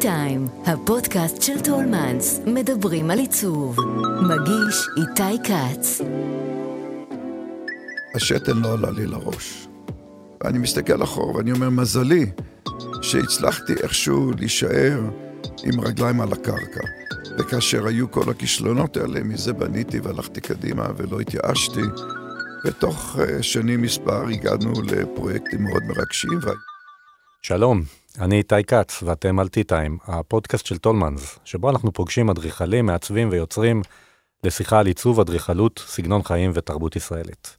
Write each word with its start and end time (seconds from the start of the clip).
טיים, 0.00 0.46
הפודקאסט 0.66 1.42
של 1.42 1.60
טולמנס, 1.60 2.40
מדברים 2.46 3.10
על 3.10 3.18
עיצוב. 3.18 3.76
מגיש 4.22 4.88
איתי 4.96 5.42
כץ. 5.44 6.00
השתן 8.14 8.56
לא 8.56 8.72
עלה 8.72 8.90
לי 8.90 9.06
לראש. 9.06 9.68
ואני 10.44 10.58
מסתכל 10.58 11.02
אחורה 11.02 11.36
ואני 11.36 11.52
אומר, 11.52 11.70
מזלי 11.70 12.26
שהצלחתי 13.02 13.72
איכשהו 13.82 14.32
להישאר 14.38 15.00
עם 15.64 15.80
רגליים 15.80 16.20
על 16.20 16.32
הקרקע. 16.32 16.80
וכאשר 17.38 17.86
היו 17.86 18.10
כל 18.10 18.30
הכישלונות 18.30 18.96
האלה, 18.96 19.20
מזה 19.24 19.52
בניתי 19.52 20.00
והלכתי 20.00 20.40
קדימה 20.40 20.86
ולא 20.96 21.20
התייאשתי. 21.20 21.82
ותוך 22.64 23.18
אה, 23.20 23.42
שנים 23.42 23.82
מספר 23.82 24.28
הגענו 24.28 24.72
לפרויקטים 24.82 25.64
מאוד 25.64 25.82
מרגשים. 25.82 26.38
שלום, 27.42 27.82
אני 28.20 28.36
איתי 28.36 28.64
כץ, 28.64 29.02
ואתם 29.02 29.38
על 29.38 29.48
טי-טיים, 29.48 29.98
הפודקאסט 30.04 30.66
של 30.66 30.78
טולמנס, 30.78 31.38
שבו 31.44 31.70
אנחנו 31.70 31.92
פוגשים 31.92 32.30
אדריכלים, 32.30 32.86
מעצבים 32.86 33.28
ויוצרים 33.30 33.82
לשיחה 34.44 34.78
על 34.78 34.86
עיצוב, 34.86 35.20
אדריכלות, 35.20 35.84
סגנון 35.86 36.22
חיים 36.22 36.50
ותרבות 36.54 36.96
ישראלית. 36.96 37.56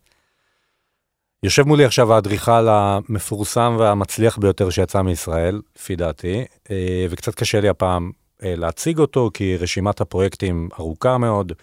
יושב 1.43 1.67
מולי 1.67 1.85
עכשיו 1.85 2.13
האדריכל 2.13 2.67
המפורסם 2.69 3.75
והמצליח 3.79 4.37
ביותר 4.37 4.69
שיצא 4.69 5.01
מישראל, 5.01 5.61
לפי 5.75 5.95
דעתי, 5.95 6.45
אה, 6.71 7.05
וקצת 7.09 7.35
קשה 7.35 7.61
לי 7.61 7.69
הפעם 7.69 8.11
אה, 8.43 8.55
להציג 8.55 8.99
אותו, 8.99 9.29
כי 9.33 9.57
רשימת 9.57 10.01
הפרויקטים 10.01 10.69
ארוכה 10.79 11.17
מאוד, 11.17 11.53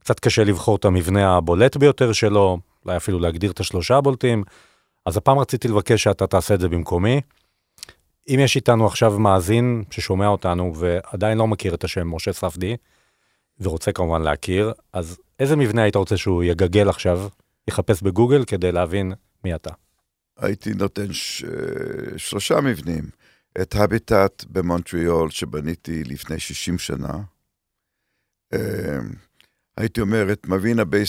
קצת 0.00 0.20
קשה 0.20 0.44
לבחור 0.44 0.76
את 0.76 0.84
המבנה 0.84 1.36
הבולט 1.36 1.76
ביותר 1.76 2.12
שלו, 2.12 2.58
אולי 2.84 2.96
אפילו 2.96 3.18
להגדיר 3.18 3.50
את 3.50 3.60
השלושה 3.60 3.96
הבולטים, 3.96 4.44
אז 5.06 5.16
הפעם 5.16 5.38
רציתי 5.38 5.68
לבקש 5.68 6.02
שאתה 6.02 6.26
תעשה 6.26 6.54
את 6.54 6.60
זה 6.60 6.68
במקומי. 6.68 7.20
אם 8.28 8.38
יש 8.40 8.56
איתנו 8.56 8.86
עכשיו 8.86 9.18
מאזין 9.18 9.84
ששומע 9.90 10.26
אותנו 10.26 10.72
ועדיין 10.76 11.38
לא 11.38 11.46
מכיר 11.46 11.74
את 11.74 11.84
השם 11.84 12.14
משה 12.14 12.32
ספדי, 12.32 12.76
ורוצה 13.60 13.92
כמובן 13.92 14.22
להכיר, 14.22 14.72
אז 14.92 15.18
איזה 15.40 15.56
מבנה 15.56 15.82
היית 15.82 15.96
רוצה 15.96 16.16
שהוא 16.16 16.44
יגגל 16.44 16.88
עכשיו, 16.88 17.28
יחפש 17.68 18.02
בגוגל 18.02 18.44
כדי 18.44 18.72
להבין 18.72 19.12
מי 19.44 19.54
אתה? 19.54 19.70
הייתי 20.38 20.70
נותן 20.74 21.12
ש... 21.12 21.44
שלושה 22.16 22.60
מבנים. 22.60 23.04
את 23.60 23.74
הביטט 23.74 24.44
במונטריאול 24.50 25.30
שבניתי 25.30 26.04
לפני 26.04 26.40
60 26.40 26.78
שנה. 26.78 27.18
אמ, 28.54 28.58
הייתי 29.76 30.00
אומר 30.00 30.32
את 30.32 30.46
מבינה 30.46 30.84
ביי 30.84 31.04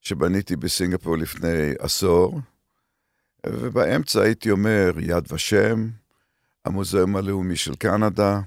שבניתי 0.00 0.56
בסינגפור 0.56 1.18
לפני 1.18 1.72
עשור. 1.78 2.40
ובאמצע 3.46 4.22
הייתי 4.22 4.50
אומר 4.50 4.92
יד 5.00 5.32
ושם, 5.32 5.88
המוזיאום 6.64 7.16
הלאומי 7.16 7.56
של 7.56 7.74
קנדה, 7.74 8.40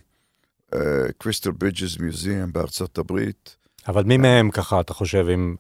קריסטל 1.18 1.52
ברידג'ס 1.52 1.98
מיוזיאם 2.00 2.52
בארצות 2.52 2.98
הברית. 2.98 3.58
אבל 3.88 4.04
מי 4.04 4.18
מהם 4.18 4.52
ככה, 4.52 4.82
אתה 4.82 4.94
חושב, 4.94 5.26
אם 5.34 5.56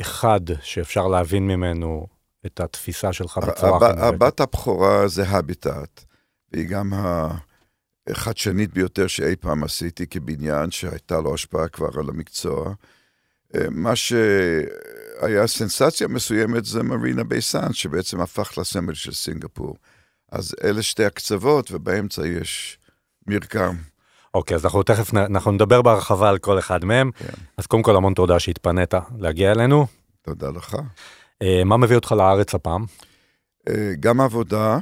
אחד 0.00 0.40
שאפשר 0.62 1.08
להבין 1.08 1.46
ממנו 1.46 2.06
את 2.46 2.60
התפיסה 2.60 3.12
שלך 3.12 3.38
בצורה 3.38 3.90
אחרת? 3.90 3.98
הבת 3.98 4.40
הבכורה 4.40 5.08
זה 5.08 5.28
הביטט, 5.28 6.04
והיא 6.52 6.68
גם 6.68 6.92
החדשנית 8.08 8.72
ביותר 8.72 9.06
שאי 9.06 9.36
פעם 9.36 9.64
עשיתי 9.64 10.06
כבניין, 10.06 10.70
שהייתה 10.70 11.20
לו 11.20 11.34
השפעה 11.34 11.68
כבר 11.68 11.88
על 11.98 12.08
המקצוע. 12.08 12.74
מה 13.70 13.96
שהיה 15.20 15.46
סנסציה 15.46 16.08
מסוימת 16.08 16.64
זה 16.64 16.82
מרינה 16.82 17.24
בייסן, 17.24 17.72
שבעצם 17.72 18.20
הפך 18.20 18.58
לסמל 18.58 18.94
של 18.94 19.12
סינגפור. 19.12 19.76
אז 20.32 20.54
אלה 20.64 20.82
שתי 20.82 21.04
הקצוות, 21.04 21.72
ובאמצע 21.72 22.26
יש 22.26 22.78
מרקם. 23.26 23.76
אוקיי, 24.34 24.54
אז 24.54 24.64
אנחנו 24.64 24.82
תכף, 24.82 25.14
אנחנו 25.14 25.52
נדבר 25.52 25.82
בהרחבה 25.82 26.28
על 26.28 26.38
כל 26.38 26.58
אחד 26.58 26.84
מהם. 26.84 27.10
כן. 27.18 27.32
אז 27.56 27.66
קודם 27.66 27.82
כל, 27.82 27.96
המון 27.96 28.14
תודה 28.14 28.38
שהתפנית 28.38 28.94
להגיע 29.18 29.52
אלינו. 29.52 29.86
תודה 30.22 30.50
לך. 30.50 30.76
אה, 31.42 31.64
מה 31.64 31.76
מביא 31.76 31.96
אותך 31.96 32.12
לארץ 32.12 32.54
הפעם? 32.54 32.84
אה, 33.68 33.92
גם 34.00 34.20
עבודה, 34.20 34.78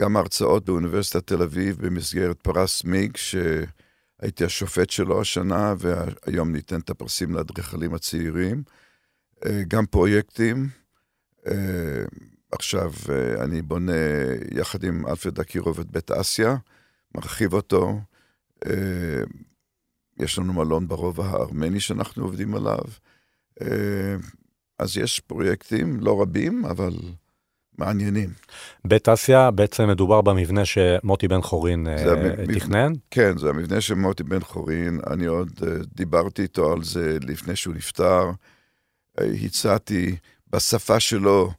גם 0.00 0.16
הרצאות 0.16 0.64
באוניברסיטת 0.64 1.26
תל 1.26 1.42
אביב 1.42 1.86
במסגרת 1.86 2.40
פרס 2.40 2.84
מיג, 2.84 3.16
ש... 3.16 3.34
הייתי 4.22 4.44
השופט 4.44 4.90
שלו 4.90 5.20
השנה, 5.20 5.74
והיום 5.78 6.52
ניתן 6.52 6.80
את 6.80 6.90
הפרסים 6.90 7.34
לאדריכלים 7.34 7.94
הצעירים. 7.94 8.62
אה, 9.46 9.62
גם 9.68 9.86
פרויקטים. 9.86 10.68
אה, 11.46 12.04
עכשיו 12.52 12.92
אה, 13.12 13.44
אני 13.44 13.62
בונה 13.62 13.92
יחד 14.50 14.84
עם 14.84 15.06
אלפרד 15.06 15.40
אקירוב 15.40 15.80
את 15.80 15.90
בית 15.90 16.10
אסיה, 16.10 16.56
מרחיב 17.14 17.52
אותו. 17.52 18.00
יש 20.18 20.38
לנו 20.38 20.52
מלון 20.52 20.88
ברובע 20.88 21.26
הארמני 21.26 21.80
שאנחנו 21.80 22.24
עובדים 22.24 22.54
עליו. 22.54 22.82
אז 24.78 24.96
יש 24.96 25.20
פרויקטים, 25.20 26.00
לא 26.00 26.22
רבים, 26.22 26.64
אבל 26.64 26.92
מעניינים. 27.78 28.30
בית 28.84 29.08
אסיה, 29.08 29.50
בעצם 29.50 29.88
מדובר 29.88 30.20
במבנה 30.20 30.64
שמוטי 30.64 31.28
בן 31.28 31.42
חורין 31.42 31.86
uh, 31.86 32.54
תכנן? 32.54 32.92
כן, 33.10 33.38
זה 33.38 33.48
המבנה 33.48 33.80
של 33.80 33.94
מוטי 33.94 34.22
בן 34.22 34.40
חורין. 34.40 35.00
אני 35.10 35.26
עוד 35.26 35.60
דיברתי 35.94 36.42
איתו 36.42 36.72
על 36.72 36.84
זה 36.84 37.18
לפני 37.20 37.56
שהוא 37.56 37.74
נפטר. 37.74 38.30
Uh, 39.18 39.22
הצעתי 39.44 40.16
בשפה 40.52 41.00
שלו 41.00 41.52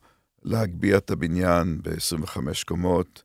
להגביה 0.43 0.97
את 0.97 1.11
הבניין 1.11 1.79
ב-25 1.83 2.37
קומות. 2.67 3.23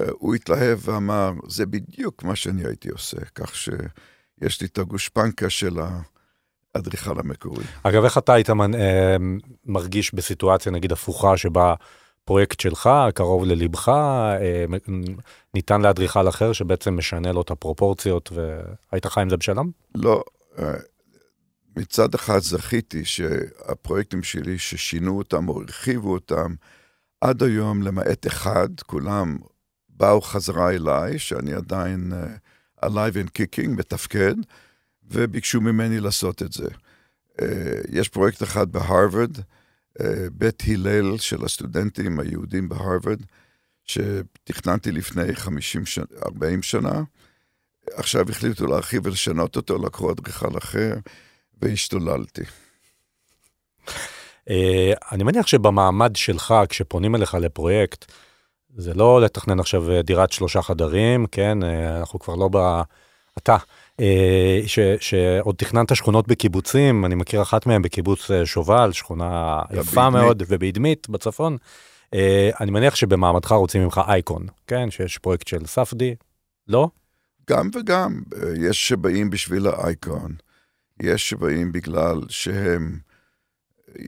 Uh, 0.00 0.04
הוא 0.10 0.34
התלהב 0.34 0.78
ואמר, 0.82 1.32
זה 1.48 1.66
בדיוק 1.66 2.22
מה 2.22 2.36
שאני 2.36 2.66
הייתי 2.66 2.88
עושה, 2.88 3.24
כך 3.34 3.54
שיש 3.54 4.60
לי 4.60 4.66
את 4.66 4.78
הגושפנקה 4.78 5.50
של 5.50 5.78
האדריכל 6.74 7.18
המקורי. 7.18 7.64
אגב, 7.82 8.04
איך 8.04 8.18
אתה 8.18 8.34
היית 8.34 8.48
מרגיש 9.66 10.14
בסיטואציה, 10.14 10.72
נגיד, 10.72 10.92
הפוכה, 10.92 11.36
שבה 11.36 11.74
פרויקט 12.24 12.60
שלך, 12.60 12.90
קרוב 13.14 13.44
ללבך, 13.44 13.88
אה, 13.88 14.64
ניתן 15.54 15.80
לאדריכל 15.80 16.28
אחר 16.28 16.52
שבעצם 16.52 16.96
משנה 16.96 17.32
לו 17.32 17.40
את 17.40 17.50
הפרופורציות, 17.50 18.32
והיית 18.32 19.06
חי 19.06 19.20
עם 19.20 19.30
זה 19.30 19.36
בשלם? 19.36 19.70
לא. 19.94 20.22
מצד 21.76 22.14
אחד 22.14 22.38
זכיתי 22.38 23.04
שהפרויקטים 23.04 24.22
שלי 24.22 24.58
ששינו 24.58 25.18
אותם 25.18 25.48
או 25.48 25.60
הרחיבו 25.60 26.12
אותם, 26.12 26.54
עד 27.20 27.42
היום, 27.42 27.82
למעט 27.82 28.26
אחד, 28.26 28.68
כולם 28.86 29.38
באו 29.88 30.20
חזרה 30.20 30.70
אליי, 30.70 31.18
שאני 31.18 31.54
עדיין 31.54 32.12
uh, 32.12 32.86
alive 32.86 33.14
and 33.14 33.28
kicking, 33.38 33.68
מתפקד, 33.68 34.34
וביקשו 35.10 35.60
ממני 35.60 36.00
לעשות 36.00 36.42
את 36.42 36.52
זה. 36.52 36.68
Uh, 37.40 37.44
יש 37.88 38.08
פרויקט 38.08 38.42
אחד 38.42 38.72
בהרווארד, 38.72 39.36
בית 40.32 40.62
הלל 40.68 41.18
של 41.18 41.44
הסטודנטים 41.44 42.20
היהודים 42.20 42.68
בהרווארד, 42.68 43.22
שתכננתי 43.84 44.92
לפני 44.92 45.34
50 45.34 45.86
שנה, 45.86 46.04
40 46.26 46.62
שנה. 46.62 47.02
עכשיו 47.92 48.30
החליטו 48.30 48.66
להרחיב 48.66 49.06
ולשנות 49.06 49.56
אותו, 49.56 49.78
לקחו 49.78 50.12
אדריכל 50.12 50.58
אחר, 50.58 50.94
והשתוללתי. 51.62 52.42
אה, 54.50 54.92
אני 55.12 55.24
מניח 55.24 55.46
שבמעמד 55.46 56.16
שלך, 56.16 56.54
כשפונים 56.68 57.14
אליך 57.14 57.34
לפרויקט, 57.34 58.12
זה 58.76 58.94
לא 58.94 59.20
לתכנן 59.20 59.60
עכשיו 59.60 60.02
דירת 60.02 60.32
שלושה 60.32 60.62
חדרים, 60.62 61.26
כן? 61.26 61.62
אה, 61.62 61.98
אנחנו 61.98 62.18
כבר 62.18 62.34
לא 62.34 62.48
ב... 62.52 62.80
אתה 63.38 63.56
אה, 64.00 64.60
ש, 64.66 64.78
שעוד 65.00 65.54
תכננת 65.54 65.96
שכונות 65.96 66.28
בקיבוצים, 66.28 67.04
אני 67.04 67.14
מכיר 67.14 67.42
אחת 67.42 67.66
מהן 67.66 67.82
בקיבוץ 67.82 68.30
אה, 68.30 68.46
שובל, 68.46 68.92
שכונה 68.92 69.62
יפה 69.72 70.10
מאוד, 70.10 70.42
ובאדמית 70.48 71.08
בצפון. 71.08 71.56
אה, 72.14 72.50
אני 72.60 72.70
מניח 72.70 72.94
שבמעמדך 72.94 73.52
רוצים 73.52 73.82
ממך 73.82 74.00
אייקון, 74.08 74.46
כן? 74.66 74.90
שיש 74.90 75.18
פרויקט 75.18 75.48
של 75.48 75.66
ספדי, 75.66 76.14
לא? 76.68 76.88
גם 77.50 77.70
וגם, 77.74 78.22
יש 78.58 78.88
שבאים 78.88 79.30
בשביל 79.30 79.66
האייקון, 79.66 80.34
יש 81.00 81.30
שבאים 81.30 81.72
בגלל 81.72 82.20
שהם 82.28 82.98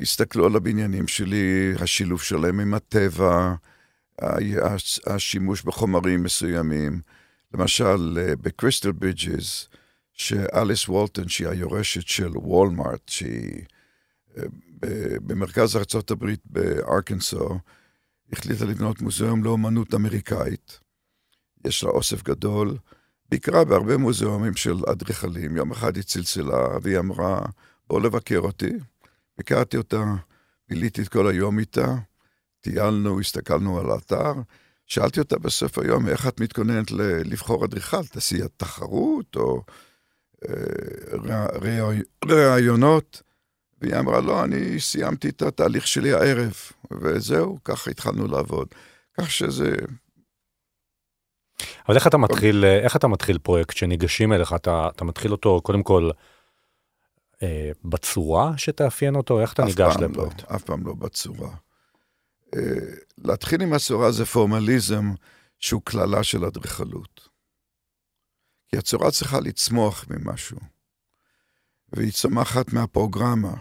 הסתכלו 0.00 0.46
על 0.46 0.56
הבניינים 0.56 1.08
שלי, 1.08 1.74
השילוב 1.78 2.22
שלהם 2.22 2.60
עם 2.60 2.74
הטבע, 2.74 3.54
השימוש 5.06 5.62
בחומרים 5.62 6.22
מסוימים. 6.22 7.00
למשל, 7.54 8.18
בקריסטל 8.42 8.92
ברידג'ס, 8.92 9.68
שאליס 10.12 10.88
וולטון, 10.88 11.28
שהיא 11.28 11.48
היורשת 11.48 12.08
של 12.08 12.38
וולמארט, 12.38 13.08
שהיא 13.08 13.62
אה, 14.36 14.42
במרכז 15.26 15.76
ארה"ב 15.76 16.24
בארקנסו, 16.44 17.58
החליטה 18.32 18.64
לבנות 18.64 19.00
מוזיאום 19.00 19.44
לאומנות 19.44 19.94
אמריקאית. 19.94 20.80
יש 21.64 21.84
לה 21.84 21.90
אוסף 21.90 22.22
גדול, 22.22 22.76
ביקרה 23.32 23.64
בהרבה 23.64 23.96
מוזיאומים 23.96 24.54
של 24.54 24.76
אדריכלים. 24.92 25.56
יום 25.56 25.72
אחד 25.72 25.96
היא 25.96 26.04
צלצלה 26.04 26.68
והיא 26.82 26.98
אמרה, 26.98 27.40
בוא 27.88 28.00
לבקר 28.00 28.38
אותי. 28.38 28.72
ביקרתי 29.38 29.76
אותה, 29.76 30.04
ביליתי 30.68 31.02
את 31.02 31.08
כל 31.08 31.28
היום 31.28 31.58
איתה, 31.58 31.94
טיילנו, 32.60 33.20
הסתכלנו 33.20 33.80
על 33.80 33.90
האתר. 33.90 34.32
שאלתי 34.86 35.20
אותה 35.20 35.38
בסוף 35.38 35.78
היום, 35.78 36.08
איך 36.08 36.28
את 36.28 36.40
מתכוננת 36.40 36.90
לבחור 37.24 37.64
אדריכל? 37.64 38.06
תעשי 38.06 38.38
תחרות 38.56 39.36
או 39.36 39.62
אה, 40.48 41.46
ראיונות? 42.24 43.22
והיא 43.80 43.96
אמרה, 43.98 44.20
לא, 44.20 44.44
אני 44.44 44.80
סיימתי 44.80 45.28
את 45.28 45.42
התהליך 45.42 45.86
שלי 45.86 46.12
הערב, 46.12 46.54
וזהו, 47.00 47.58
ככה 47.64 47.90
התחלנו 47.90 48.26
לעבוד. 48.26 48.68
כך 49.20 49.30
שזה... 49.30 49.74
אבל 51.88 51.96
איך 51.96 52.06
אתה 52.06 52.16
מתחיל, 52.16 52.64
איך 52.64 52.96
אתה 52.96 53.08
מתחיל 53.08 53.38
פרויקט 53.38 53.76
שניגשים 53.76 54.32
אליך? 54.32 54.52
אתה, 54.52 54.88
אתה 54.96 55.04
מתחיל 55.04 55.32
אותו 55.32 55.60
קודם 55.60 55.82
כל 55.82 56.10
אה, 57.42 57.70
בצורה 57.84 58.52
שתאפיין 58.56 59.14
אותו? 59.14 59.40
איך 59.40 59.52
אתה 59.52 59.64
ניגש 59.64 59.94
לא, 60.00 60.06
לפרויקט? 60.06 60.50
לא, 60.50 60.56
אף 60.56 60.62
פעם 60.62 60.86
לא 60.86 60.94
בצורה. 60.94 61.50
אה, 62.56 62.60
להתחיל 63.18 63.62
עם 63.62 63.72
הצורה 63.72 64.12
זה 64.12 64.24
פורמליזם 64.24 65.12
שהוא 65.58 65.82
קללה 65.84 66.22
של 66.22 66.44
אדריכלות. 66.44 67.28
כי 68.68 68.78
הצורה 68.78 69.10
צריכה 69.10 69.40
לצמוח 69.40 70.04
ממשהו. 70.10 70.58
והיא 71.92 72.12
צומחת 72.12 72.72
מהפרוגרמה, 72.72 73.54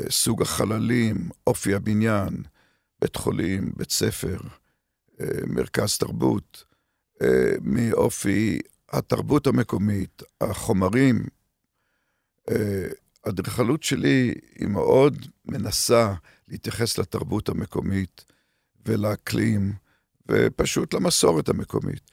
אה, 0.00 0.10
סוג 0.10 0.42
החללים, 0.42 1.30
אופי 1.46 1.74
הבניין, 1.74 2.42
בית 3.00 3.16
חולים, 3.16 3.72
בית 3.76 3.90
ספר, 3.90 4.38
אה, 5.20 5.26
מרכז 5.46 5.98
תרבות, 5.98 6.64
אה, 6.64 6.65
מאופי 7.62 8.58
התרבות 8.92 9.46
המקומית, 9.46 10.22
החומרים. 10.40 11.24
האדריכלות 13.24 13.82
שלי 13.82 14.34
היא 14.54 14.68
מאוד 14.68 15.26
מנסה 15.44 16.14
להתייחס 16.48 16.98
לתרבות 16.98 17.48
המקומית 17.48 18.24
ולאקלים, 18.86 19.72
ופשוט 20.30 20.94
למסורת 20.94 21.48
המקומית. 21.48 22.10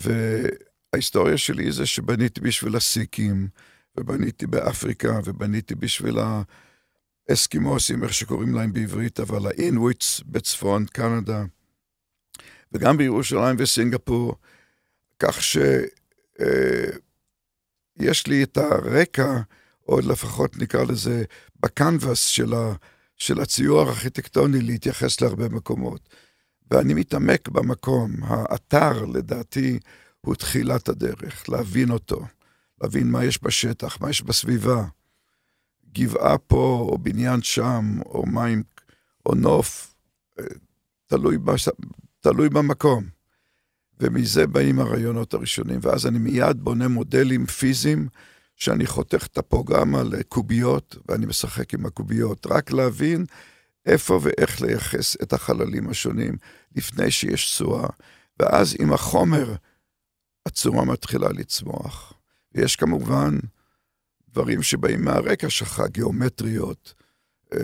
וההיסטוריה 0.00 1.38
שלי 1.38 1.72
זה 1.72 1.86
שבניתי 1.86 2.40
בשביל 2.40 2.76
הסיקים, 2.76 3.48
ובניתי 3.96 4.46
באפריקה, 4.46 5.20
ובניתי 5.24 5.74
בשביל 5.74 6.16
האסקימוסים, 7.28 8.04
איך 8.04 8.14
שקוראים 8.14 8.54
להם 8.54 8.72
בעברית, 8.72 9.20
אבל 9.20 9.46
האינוויטס 9.46 10.20
בצפון 10.26 10.86
קנדה, 10.86 11.44
וגם 12.72 12.96
בירושלים 12.96 13.56
וסינגפור, 13.58 14.34
כך 15.18 15.42
שיש 15.42 15.90
אה, 18.00 18.12
לי 18.26 18.42
את 18.42 18.56
הרקע, 18.56 19.40
או 19.88 20.00
לפחות 20.00 20.56
נקרא 20.56 20.84
לזה, 20.84 21.24
בקנבס 21.60 22.26
של, 22.26 22.54
ה, 22.54 22.72
של 23.16 23.40
הציור 23.40 23.80
הארכיטקטוני 23.80 24.60
להתייחס 24.60 25.20
להרבה 25.20 25.48
מקומות. 25.48 26.08
ואני 26.70 26.94
מתעמק 26.94 27.48
במקום. 27.48 28.10
האתר, 28.22 29.04
לדעתי, 29.04 29.78
הוא 30.20 30.34
תחילת 30.34 30.88
הדרך, 30.88 31.48
להבין 31.48 31.90
אותו. 31.90 32.26
להבין 32.82 33.10
מה 33.10 33.24
יש 33.24 33.42
בשטח, 33.42 34.00
מה 34.00 34.10
יש 34.10 34.22
בסביבה. 34.22 34.84
גבעה 35.92 36.38
פה, 36.38 36.86
או 36.90 36.98
בניין 36.98 37.42
שם, 37.42 37.98
או 38.06 38.26
מים, 38.26 38.62
או 39.26 39.34
נוף, 39.34 39.94
אה, 40.38 40.44
תלוי. 41.06 41.38
תלוי 42.20 42.48
במקום. 42.48 43.04
ומזה 44.00 44.46
באים 44.46 44.78
הרעיונות 44.78 45.34
הראשונים, 45.34 45.78
ואז 45.82 46.06
אני 46.06 46.18
מיד 46.18 46.60
בונה 46.60 46.88
מודלים 46.88 47.46
פיזיים, 47.46 48.08
שאני 48.56 48.86
חותך 48.86 49.26
את 49.26 49.38
הפרוגרמה 49.38 50.02
לקוביות, 50.02 50.96
ואני 51.08 51.26
משחק 51.26 51.74
עם 51.74 51.86
הקוביות, 51.86 52.46
רק 52.46 52.72
להבין 52.72 53.24
איפה 53.86 54.20
ואיך 54.22 54.62
לייחס 54.62 55.16
את 55.22 55.32
החללים 55.32 55.88
השונים 55.88 56.36
לפני 56.76 57.10
שיש 57.10 57.56
צורה, 57.56 57.88
ואז 58.40 58.76
עם 58.80 58.92
החומר 58.92 59.54
הצורה 60.46 60.84
מתחילה 60.84 61.28
לצמוח. 61.28 62.12
ויש 62.54 62.76
כמובן 62.76 63.38
דברים 64.28 64.62
שבאים 64.62 65.04
מהרקע 65.04 65.50
שלך, 65.50 65.82
גיאומטריות 65.90 66.94
אה, 67.54 67.58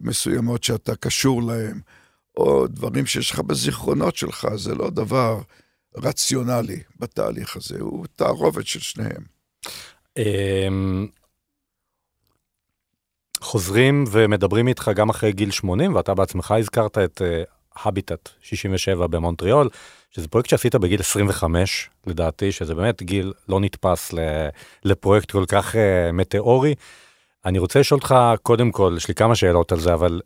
מסוימות 0.00 0.64
שאתה 0.64 0.96
קשור 0.96 1.42
להם, 1.42 1.80
או 2.36 2.66
דברים 2.66 3.06
שיש 3.06 3.30
לך 3.30 3.40
בזיכרונות 3.40 4.16
שלך, 4.16 4.48
זה 4.54 4.74
לא 4.74 4.90
דבר 4.90 5.40
רציונלי 5.96 6.82
בתהליך 6.98 7.56
הזה, 7.56 7.76
הוא 7.80 8.06
תערובת 8.16 8.66
של 8.66 8.80
שניהם. 8.80 9.24
אמ, 10.18 11.06
חוזרים 13.40 14.04
ומדברים 14.10 14.68
איתך 14.68 14.90
גם 14.94 15.08
אחרי 15.08 15.32
גיל 15.32 15.50
80, 15.50 15.94
ואתה 15.94 16.14
בעצמך 16.14 16.50
הזכרת 16.50 16.98
את 16.98 17.22
הביטט 17.84 18.28
uh, 18.28 18.30
67 18.42 19.06
במונטריאול, 19.06 19.68
שזה 20.10 20.28
פרויקט 20.28 20.50
שעשית 20.50 20.74
בגיל 20.74 21.00
25, 21.00 21.90
לדעתי, 22.06 22.52
שזה 22.52 22.74
באמת 22.74 23.02
גיל 23.02 23.32
לא 23.48 23.60
נתפס 23.60 24.14
לפרויקט 24.84 25.30
כל 25.30 25.44
כך 25.48 25.74
uh, 25.74 25.78
מטאורי. 26.12 26.74
אני 27.44 27.58
רוצה 27.58 27.80
לשאול 27.80 28.00
אותך, 28.00 28.14
קודם 28.42 28.72
כל, 28.72 28.94
יש 28.96 29.08
לי 29.08 29.14
כמה 29.14 29.34
שאלות 29.34 29.72
על 29.72 29.80
זה, 29.80 29.94
אבל 29.94 30.20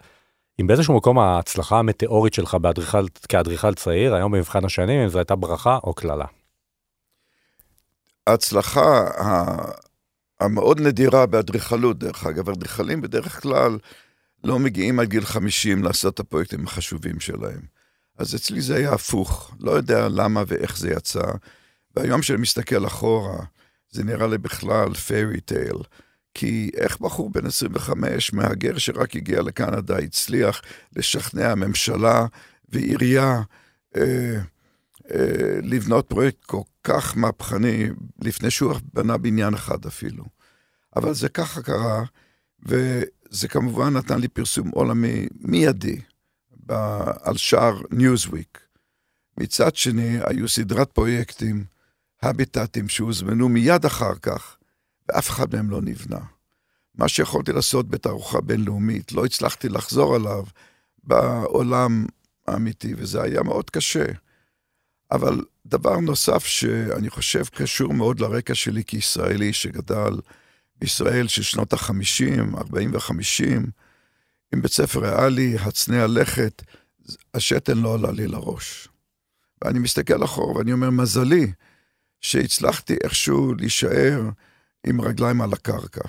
אם 0.60 0.66
באיזשהו 0.66 0.96
מקום 0.96 1.18
ההצלחה 1.18 1.78
המטאורית 1.78 2.34
שלך 2.34 2.54
באדריכל, 2.54 3.06
כאדריכל 3.28 3.74
צעיר, 3.74 4.14
היום 4.14 4.32
במבחן 4.32 4.64
השנים, 4.64 5.00
אם 5.00 5.08
זו 5.08 5.18
הייתה 5.18 5.36
ברכה 5.36 5.78
או 5.84 5.94
קללה? 5.94 6.24
ההצלחה 8.26 9.04
המאוד 10.40 10.80
נדירה 10.80 11.26
באדריכלות, 11.26 11.98
דרך 11.98 12.26
אגב, 12.26 12.48
אדריכלים 12.48 13.00
בדרך 13.00 13.42
כלל 13.42 13.78
לא 14.44 14.58
מגיעים 14.58 15.00
עד 15.00 15.08
גיל 15.08 15.24
50 15.24 15.84
לעשות 15.84 16.14
את 16.14 16.20
הפרויקטים 16.20 16.64
החשובים 16.64 17.20
שלהם. 17.20 17.60
אז 18.18 18.34
אצלי 18.34 18.60
זה 18.60 18.76
היה 18.76 18.92
הפוך, 18.92 19.54
לא 19.60 19.70
יודע 19.70 20.08
למה 20.08 20.42
ואיך 20.46 20.78
זה 20.78 20.90
יצא. 20.90 21.24
והיום 21.96 22.20
כשאני 22.20 22.38
מסתכל 22.40 22.86
אחורה, 22.86 23.44
זה 23.90 24.04
נראה 24.04 24.26
לי 24.26 24.38
בכלל 24.38 24.94
פיירי 24.94 25.40
טייל. 25.40 25.76
כי 26.38 26.70
איך 26.76 27.00
בחור 27.00 27.30
בן 27.30 27.46
25, 27.46 28.32
מהגר 28.32 28.78
שרק 28.78 29.16
הגיע 29.16 29.42
לקנדה, 29.42 29.98
הצליח 29.98 30.62
לשכנע 30.96 31.54
ממשלה 31.54 32.26
ועירייה 32.68 33.42
אה, 33.96 34.40
אה, 35.14 35.58
לבנות 35.62 36.06
פרויקט 36.08 36.44
כל 36.44 36.60
כך 36.84 37.16
מהפכני, 37.16 37.88
לפני 38.22 38.50
שהוא 38.50 38.74
בנה 38.92 39.16
בניין 39.18 39.54
אחד 39.54 39.86
אפילו. 39.86 40.24
אבל 40.96 41.14
זה 41.14 41.28
ככה 41.28 41.62
קרה, 41.62 42.04
וזה 42.66 43.48
כמובן 43.48 43.96
נתן 43.96 44.20
לי 44.20 44.28
פרסום 44.28 44.68
עולמי 44.68 45.26
מיידי. 45.40 46.00
על 47.22 47.36
שער 47.36 47.80
ניוזוויק. 47.90 48.60
מצד 49.40 49.76
שני, 49.76 50.18
היו 50.24 50.48
סדרת 50.48 50.90
פרויקטים, 50.92 51.64
הביטטים, 52.22 52.88
שהוזמנו 52.88 53.48
מיד 53.48 53.84
אחר 53.84 54.14
כך, 54.14 54.56
ואף 55.08 55.30
אחד 55.30 55.54
מהם 55.54 55.70
לא 55.70 55.80
נבנה. 55.82 56.37
מה 56.98 57.08
שיכולתי 57.08 57.52
לעשות 57.52 57.88
בתערוכה 57.88 58.40
בינלאומית, 58.40 59.12
לא 59.12 59.24
הצלחתי 59.24 59.68
לחזור 59.68 60.14
עליו 60.14 60.44
בעולם 61.04 62.06
האמיתי, 62.46 62.94
וזה 62.96 63.22
היה 63.22 63.42
מאוד 63.42 63.70
קשה. 63.70 64.04
אבל 65.10 65.44
דבר 65.66 66.00
נוסף 66.00 66.44
שאני 66.46 67.10
חושב 67.10 67.44
קשור 67.44 67.92
מאוד 67.92 68.20
לרקע 68.20 68.54
שלי 68.54 68.84
כישראלי 68.84 69.52
שגדל 69.52 70.12
בישראל 70.76 71.28
של 71.28 71.42
שנות 71.42 71.72
ה-50, 71.72 72.56
40 72.58 72.94
ו-50, 72.94 73.70
עם 74.54 74.62
בית 74.62 74.72
ספר 74.72 75.00
ריאלי, 75.00 75.56
הצנע 75.60 76.06
לכת, 76.06 76.62
השתן 77.34 77.78
לא 77.78 77.94
עלה 77.94 78.12
לי 78.12 78.26
לראש. 78.26 78.88
ואני 79.64 79.78
מסתכל 79.78 80.24
אחורה 80.24 80.56
ואני 80.56 80.72
אומר, 80.72 80.90
מזלי 80.90 81.52
שהצלחתי 82.20 82.96
איכשהו 83.04 83.54
להישאר 83.54 84.22
עם 84.86 85.00
רגליים 85.00 85.40
על 85.40 85.52
הקרקע. 85.52 86.08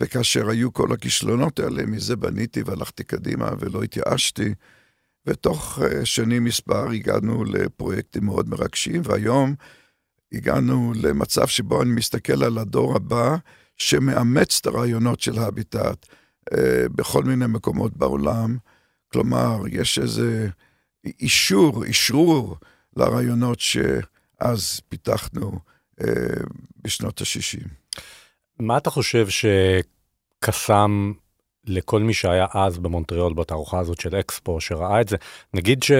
וכאשר 0.00 0.50
היו 0.50 0.72
כל 0.72 0.92
הכישלונות 0.92 1.58
האלה, 1.58 1.86
מזה 1.86 2.16
בניתי 2.16 2.62
והלכתי 2.62 3.04
קדימה 3.04 3.50
ולא 3.58 3.82
התייאשתי. 3.82 4.54
ותוך 5.26 5.78
אה, 5.82 6.04
שנים 6.04 6.44
מספר 6.44 6.90
הגענו 6.90 7.44
לפרויקטים 7.44 8.24
מאוד 8.24 8.48
מרגשים, 8.48 9.02
והיום 9.04 9.54
הגענו 10.32 10.92
למצב 11.02 11.46
שבו 11.46 11.82
אני 11.82 11.90
מסתכל 11.90 12.44
על 12.44 12.58
הדור 12.58 12.96
הבא, 12.96 13.36
שמאמץ 13.76 14.58
את 14.60 14.66
הרעיונות 14.66 15.20
של 15.20 15.38
האביטט, 15.38 16.06
אה, 16.52 16.88
בכל 16.94 17.24
מיני 17.24 17.46
מקומות 17.46 17.96
בעולם. 17.96 18.56
כלומר, 19.12 19.62
יש 19.68 19.98
איזה 19.98 20.48
אישור, 21.04 21.84
אישרור 21.84 22.56
לרעיונות 22.96 23.60
שאז 23.60 24.80
פיתחנו 24.88 25.58
אה, 26.00 26.06
בשנות 26.82 27.20
ה-60. 27.20 27.68
מה 28.60 28.76
אתה 28.76 28.90
חושב 28.90 29.26
שקסם 30.40 31.12
לכל 31.66 32.00
מי 32.00 32.14
שהיה 32.14 32.46
אז 32.54 32.78
במונטריאול 32.78 33.34
בתערוכה 33.34 33.78
הזאת 33.78 34.00
של 34.00 34.16
אקספו, 34.20 34.60
שראה 34.60 35.00
את 35.00 35.08
זה? 35.08 35.16
נגיד 35.54 35.82
ש... 35.82 35.92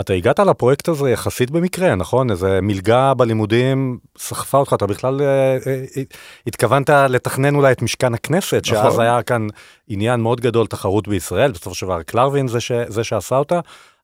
אתה 0.00 0.12
הגעת 0.12 0.38
לפרויקט 0.38 0.88
הזה 0.88 1.10
יחסית 1.10 1.50
במקרה, 1.50 1.94
נכון? 1.94 2.30
איזה 2.30 2.58
מלגה 2.62 3.14
בלימודים 3.14 3.98
סחפה 4.18 4.58
אותך, 4.58 4.72
אתה 4.72 4.86
בכלל 4.86 5.22
אה, 5.22 5.56
אה, 5.66 6.02
התכוונת 6.46 6.90
לתכנן 6.90 7.54
אולי 7.54 7.72
את 7.72 7.82
משכן 7.82 8.14
הכנסת, 8.14 8.62
נכון. 8.66 8.82
שאז 8.82 8.98
היה 8.98 9.22
כאן 9.22 9.46
עניין 9.88 10.20
מאוד 10.20 10.40
גדול, 10.40 10.66
תחרות 10.66 11.08
בישראל, 11.08 11.52
בסופו 11.52 11.74
של 11.74 11.86
דבר 11.86 12.02
קלרווין 12.02 12.48
זה, 12.48 12.60
ש, 12.60 12.72
זה 12.88 13.04
שעשה 13.04 13.36
אותה, 13.36 13.60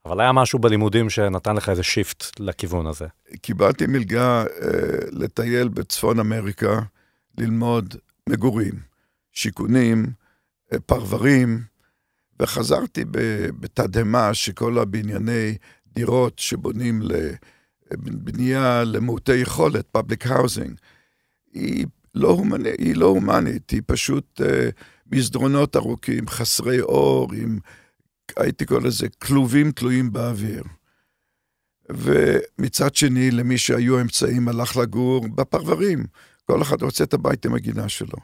אבל 0.07 0.21
היה 0.21 0.33
משהו 0.33 0.59
בלימודים 0.59 1.11
שנתן 1.11 1.57
לך 1.57 1.69
איזה 1.69 1.83
שיפט 1.83 2.41
לכיוון 2.41 2.87
הזה. 2.87 3.07
קיבלתי 3.43 3.87
מלגה 3.87 4.43
אה, 4.43 4.69
לטייל 5.13 5.69
בצפון 5.69 6.21
אמריקה, 6.21 6.81
ללמוד 7.41 7.95
מגורים, 8.29 8.75
שיכונים, 9.33 10.07
אה, 10.73 10.81
פרברים, 10.81 11.63
וחזרתי 12.41 13.05
בתדהמה 13.61 14.35
שכל 14.35 14.79
הבנייני 14.79 15.57
דירות 15.87 16.39
שבונים 16.39 17.03
לבנייה 17.91 18.85
למעוטי 18.85 19.37
יכולת, 19.37 19.97
public 19.97 20.27
housing, 20.27 20.75
היא 21.53 21.87
לא, 22.15 22.29
הומני, 22.29 22.71
היא 22.79 22.97
לא 22.97 23.07
הומנית, 23.07 23.71
היא 23.71 23.83
פשוט 23.87 24.41
אה, 24.41 24.71
מסדרונות 25.13 25.77
ארוכים, 25.77 26.29
חסרי 26.29 26.81
אור, 26.81 27.33
עם, 27.33 27.59
הייתי 28.37 28.67
קורא 28.67 28.81
לזה, 28.81 29.09
כלובים 29.09 29.73
תלויים 29.73 30.13
באוויר. 30.13 30.63
ומצד 31.91 32.95
שני, 32.95 33.31
למי 33.31 33.59
שהיו 33.59 34.01
אמצעים, 34.01 34.49
הלך 34.49 34.77
לגור 34.77 35.29
בפרברים. 35.29 36.05
כל 36.51 36.63
אחד 36.63 36.83
רוצה 36.83 37.05
את 37.05 37.15
הבית 37.15 37.47
עם 37.47 37.55
הגינה 37.55 37.89
שלו. 37.89 38.19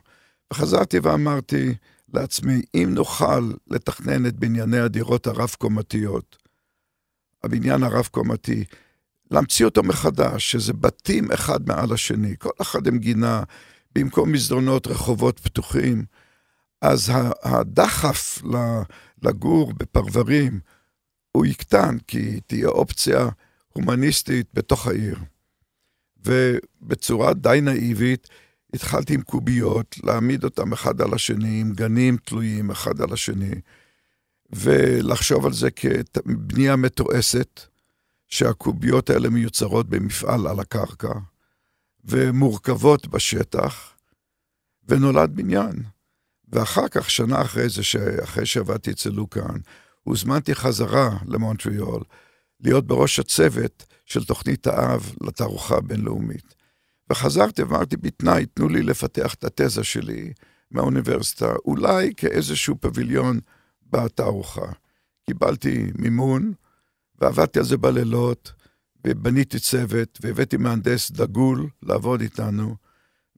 וחזרתי 0.52 0.98
ואמרתי 0.98 1.74
לעצמי, 2.14 2.62
אם 2.74 2.90
נוכל 2.94 3.52
לתכנן 3.66 4.26
את 4.26 4.36
בנייני 4.36 4.78
הדירות 4.78 5.26
הרב-קומתיות, 5.26 6.36
הבניין 7.44 7.82
הרב-קומתי, 7.82 8.64
להמציא 9.30 9.64
אותו 9.64 9.82
מחדש, 9.82 10.52
שזה 10.52 10.72
בתים 10.72 11.32
אחד 11.32 11.68
מעל 11.68 11.92
השני, 11.92 12.34
כל 12.38 12.50
אחד 12.62 12.86
עם 12.86 12.98
גינה, 12.98 13.42
במקום 13.94 14.32
מסדרונות 14.32 14.86
רחובות 14.86 15.40
פתוחים, 15.40 16.04
אז 16.82 17.12
הדחף 17.42 18.42
לגור 19.22 19.72
בפרברים 19.72 20.60
הוא 21.32 21.46
יקטן, 21.46 21.98
כי 22.06 22.40
תהיה 22.46 22.68
אופציה 22.68 23.28
הומניסטית 23.72 24.46
בתוך 24.54 24.86
העיר. 24.86 25.18
ובצורה 26.26 27.34
די 27.34 27.58
נאיבית, 27.62 28.28
התחלתי 28.74 29.14
עם 29.14 29.22
קוביות, 29.22 29.96
להעמיד 30.04 30.44
אותם 30.44 30.72
אחד 30.72 31.00
על 31.00 31.14
השני, 31.14 31.60
עם 31.60 31.72
גנים 31.72 32.16
תלויים 32.16 32.70
אחד 32.70 33.00
על 33.00 33.12
השני, 33.12 33.60
ולחשוב 34.50 35.46
על 35.46 35.52
זה 35.52 35.68
כבנייה 35.70 36.76
מתועסת, 36.76 37.60
שהקוביות 38.28 39.10
האלה 39.10 39.30
מיוצרות 39.30 39.88
במפעל 39.88 40.46
על 40.46 40.60
הקרקע, 40.60 41.12
ומורכבות 42.04 43.06
בשטח, 43.06 43.92
ונולד 44.88 45.30
בניין. 45.36 45.82
ואחר 46.48 46.88
כך, 46.88 47.10
שנה 47.10 47.42
אחרי 47.42 47.68
זה, 47.68 47.82
אחרי 48.22 48.46
שעבדתי 48.46 48.90
אצל 48.90 49.10
לוקאן, 49.10 49.58
הוזמנתי 50.02 50.54
חזרה 50.54 51.18
למונטריאול, 51.26 52.02
להיות 52.60 52.86
בראש 52.86 53.18
הצוות 53.18 53.84
של 54.06 54.24
תוכנית 54.24 54.66
האב 54.66 55.12
לתערוכה 55.20 55.76
הבינלאומית. 55.76 56.54
וחזרתי 57.10 57.62
ואמרתי, 57.62 57.96
בתנאי, 57.96 58.46
תנו 58.46 58.68
לי 58.68 58.82
לפתח 58.82 59.34
את 59.34 59.44
התזה 59.44 59.84
שלי 59.84 60.32
מהאוניברסיטה, 60.70 61.52
אולי 61.64 62.12
כאיזשהו 62.16 62.76
pavilion 62.80 63.40
בתערוכה. 63.90 64.66
קיבלתי 65.26 65.86
מימון, 65.94 66.52
ועבדתי 67.20 67.58
על 67.58 67.64
זה 67.64 67.76
בלילות, 67.76 68.52
ובניתי 69.06 69.58
צוות, 69.58 70.18
והבאתי 70.22 70.56
מהנדס 70.56 71.10
דגול 71.10 71.68
לעבוד 71.82 72.20
איתנו, 72.20 72.76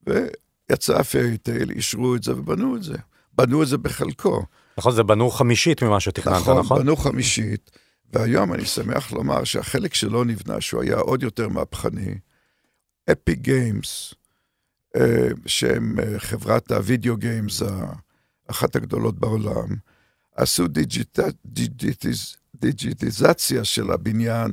ויצא 0.06 1.02
fairytale, 1.02 1.70
אישרו 1.70 2.14
את 2.14 2.22
זה 2.22 2.32
ובנו 2.32 2.76
את 2.76 2.82
זה. 2.82 2.96
בנו 3.32 3.62
את 3.62 3.68
זה 3.68 3.78
בחלקו. 3.78 4.42
נכון, 4.78 4.94
זה 4.94 5.02
בנו 5.02 5.30
חמישית 5.30 5.82
ממה 5.82 6.00
שתכננת, 6.00 6.36
נכון? 6.36 6.58
נכון, 6.58 6.82
בנו 6.82 6.96
חמישית, 6.96 7.70
והיום 8.12 8.54
אני 8.54 8.64
שמח 8.64 9.12
לומר 9.12 9.44
שהחלק 9.44 9.94
שלא 9.94 10.24
נבנה, 10.24 10.60
שהוא 10.60 10.82
היה 10.82 10.96
עוד 10.96 11.22
יותר 11.22 11.48
מהפכני, 11.48 12.18
Epic 13.12 13.34
Games, 13.34 14.14
אה, 14.96 15.28
שהם 15.46 16.00
אה, 16.00 16.18
חברת 16.18 16.72
הווידאו 16.72 17.16
games 17.16 17.62
אחת 18.46 18.76
הגדולות 18.76 19.18
בעולם, 19.18 19.76
עשו 20.36 20.68
digit, 20.68 21.18
digitiz, 21.46 22.36
דיגיטיזציה 22.54 23.64
של 23.64 23.90
הבניין 23.90 24.52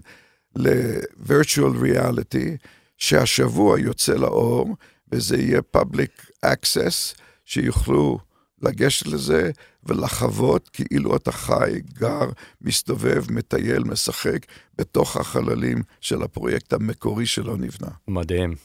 ל-virtual 0.56 1.84
reality, 1.84 2.68
שהשבוע 2.98 3.80
יוצא 3.80 4.14
לאור, 4.14 4.76
וזה 5.12 5.38
יהיה 5.38 5.62
public 5.78 6.46
access, 6.46 7.20
שיוכלו 7.46 8.20
לגשת 8.62 9.08
לזה 9.08 9.52
ולחוות 9.86 10.70
כאילו 10.70 11.16
אתה 11.16 11.32
חי, 11.32 11.80
גר, 11.94 12.30
מסתובב, 12.62 13.32
מטייל, 13.32 13.84
משחק 13.84 14.40
בתוך 14.76 15.18
החללים 15.18 15.84
של 16.02 16.24
הפרויקט 16.24 16.74
המקורי 16.74 17.26
שלא 17.26 17.58
נבנה. 17.58 17.88
מדהים, 18.08 18.56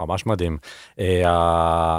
ממש 0.00 0.26
מדהים. 0.26 0.58
אה, 0.98 1.98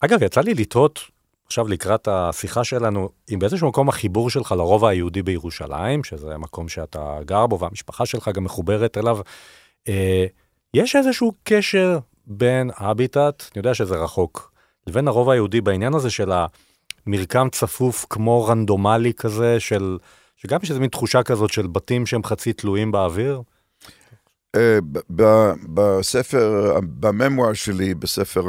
אגב, 0.00 0.22
יצא 0.22 0.40
לי 0.40 0.54
לטעות 0.54 1.00
עכשיו 1.46 1.68
לקראת 1.68 2.08
השיחה 2.08 2.64
שלנו, 2.64 3.08
אם 3.34 3.38
באיזשהו 3.38 3.68
מקום 3.68 3.88
החיבור 3.88 4.30
שלך 4.30 4.52
לרובע 4.52 4.88
היהודי 4.88 5.22
בירושלים, 5.22 6.04
שזה 6.04 6.38
מקום 6.38 6.68
שאתה 6.68 7.18
גר 7.24 7.46
בו 7.46 7.58
והמשפחה 7.58 8.06
שלך 8.06 8.30
גם 8.34 8.44
מחוברת 8.44 8.98
אליו, 8.98 9.18
אה, 9.88 10.26
יש 10.74 10.96
איזשהו 10.96 11.32
קשר 11.42 11.98
בין 12.26 12.70
הביטט, 12.76 13.42
אני 13.42 13.56
יודע 13.56 13.74
שזה 13.74 13.96
רחוק, 13.96 14.52
לבין 14.86 15.08
הרובע 15.08 15.32
היהודי 15.32 15.60
בעניין 15.60 15.94
הזה 15.94 16.10
של 16.10 16.32
המרקם 17.06 17.48
צפוף 17.52 18.06
כמו 18.10 18.46
רנדומלי 18.46 19.14
כזה, 19.14 19.60
של, 19.60 19.98
שגם 20.36 20.58
יש 20.62 20.70
איזו 20.70 20.80
מין 20.80 20.90
תחושה 20.90 21.22
כזאת 21.22 21.52
של 21.52 21.66
בתים 21.66 22.06
שהם 22.06 22.24
חצי 22.24 22.52
תלויים 22.52 22.92
באוויר? 22.92 23.42
אה, 24.56 24.78
בספר, 25.74 26.78
בממואר 27.00 27.52
שלי, 27.52 27.94
בספר 27.94 28.44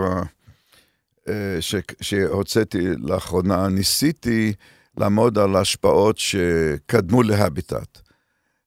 אה, 1.29 1.57
שהוצאתי 2.01 2.87
לאחרונה, 2.97 3.67
ניסיתי 3.67 4.53
לעמוד 4.97 5.37
על 5.37 5.55
השפעות 5.55 6.17
שקדמו 6.17 7.23
להביטט. 7.23 7.99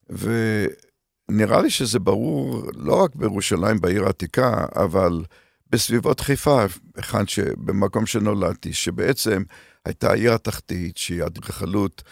ונראה 0.09 1.61
לי 1.61 1.69
שזה 1.69 1.99
ברור 1.99 2.63
לא 2.75 3.03
רק 3.03 3.15
בירושלים, 3.15 3.81
בעיר 3.81 4.05
העתיקה, 4.05 4.65
אבל 4.75 5.23
בסביבות 5.69 6.19
חיפה, 6.19 6.65
היכן 6.95 7.27
ש... 7.27 7.39
במקום 7.39 8.05
שנולדתי, 8.05 8.73
שבעצם 8.73 9.43
הייתה 9.85 10.11
העיר 10.11 10.33
התחתית, 10.33 10.97
שהיא 10.97 11.23
אדריכלות 11.23 12.03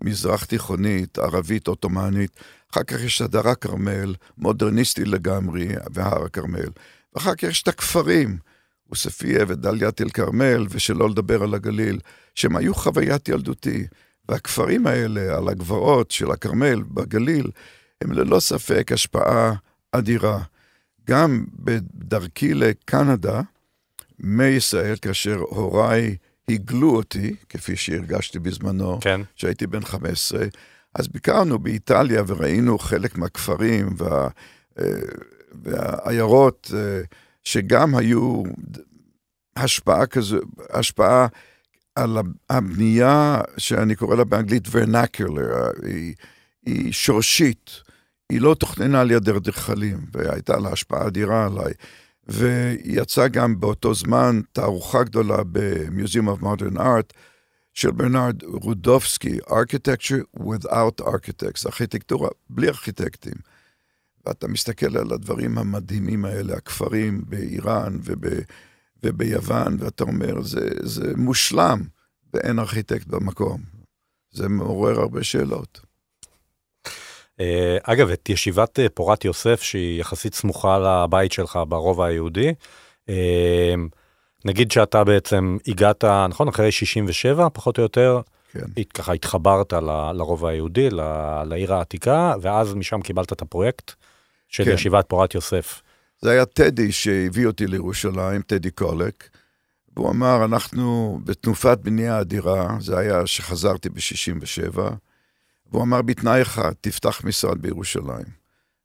מזרח 0.00 0.44
תיכונית, 0.44 1.18
ערבית, 1.18 1.66
עות'מאנית. 1.66 2.40
אחר 2.72 2.82
כך 2.82 3.00
יש 3.00 3.22
הדרה 3.22 3.54
כרמל, 3.54 4.14
מודרניסטי 4.38 5.04
לגמרי, 5.04 5.68
והר 5.94 6.24
הכרמל. 6.24 6.68
ואחר 7.14 7.34
כך 7.34 7.42
יש 7.42 7.62
את 7.62 7.68
הכפרים. 7.68 8.38
עוספיא 8.88 9.38
ודליית 9.48 10.00
אל 10.00 10.10
כרמל, 10.10 10.66
ושלא 10.70 11.10
לדבר 11.10 11.42
על 11.42 11.54
הגליל, 11.54 11.98
שהם 12.34 12.56
היו 12.56 12.74
חוויית 12.74 13.28
ילדותי. 13.28 13.86
והכפרים 14.28 14.86
האלה, 14.86 15.36
על 15.36 15.48
הגבעות 15.48 16.10
של 16.10 16.30
הכרמל 16.30 16.82
בגליל, 16.82 17.50
הם 18.00 18.12
ללא 18.12 18.40
ספק 18.40 18.92
השפעה 18.92 19.52
אדירה. 19.92 20.42
גם 21.08 21.44
בדרכי 21.58 22.54
לקנדה, 22.54 23.40
מישראל, 24.18 24.96
כאשר 25.02 25.36
הוריי 25.36 26.16
הגלו 26.48 26.96
אותי, 26.96 27.34
כפי 27.48 27.76
שהרגשתי 27.76 28.38
בזמנו, 28.38 28.98
כן. 29.00 29.20
שהייתי 29.36 29.66
בן 29.66 29.84
15, 29.84 30.46
אז 30.94 31.08
ביקרנו 31.08 31.58
באיטליה 31.58 32.22
וראינו 32.26 32.78
חלק 32.78 33.18
מהכפרים 33.18 33.94
וה, 33.96 34.28
אה, 34.78 34.84
והעיירות. 35.62 36.70
וה, 36.74 37.00
שגם 37.48 37.94
היו 37.94 38.42
השפעה 39.56 40.06
כזו, 40.06 40.38
השפעה 40.70 41.26
על 41.94 42.18
הבנייה, 42.50 43.40
שאני 43.56 43.96
קורא 43.96 44.16
לה 44.16 44.24
באנגלית 44.24 44.66
vernacular, 44.66 45.86
היא, 45.86 46.14
היא 46.66 46.92
שורשית, 46.92 47.70
היא 48.30 48.40
לא 48.40 48.54
תוכננה 48.54 49.00
על 49.00 49.10
ידי 49.10 49.30
אדריכלים, 49.30 49.98
והייתה 50.12 50.56
לה 50.56 50.68
השפעה 50.68 51.06
אדירה 51.06 51.46
עליי. 51.46 51.72
ויצא 52.28 53.28
גם 53.28 53.60
באותו 53.60 53.94
זמן 53.94 54.40
תערוכה 54.52 55.02
גדולה 55.02 55.44
ב-Museum 55.52 56.38
of 56.38 56.42
Modern 56.42 56.76
Art 56.76 57.12
של 57.74 57.90
ברנרד 57.90 58.42
רודובסקי, 58.42 59.38
Architecture 59.38 60.40
without 60.40 61.00
Architects, 61.00 61.66
ארכיטקטורה 61.66 62.28
בלי 62.50 62.68
ארכיטקטים. 62.68 63.34
ואתה 64.26 64.48
מסתכל 64.48 64.96
על 64.96 65.12
הדברים 65.12 65.58
המדהימים 65.58 66.24
האלה, 66.24 66.56
הכפרים 66.56 67.24
באיראן 67.28 67.98
וב, 68.02 68.24
וביוון, 69.02 69.76
ואתה 69.80 70.04
אומר, 70.04 70.42
זה, 70.42 70.68
זה 70.82 71.16
מושלם, 71.16 71.82
ואין 72.34 72.58
ארכיטקט 72.58 73.06
במקום. 73.06 73.62
זה 74.30 74.48
מעורר 74.48 75.00
הרבה 75.00 75.24
שאלות. 75.24 75.87
אה, 77.40 77.78
אגב, 77.82 78.10
את 78.10 78.28
ישיבת 78.28 78.78
אה, 78.78 78.88
פורת 78.88 79.24
יוסף, 79.24 79.62
שהיא 79.62 80.00
יחסית 80.00 80.34
סמוכה 80.34 80.78
לבית 80.78 81.32
שלך 81.32 81.58
ברובע 81.68 82.06
היהודי, 82.06 82.54
אה, 83.08 83.74
נגיד 84.44 84.70
שאתה 84.70 85.04
בעצם 85.04 85.56
הגעת, 85.68 86.04
נכון, 86.04 86.48
אחרי 86.48 86.72
67, 86.72 87.48
פחות 87.52 87.78
או 87.78 87.82
יותר, 87.82 88.20
כן. 88.52 88.82
ככה 88.94 89.12
התחברת 89.12 89.72
ל- 89.72 90.12
לרובע 90.12 90.48
היהודי, 90.48 90.90
ל- 90.90 91.42
לעיר 91.46 91.74
העתיקה, 91.74 92.34
ואז 92.42 92.74
משם 92.74 93.00
קיבלת 93.02 93.32
את 93.32 93.42
הפרויקט 93.42 93.92
של 94.48 94.64
כן. 94.64 94.70
ישיבת 94.70 95.04
פורת 95.08 95.34
יוסף. 95.34 95.82
זה 96.20 96.30
היה 96.30 96.44
טדי 96.44 96.92
שהביא 96.92 97.46
אותי 97.46 97.66
לירושלים, 97.66 98.42
טדי 98.42 98.70
קולק, 98.70 99.28
והוא 99.96 100.10
אמר, 100.10 100.44
אנחנו 100.44 101.18
בתנופת 101.24 101.78
בנייה 101.78 102.20
אדירה, 102.20 102.76
זה 102.80 102.98
היה 102.98 103.26
שחזרתי 103.26 103.88
ב-67, 103.88 104.78
והוא 105.70 105.82
אמר, 105.82 106.02
בתנאי 106.02 106.42
אחד, 106.42 106.72
תפתח 106.80 107.20
משרד 107.24 107.62
בירושלים. 107.62 108.26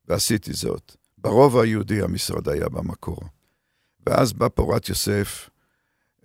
ועשיתי 0.08 0.54
זאת. 0.54 0.96
ברובע 1.18 1.62
היהודי 1.62 2.02
המשרד 2.02 2.50
היה 2.50 2.70
במקור. 2.70 3.20
ואז 4.08 4.34
בא 4.34 4.48
פורת 4.48 4.90
יוסף, 4.90 5.50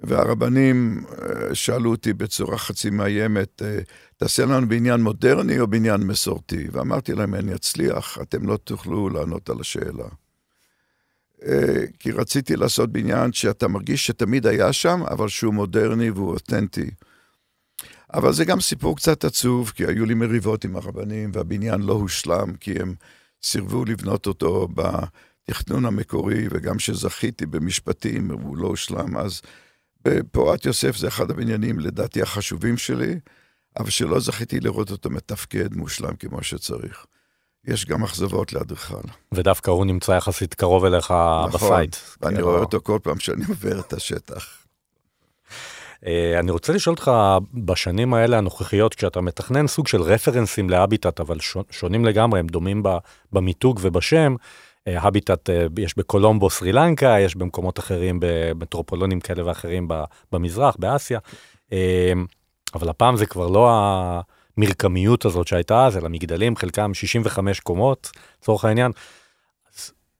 והרבנים 0.02 1.04
אה, 1.22 1.54
שאלו 1.54 1.90
אותי 1.90 2.12
בצורה 2.12 2.58
חצי 2.58 2.90
מאיימת, 2.90 3.62
אה, 3.62 3.78
תעשה 4.16 4.44
לנו 4.44 4.68
בעניין 4.68 5.00
מודרני 5.00 5.60
או 5.60 5.66
בעניין 5.66 6.00
מסורתי? 6.00 6.66
ואמרתי 6.72 7.12
להם, 7.12 7.34
אני 7.34 7.54
אצליח, 7.54 8.18
אתם 8.22 8.46
לא 8.46 8.56
תוכלו 8.56 9.08
לענות 9.08 9.50
על 9.50 9.60
השאלה. 9.60 10.08
אה, 11.46 11.84
כי 11.98 12.12
רציתי 12.12 12.56
לעשות 12.56 12.92
בניין 12.92 13.32
שאתה 13.32 13.68
מרגיש 13.68 14.06
שתמיד 14.06 14.46
היה 14.46 14.72
שם, 14.72 15.02
אבל 15.10 15.28
שהוא 15.28 15.54
מודרני 15.54 16.10
והוא 16.10 16.30
אותנטי. 16.30 16.90
אבל 18.14 18.32
זה 18.32 18.44
גם 18.44 18.60
סיפור 18.60 18.96
קצת 18.96 19.24
עצוב, 19.24 19.72
כי 19.74 19.84
היו 19.84 20.04
לי 20.04 20.14
מריבות 20.14 20.64
עם 20.64 20.76
הרבנים, 20.76 21.30
והבניין 21.34 21.80
לא 21.80 21.92
הושלם, 21.92 22.54
כי 22.60 22.72
הם 22.80 22.94
סירבו 23.42 23.84
לבנות 23.84 24.26
אותו 24.26 24.68
בתכנון 24.74 25.84
המקורי, 25.84 26.46
וגם 26.50 26.76
כשזכיתי 26.76 27.46
במשפטים, 27.46 28.30
הוא 28.30 28.56
לא 28.56 28.66
הושלם. 28.66 29.16
אז 29.16 29.40
בפורת 30.04 30.64
יוסף 30.64 30.96
זה 30.96 31.08
אחד 31.08 31.30
הבניינים, 31.30 31.78
לדעתי, 31.78 32.22
החשובים 32.22 32.76
שלי, 32.76 33.14
אבל 33.78 33.90
שלא 33.90 34.20
זכיתי 34.20 34.60
לראות 34.60 34.90
אותו 34.90 35.10
מתפקד 35.10 35.74
מושלם 35.74 36.16
כמו 36.16 36.42
שצריך. 36.42 37.06
יש 37.66 37.86
גם 37.86 38.04
אכזבות 38.04 38.52
לאדריכל. 38.52 39.08
ודווקא 39.34 39.70
הוא 39.70 39.86
נמצא 39.86 40.12
יחסית 40.12 40.54
קרוב 40.54 40.84
אליך 40.84 41.10
נכון, 41.10 41.52
בסייט. 41.52 41.96
ואני 42.20 42.34
כאילו, 42.34 42.48
רואה 42.48 42.60
אותו 42.60 42.80
כל 42.82 42.98
פעם 43.02 43.18
שאני 43.18 43.44
עובר 43.48 43.80
את 43.80 43.92
השטח. 43.92 44.67
אה, 46.06 46.38
אני 46.38 46.50
רוצה 46.50 46.72
לשאול 46.72 46.94
אותך, 46.94 47.10
בשנים 47.54 48.14
האלה 48.14 48.38
הנוכחיות, 48.38 48.94
כשאתה 48.94 49.20
מתכנן 49.20 49.66
סוג 49.66 49.88
של 49.88 50.02
רפרנסים 50.02 50.70
להביטט, 50.70 51.20
אבל 51.20 51.40
שו- 51.40 51.64
שונים 51.70 52.04
לגמרי, 52.04 52.40
הם 52.40 52.46
דומים 52.46 52.82
במיתוג 53.32 53.80
ובשם, 53.82 54.34
אה, 54.88 55.02
הביטט 55.02 55.50
אה, 55.50 55.66
יש 55.78 55.98
בקולומבו, 55.98 56.50
סרי 56.50 56.72
לנקה, 56.72 57.16
יש 57.20 57.36
במקומות 57.36 57.78
אחרים, 57.78 58.18
במטרופולונים 58.20 59.20
כאלה 59.20 59.46
ואחרים 59.46 59.88
במזרח, 60.32 60.76
באסיה, 60.78 61.18
אה, 61.72 62.12
אבל 62.74 62.88
הפעם 62.88 63.16
זה 63.16 63.26
כבר 63.26 63.46
לא 63.46 63.70
המרקמיות 64.56 65.24
הזאת 65.24 65.46
שהייתה 65.46 65.86
אז, 65.86 65.96
אלא 65.96 66.08
מגדלים, 66.08 66.56
חלקם 66.56 66.94
65 66.94 67.60
קומות, 67.60 68.10
לצורך 68.42 68.64
העניין. 68.64 68.92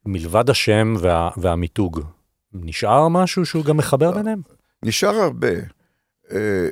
מלבד 0.06 0.50
השם 0.50 0.94
וה, 0.99 1.30
והמיתוג, 1.37 2.00
נשאר 2.52 3.08
משהו 3.08 3.47
שהוא 3.47 3.64
גם 3.64 3.76
מחבר 3.76 4.11
ביניהם? 4.11 4.58
נשאר 4.82 5.16
הרבה. 5.16 5.54
אה, 6.32 6.68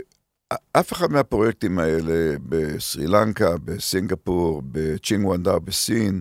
אף 0.72 0.92
אחד 0.92 1.10
מהפרויקטים 1.10 1.78
האלה 1.78 2.36
בסרי 2.48 3.06
לנקה, 3.06 3.56
בסינגפור, 3.64 4.62
בצ'ינגוונדר, 4.64 5.58
בסין, 5.58 6.20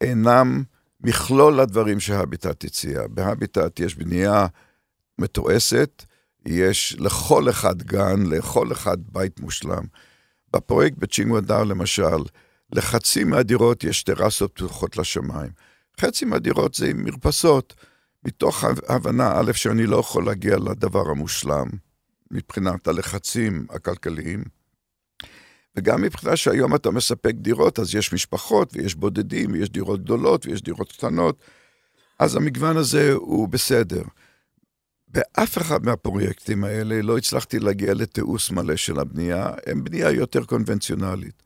אינם 0.00 0.62
מכלול 1.00 1.60
הדברים 1.60 2.00
שהביטט 2.00 2.64
הציע. 2.64 3.02
בהביטט 3.10 3.80
יש 3.80 3.94
בנייה 3.94 4.46
מתועסת, 5.18 6.04
יש 6.46 6.96
לכל 6.98 7.50
אחד 7.50 7.82
גן, 7.82 8.26
לכל 8.26 8.72
אחד 8.72 8.96
בית 9.12 9.40
מושלם. 9.40 9.84
בפרויקט 10.52 10.96
בצ'ינגוונדר, 10.98 11.64
למשל, 11.64 12.24
לחצי 12.72 13.24
מהדירות 13.24 13.84
יש 13.84 14.02
טרסות 14.02 14.52
פתוחות 14.54 14.96
לשמיים. 14.96 15.50
חצי 16.00 16.24
מהדירות 16.24 16.74
זה 16.74 16.86
עם 16.86 17.04
מרפסות. 17.04 17.74
מתוך 18.24 18.64
הבנה, 18.88 19.40
א', 19.40 19.52
שאני 19.52 19.86
לא 19.86 19.96
יכול 19.96 20.26
להגיע 20.26 20.56
לדבר 20.56 21.10
המושלם 21.10 21.66
מבחינת 22.30 22.88
הלחצים 22.88 23.66
הכלכליים, 23.70 24.44
וגם 25.76 26.02
מבחינה 26.02 26.36
שהיום 26.36 26.74
אתה 26.74 26.90
מספק 26.90 27.34
דירות, 27.34 27.78
אז 27.78 27.94
יש 27.94 28.12
משפחות 28.12 28.76
ויש 28.76 28.94
בודדים, 28.94 29.52
ויש 29.52 29.70
דירות 29.70 30.00
גדולות 30.00 30.46
ויש 30.46 30.62
דירות 30.62 30.92
קטנות, 30.92 31.42
אז 32.18 32.36
המגוון 32.36 32.76
הזה 32.76 33.12
הוא 33.12 33.48
בסדר. 33.48 34.02
באף 35.08 35.58
אחד 35.58 35.86
מהפרויקטים 35.86 36.64
האלה 36.64 37.02
לא 37.02 37.18
הצלחתי 37.18 37.58
להגיע 37.58 37.94
לתיעוש 37.94 38.50
מלא 38.50 38.76
של 38.76 38.98
הבנייה, 38.98 39.50
הם 39.66 39.84
בנייה 39.84 40.10
יותר 40.10 40.44
קונבנציונלית. 40.44 41.42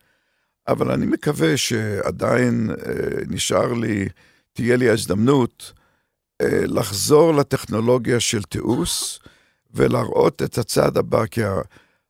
אבל 0.68 0.90
אני 0.90 1.06
מקווה 1.06 1.56
שעדיין 1.56 2.70
אה, 2.70 3.24
נשאר 3.28 3.72
לי, 3.72 4.08
תהיה 4.52 4.76
לי 4.76 4.90
ההזדמנות, 4.90 5.72
לחזור 6.42 7.34
לטכנולוגיה 7.34 8.20
של 8.20 8.42
תיעוש 8.42 9.18
ולהראות 9.70 10.42
את 10.42 10.58
הצעד 10.58 10.98
הבא, 10.98 11.26
כי 11.26 11.40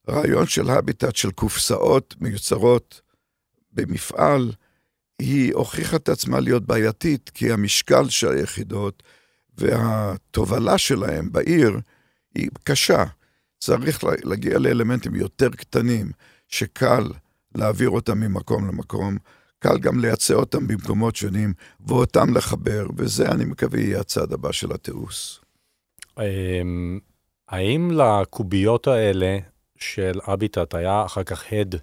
הרעיון 0.08 0.46
של 0.46 0.70
הביטט 0.70 1.16
של 1.16 1.30
קופסאות 1.30 2.14
מיוצרות 2.20 3.00
במפעל, 3.72 4.52
היא 5.18 5.54
הוכיחה 5.54 5.96
את 5.96 6.08
עצמה 6.08 6.40
להיות 6.40 6.66
בעייתית, 6.66 7.30
כי 7.34 7.52
המשקל 7.52 8.08
של 8.08 8.28
היחידות 8.28 9.02
והתובלה 9.58 10.78
שלהם 10.78 11.32
בעיר 11.32 11.80
היא 12.34 12.48
קשה. 12.64 13.04
צריך 13.58 14.04
להגיע 14.04 14.58
לאלמנטים 14.58 15.14
יותר 15.14 15.50
קטנים, 15.50 16.10
שקל 16.48 17.12
להעביר 17.54 17.90
אותם 17.90 18.20
ממקום 18.20 18.68
למקום, 18.68 19.18
קל 19.64 19.78
גם 19.78 20.00
לייצא 20.00 20.34
אותם 20.34 20.66
במקומות 20.66 21.16
שונים, 21.16 21.52
ואותם 21.86 22.36
לחבר, 22.36 22.86
וזה, 22.96 23.28
אני 23.28 23.44
מקווה, 23.44 23.80
יהיה 23.80 24.00
הצעד 24.00 24.32
הבא 24.32 24.52
של 24.52 24.72
התיעוש. 24.72 25.40
אמ, 26.18 26.98
האם 27.48 27.90
לקוביות 27.90 28.86
האלה 28.86 29.38
של 29.78 30.20
אביטט 30.32 30.74
היה 30.74 31.04
אחר 31.04 31.22
כך 31.22 31.44
הד 31.52 31.74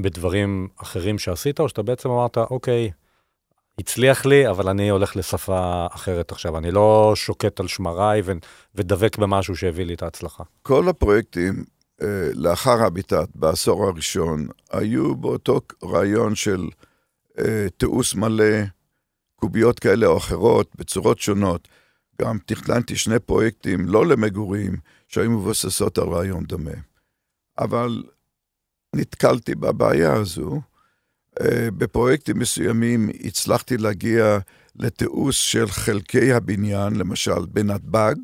בדברים 0.00 0.68
אחרים 0.76 1.18
שעשית, 1.18 1.60
או 1.60 1.68
שאתה 1.68 1.82
בעצם 1.82 2.10
אמרת, 2.10 2.38
אוקיי, 2.38 2.90
הצליח 3.78 4.26
לי, 4.26 4.48
אבל 4.48 4.68
אני 4.68 4.88
הולך 4.88 5.16
לשפה 5.16 5.86
אחרת 5.90 6.32
עכשיו, 6.32 6.58
אני 6.58 6.70
לא 6.70 7.12
שוקט 7.14 7.60
על 7.60 7.68
שמריי 7.68 8.22
ו- 8.24 8.32
ודבק 8.74 9.18
במשהו 9.18 9.56
שהביא 9.56 9.84
לי 9.84 9.94
את 9.94 10.02
ההצלחה. 10.02 10.44
כל 10.62 10.88
הפרויקטים 10.88 11.64
אה, 12.02 12.30
לאחר 12.34 12.82
הביטט, 12.82 13.28
בעשור 13.34 13.84
הראשון, 13.84 14.46
היו 14.72 15.16
באותו 15.16 15.60
רעיון 15.84 16.34
של 16.34 16.68
תיעוש 17.76 18.14
מלא, 18.14 18.64
קוביות 19.36 19.78
כאלה 19.78 20.06
או 20.06 20.16
אחרות, 20.16 20.76
בצורות 20.78 21.18
שונות. 21.18 21.68
גם 22.22 22.38
תכננתי 22.46 22.96
שני 22.96 23.18
פרויקטים, 23.18 23.86
לא 23.86 24.06
למגורים, 24.06 24.76
שהיו 25.08 25.30
מבוססות 25.30 25.98
על 25.98 26.08
רעיון 26.08 26.44
דומה. 26.44 26.70
אבל 27.58 28.02
נתקלתי 28.96 29.54
בבעיה 29.54 30.12
הזו. 30.12 30.60
אה, 31.40 31.68
בפרויקטים 31.70 32.38
מסוימים 32.38 33.10
הצלחתי 33.24 33.76
להגיע 33.76 34.38
לתיעוש 34.76 35.52
של 35.52 35.66
חלקי 35.66 36.32
הבניין, 36.32 36.96
למשל 36.96 37.46
בנתב"ג, 37.48 38.14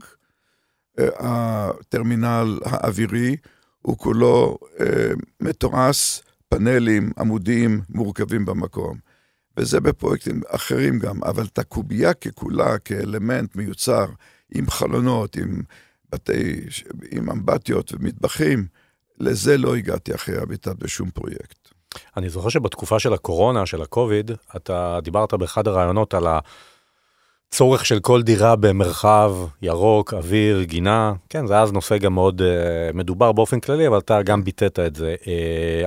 אה, 0.98 1.08
הטרמינל 1.18 2.58
האווירי 2.64 3.36
הוא 3.82 3.98
כולו 3.98 4.58
אה, 4.80 5.10
מתורס, 5.40 6.22
פאנלים, 6.48 7.12
עמודים 7.18 7.80
מורכבים 7.88 8.44
במקום. 8.44 8.98
וזה 9.56 9.80
בפרויקטים 9.80 10.40
אחרים 10.48 10.98
גם, 10.98 11.24
אבל 11.24 11.44
את 11.44 11.58
הקובייה 11.58 12.14
ככולה, 12.14 12.78
כאלמנט 12.78 13.56
מיוצר, 13.56 14.06
עם 14.54 14.70
חלונות, 14.70 15.36
עם 15.36 15.62
בתי, 16.12 16.60
עם 17.10 17.30
אמבטיות 17.30 17.92
ומטבחים, 17.92 18.66
לזה 19.20 19.58
לא 19.58 19.76
הגעתי 19.76 20.14
אחרי 20.14 20.38
הביטת 20.38 20.76
בשום 20.76 21.10
פרויקט. 21.10 21.68
אני 22.16 22.28
זוכר 22.28 22.48
שבתקופה 22.48 22.98
של 22.98 23.12
הקורונה, 23.12 23.66
של 23.66 23.82
הקוביד, 23.82 24.30
אתה 24.56 24.98
דיברת 25.02 25.34
באחד 25.34 25.68
הראיונות 25.68 26.14
על 26.14 26.26
הצורך 27.48 27.86
של 27.86 28.00
כל 28.00 28.22
דירה 28.22 28.56
במרחב 28.56 29.36
ירוק, 29.62 30.14
אוויר, 30.14 30.62
גינה. 30.62 31.12
כן, 31.28 31.46
זה 31.46 31.58
אז 31.58 31.72
נושא 31.72 31.98
גם 31.98 32.14
מאוד 32.14 32.40
uh, 32.40 32.44
מדובר 32.96 33.32
באופן 33.32 33.60
כללי, 33.60 33.86
אבל 33.88 33.98
אתה 33.98 34.22
גם 34.22 34.44
ביטאת 34.44 34.78
את 34.78 34.96
זה. 34.96 35.14
Uh, 35.22 35.26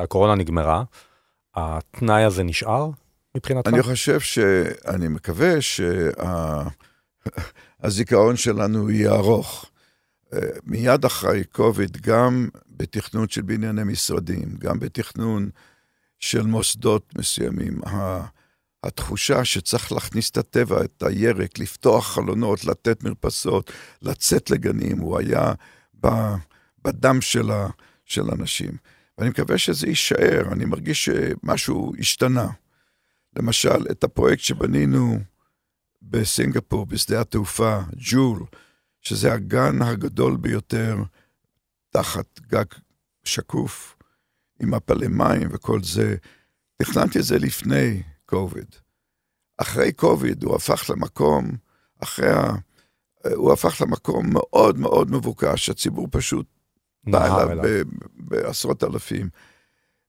הקורונה 0.03 0.35
נגמרה, 0.35 0.83
התנאי 1.55 2.23
הזה 2.23 2.43
נשאר 2.43 2.89
מבחינתך? 3.37 3.73
אני 3.73 3.83
חושב 3.83 4.19
ש... 4.19 4.39
אני 4.87 5.07
מקווה 5.07 5.53
שהזיכרון 7.81 8.35
שלנו 8.35 8.91
יהיה 8.91 9.11
ארוך. 9.11 9.65
אה, 10.33 10.39
מיד 10.63 11.05
אחרי 11.05 11.43
קוביד, 11.43 11.97
גם 11.97 12.49
בתכנון 12.67 13.27
של 13.27 13.41
בנייני 13.41 13.83
משרדים, 13.83 14.55
גם 14.59 14.79
בתכנון 14.79 15.49
של 16.19 16.41
מוסדות 16.41 17.13
מסוימים, 17.17 17.79
התחושה 18.83 19.45
שצריך 19.45 19.91
להכניס 19.91 20.29
את 20.29 20.37
הטבע, 20.37 20.83
את 20.83 21.03
הירק, 21.03 21.59
לפתוח 21.59 22.07
חלונות, 22.07 22.65
לתת 22.65 23.03
מרפסות, 23.03 23.71
לצאת 24.01 24.49
לגנים, 24.49 24.97
הוא 24.97 25.19
היה 25.19 25.53
בדם 26.83 27.21
של, 27.21 27.51
ה, 27.51 27.67
של 28.05 28.31
אנשים. 28.31 28.71
ואני 29.17 29.29
מקווה 29.29 29.57
שזה 29.57 29.87
יישאר, 29.87 30.51
אני 30.51 30.65
מרגיש 30.65 31.09
שמשהו 31.09 31.93
השתנה. 31.99 32.47
למשל, 33.35 33.85
את 33.91 34.03
הפרויקט 34.03 34.43
שבנינו 34.43 35.19
בסינגפור, 36.01 36.85
בשדה 36.85 37.21
התעופה, 37.21 37.79
ג'ול, 37.95 38.39
שזה 39.01 39.33
הגן 39.33 39.81
הגדול 39.81 40.37
ביותר 40.37 40.97
תחת 41.89 42.39
גג 42.39 42.65
שקוף, 43.23 43.97
עם 44.61 44.71
מפלי 44.71 45.07
מים 45.07 45.49
וכל 45.51 45.83
זה, 45.83 46.15
תכננתי 46.77 47.19
את 47.19 47.23
זה 47.23 47.39
לפני 47.39 48.03
קוביד. 48.31 48.75
אחרי 49.57 49.91
קוביד 49.91 50.43
הוא 50.43 50.55
הפך 50.55 50.89
למקום, 50.89 51.51
אחרי 51.99 52.29
ה... 52.29 52.51
הוא 53.35 53.53
הפך 53.53 53.81
למקום 53.81 54.33
מאוד 54.33 54.79
מאוד 54.79 55.11
מבוקש, 55.11 55.69
הציבור 55.69 56.07
פשוט 56.11 56.45
בא 57.03 57.51
אליו 57.51 57.85
בעשרות 58.15 58.83
אלפים. 58.83 59.29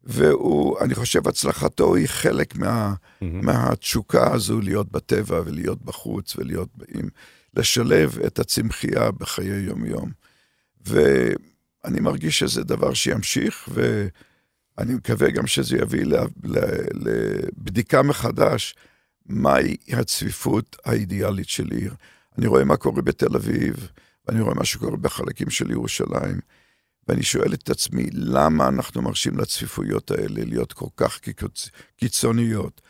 והוא, 0.02 0.80
אני 0.80 0.94
חושב, 0.94 1.28
הצלחתו 1.28 1.94
היא 1.94 2.06
חלק 2.06 2.56
מה, 2.56 2.92
mm-hmm. 2.94 3.24
מהתשוקה 3.24 4.32
הזו 4.35 4.61
להיות 4.61 4.92
בטבע 4.92 5.40
ולהיות 5.44 5.82
בחוץ 5.82 6.37
ולהיות, 6.37 6.68
עם, 6.88 7.08
לשלב 7.56 8.18
את 8.26 8.38
הצמחייה 8.38 9.11
בחיי 9.11 9.61
יום-יום. 9.61 10.11
ואני 10.87 12.00
מרגיש 12.00 12.38
שזה 12.38 12.64
דבר 12.64 12.94
שימשיך, 12.94 13.68
ואני 14.78 14.94
מקווה 14.94 15.30
גם 15.30 15.46
שזה 15.46 15.76
יביא 15.76 16.04
לבדיקה 16.94 18.02
מחדש 18.02 18.74
מהי 19.26 19.76
הצפיפות 19.92 20.76
האידיאלית 20.85 21.48
של 21.48 21.70
עיר. 21.70 21.94
אני 22.38 22.46
רואה 22.46 22.64
מה 22.64 22.76
קורה 22.76 23.02
בתל 23.02 23.37
אביב, 23.37 23.88
ואני 24.26 24.40
רואה 24.40 24.54
מה 24.54 24.64
שקורה 24.64 24.96
בחלקים 24.96 25.50
של 25.50 25.70
ירושלים. 25.70 26.40
ואני 27.08 27.22
שואל 27.22 27.54
את 27.54 27.70
עצמי, 27.70 28.06
למה 28.12 28.68
אנחנו 28.68 29.02
מרשים 29.02 29.38
לצפיפויות 29.38 30.11
האלה 30.11 30.44
להיות 30.44 30.72
כל 30.72 30.87
כך 30.96 31.20
קיצוניות? 31.96 32.80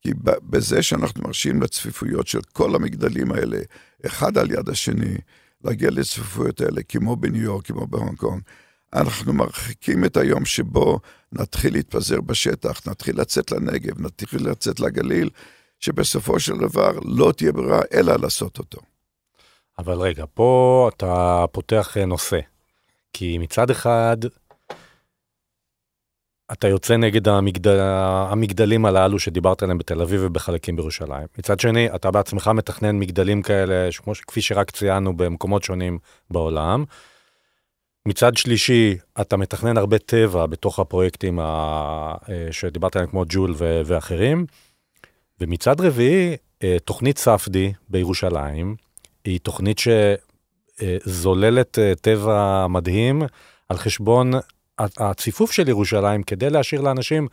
כי 0.00 0.12
בזה 0.24 0.82
שאנחנו 0.82 1.22
מרשים 1.22 1.62
לצפיפויות 1.62 2.26
של 2.26 2.40
כל 2.52 2.74
המגדלים 2.74 3.32
האלה, 3.32 3.58
אחד 4.06 4.38
על 4.38 4.50
יד 4.50 4.68
השני, 4.68 5.16
להגיע 5.64 5.90
לצפיפויות 5.90 6.60
האלה, 6.60 6.82
כמו 6.82 7.16
בניו 7.16 7.42
יורק, 7.42 7.66
כמו 7.66 7.86
בהונג 7.86 8.16
קונג, 8.16 8.42
אנחנו 8.92 9.32
מרחיקים 9.32 10.04
את 10.04 10.16
היום 10.16 10.44
שבו 10.44 11.00
נתחיל 11.32 11.72
להתפזר 11.72 12.20
בשטח, 12.20 12.80
נתחיל 12.86 13.20
לצאת 13.20 13.50
לנגב, 13.50 14.00
נתחיל 14.00 14.50
לצאת 14.50 14.80
לגליל, 14.80 15.30
שבסופו 15.80 16.40
של 16.40 16.58
דבר 16.58 16.98
לא 17.04 17.32
תהיה 17.36 17.52
ברירה 17.52 17.80
אלא 17.94 18.16
לעשות 18.22 18.58
אותו. 18.58 18.78
אבל 19.78 19.98
רגע, 19.98 20.24
פה 20.34 20.90
אתה 20.96 21.44
פותח 21.52 21.96
נושא. 22.06 22.40
כי 23.12 23.38
מצד 23.38 23.70
אחד, 23.70 24.16
אתה 26.52 26.68
יוצא 26.68 26.96
נגד 26.96 27.28
המגדל, 27.28 27.78
המגדלים 27.80 28.84
הללו 28.84 29.18
שדיברת 29.18 29.62
עליהם 29.62 29.78
בתל 29.78 30.02
אביב 30.02 30.20
ובחלקים 30.24 30.76
בירושלים. 30.76 31.26
מצד 31.38 31.60
שני, 31.60 31.94
אתה 31.94 32.10
בעצמך 32.10 32.48
מתכנן 32.54 32.98
מגדלים 32.98 33.42
כאלה, 33.42 33.92
שכמו, 33.92 34.12
כפי 34.26 34.42
שרק 34.42 34.70
ציינו 34.70 35.16
במקומות 35.16 35.64
שונים 35.64 35.98
בעולם. 36.30 36.84
מצד 38.08 38.36
שלישי, 38.36 38.96
אתה 39.20 39.36
מתכנן 39.36 39.76
הרבה 39.76 39.98
טבע 39.98 40.46
בתוך 40.46 40.78
הפרויקטים 40.78 41.38
ה... 41.40 41.44
אה, 42.28 42.48
שדיברת 42.50 42.96
עליהם 42.96 43.10
כמו 43.10 43.24
ג'ול 43.28 43.54
ו... 43.58 43.82
ואחרים. 43.86 44.46
ומצד 45.40 45.80
רביעי, 45.80 46.36
אה, 46.62 46.76
תוכנית 46.84 47.18
ספדי 47.18 47.72
בירושלים, 47.88 48.76
היא 49.24 49.40
תוכנית 49.42 49.78
ש... 49.78 49.88
אה, 50.82 51.94
טבע 52.00 52.66
מדהים 52.66 53.22
על 53.68 53.76
חשבון 53.76 54.32
הציפוף 54.78 55.52
של 55.52 55.68
ירושלים 55.68 56.22
כדי 56.22 56.50
להשאיר 56.50 56.80
לאנשים 56.80 57.28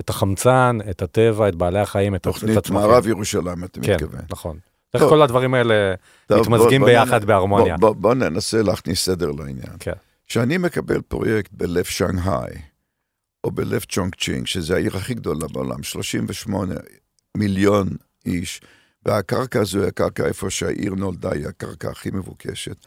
את 0.00 0.10
החמצן, 0.10 0.78
את 0.90 1.02
הטבע, 1.02 1.48
את 1.48 1.54
בעלי 1.54 1.78
החיים, 1.78 2.14
את 2.14 2.26
הצמחים. 2.26 2.54
תוכנית 2.54 2.70
מערב 2.70 3.06
ירושלים, 3.06 3.64
אתה 3.64 3.80
כן, 3.80 3.94
מתכוון. 3.94 4.20
כן, 4.20 4.26
נכון. 4.30 4.58
איך 4.94 5.02
כל 5.02 5.22
הדברים 5.22 5.54
האלה 5.54 5.94
טוב, 6.26 6.40
מתמזגים 6.40 6.80
בוא, 6.80 6.88
ביחד 6.88 7.20
בוא, 7.20 7.28
בהרמוניה. 7.28 7.76
בוא, 7.76 7.90
בוא, 7.90 8.02
בוא 8.02 8.14
ננסה 8.14 8.62
להכניס 8.62 9.04
סדר 9.04 9.30
לעניין. 9.30 9.76
כן. 9.78 9.92
כשאני 10.26 10.58
מקבל 10.58 11.02
פרויקט 11.02 11.50
בלב 11.52 11.84
שנגחאי, 11.84 12.54
או 13.44 13.50
בלב 13.50 13.84
צ'ונג 13.88 14.14
צ'ינג, 14.14 14.46
שזה 14.46 14.74
העיר 14.74 14.96
הכי 14.96 15.14
גדולה 15.14 15.48
בעולם, 15.48 15.82
38 15.82 16.74
מיליון 17.36 17.88
איש, 18.26 18.60
והקרקע 19.06 19.60
הזו 19.60 19.78
היא 19.78 19.88
הקרקע 19.88 20.26
איפה 20.26 20.50
שהעיר 20.50 20.94
נולדה, 20.94 21.32
היא 21.32 21.46
הקרקע 21.46 21.90
הכי 21.90 22.10
מבוקשת. 22.10 22.86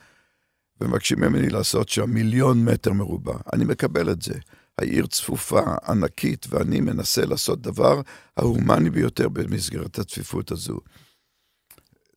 ומבקשים 0.81 1.19
ממני 1.19 1.49
לעשות 1.49 1.89
שם 1.89 2.09
מיליון 2.09 2.65
מטר 2.65 2.93
מרובע. 2.93 3.37
אני 3.53 3.65
מקבל 3.65 4.11
את 4.11 4.21
זה. 4.21 4.33
העיר 4.77 5.07
צפופה, 5.07 5.61
ענקית, 5.87 6.45
ואני 6.49 6.81
מנסה 6.81 7.25
לעשות 7.25 7.61
דבר 7.61 8.01
ההומני 8.37 8.89
ביותר 8.89 9.29
במסגרת 9.29 9.99
הצפיפות 9.99 10.51
הזו. 10.51 10.79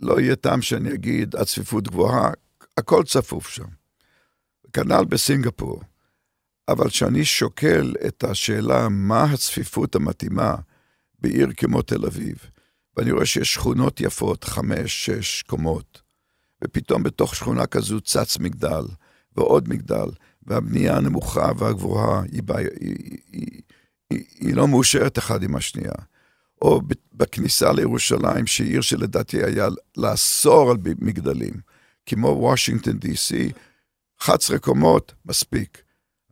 לא 0.01 0.21
יהיה 0.21 0.37
טעם 0.37 0.63
שאני 0.63 0.95
אגיד, 0.95 1.37
הצפיפות 1.37 1.89
גבוהה, 1.89 2.31
הכל 2.77 3.03
צפוף 3.05 3.49
שם. 3.49 3.80
כנ"ל 4.73 5.05
בסינגפור. 5.05 5.83
אבל 6.69 6.89
כשאני 6.89 7.25
שוקל 7.25 7.95
את 8.07 8.25
השאלה 8.25 8.89
מה 8.89 9.25
הצפיפות 9.25 9.95
המתאימה 9.95 10.55
בעיר 11.19 11.49
כמו 11.57 11.83
תל 11.83 12.07
אביב, 12.07 12.37
ואני 12.97 13.11
רואה 13.11 13.27
שיש 13.27 13.55
שכונות 13.55 14.01
יפות, 14.01 14.45
חמש, 14.45 15.07
שש 15.07 15.43
קומות, 15.43 16.03
ופתאום 16.65 17.03
בתוך 17.03 17.35
שכונה 17.35 17.67
כזו 17.67 18.01
צץ 18.01 18.39
מגדל, 18.39 18.85
ועוד 19.37 19.69
מגדל, 19.69 20.07
והבנייה 20.47 20.97
הנמוכה 20.97 21.51
והגבוהה 21.59 22.23
היא, 22.23 22.43
היא, 22.49 22.69
היא, 22.81 23.19
היא, 23.33 23.61
היא, 24.11 24.25
היא 24.41 24.55
לא 24.55 24.69
מאושרת 24.69 25.19
אחד 25.19 25.43
עם 25.43 25.57
השנייה. 25.57 25.93
או 26.63 26.81
בכניסה 27.15 27.73
לירושלים, 27.73 28.47
שהיא 28.47 28.71
עיר 28.71 28.81
שלדעתי 28.81 29.45
היה 29.45 29.69
לאסור 29.97 30.71
על 30.71 30.77
מגדלים, 31.01 31.55
כמו 32.07 32.29
וושינגטון 32.29 32.99
די.סי, 32.99 33.53
11 34.23 34.59
קומות, 34.59 35.15
מספיק. 35.27 35.83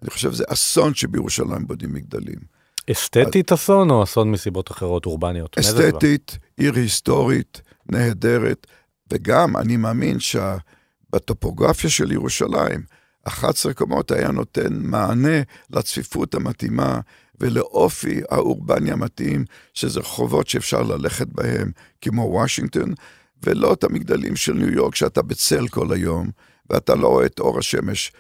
אני 0.03 0.11
חושב 0.11 0.33
שזה 0.33 0.45
אסון 0.49 0.95
שבירושלים 0.95 1.67
בונים 1.67 1.95
מגדלים. 1.95 2.59
אסתטית 2.91 3.53
אסון 3.53 3.91
או 3.91 4.03
אסון 4.03 4.31
מסיבות 4.31 4.71
אחרות 4.71 5.07
אורבניות? 5.07 5.59
אסתטית, 5.59 6.39
עיר 6.57 6.75
היסטורית, 6.75 7.63
נהדרת, 7.87 8.67
וגם 9.13 9.57
אני 9.57 9.77
מאמין 9.77 10.19
שבטופוגרפיה 10.21 11.91
של 11.91 12.13
ירושלים, 12.13 12.83
11 13.25 13.75
קומות 13.75 14.11
היה 14.11 14.31
נותן 14.31 14.75
מענה 14.81 15.43
לצפיפות 15.71 16.35
המתאימה 16.35 17.01
ולאופי 17.41 18.21
האורבני 18.31 18.93
המתאים, 18.93 19.45
שזה 19.75 20.01
רחובות 20.01 20.49
שאפשר 20.49 20.83
ללכת 20.83 21.27
בהם, 21.27 21.71
כמו 22.01 22.23
וושינגטון, 22.23 22.95
ולא 23.43 23.73
את 23.73 23.85
המגדלים 23.85 24.37
של 24.37 24.53
ניו 24.53 24.73
יורק 24.73 24.95
שאתה 24.95 25.23
בצל 25.23 25.69
כל 25.69 25.93
היום, 25.93 26.31
ואתה 26.71 26.95
לא 26.95 27.09
רואה 27.09 27.27
את 27.27 27.41
אור 27.41 27.59
השמש 27.59 28.13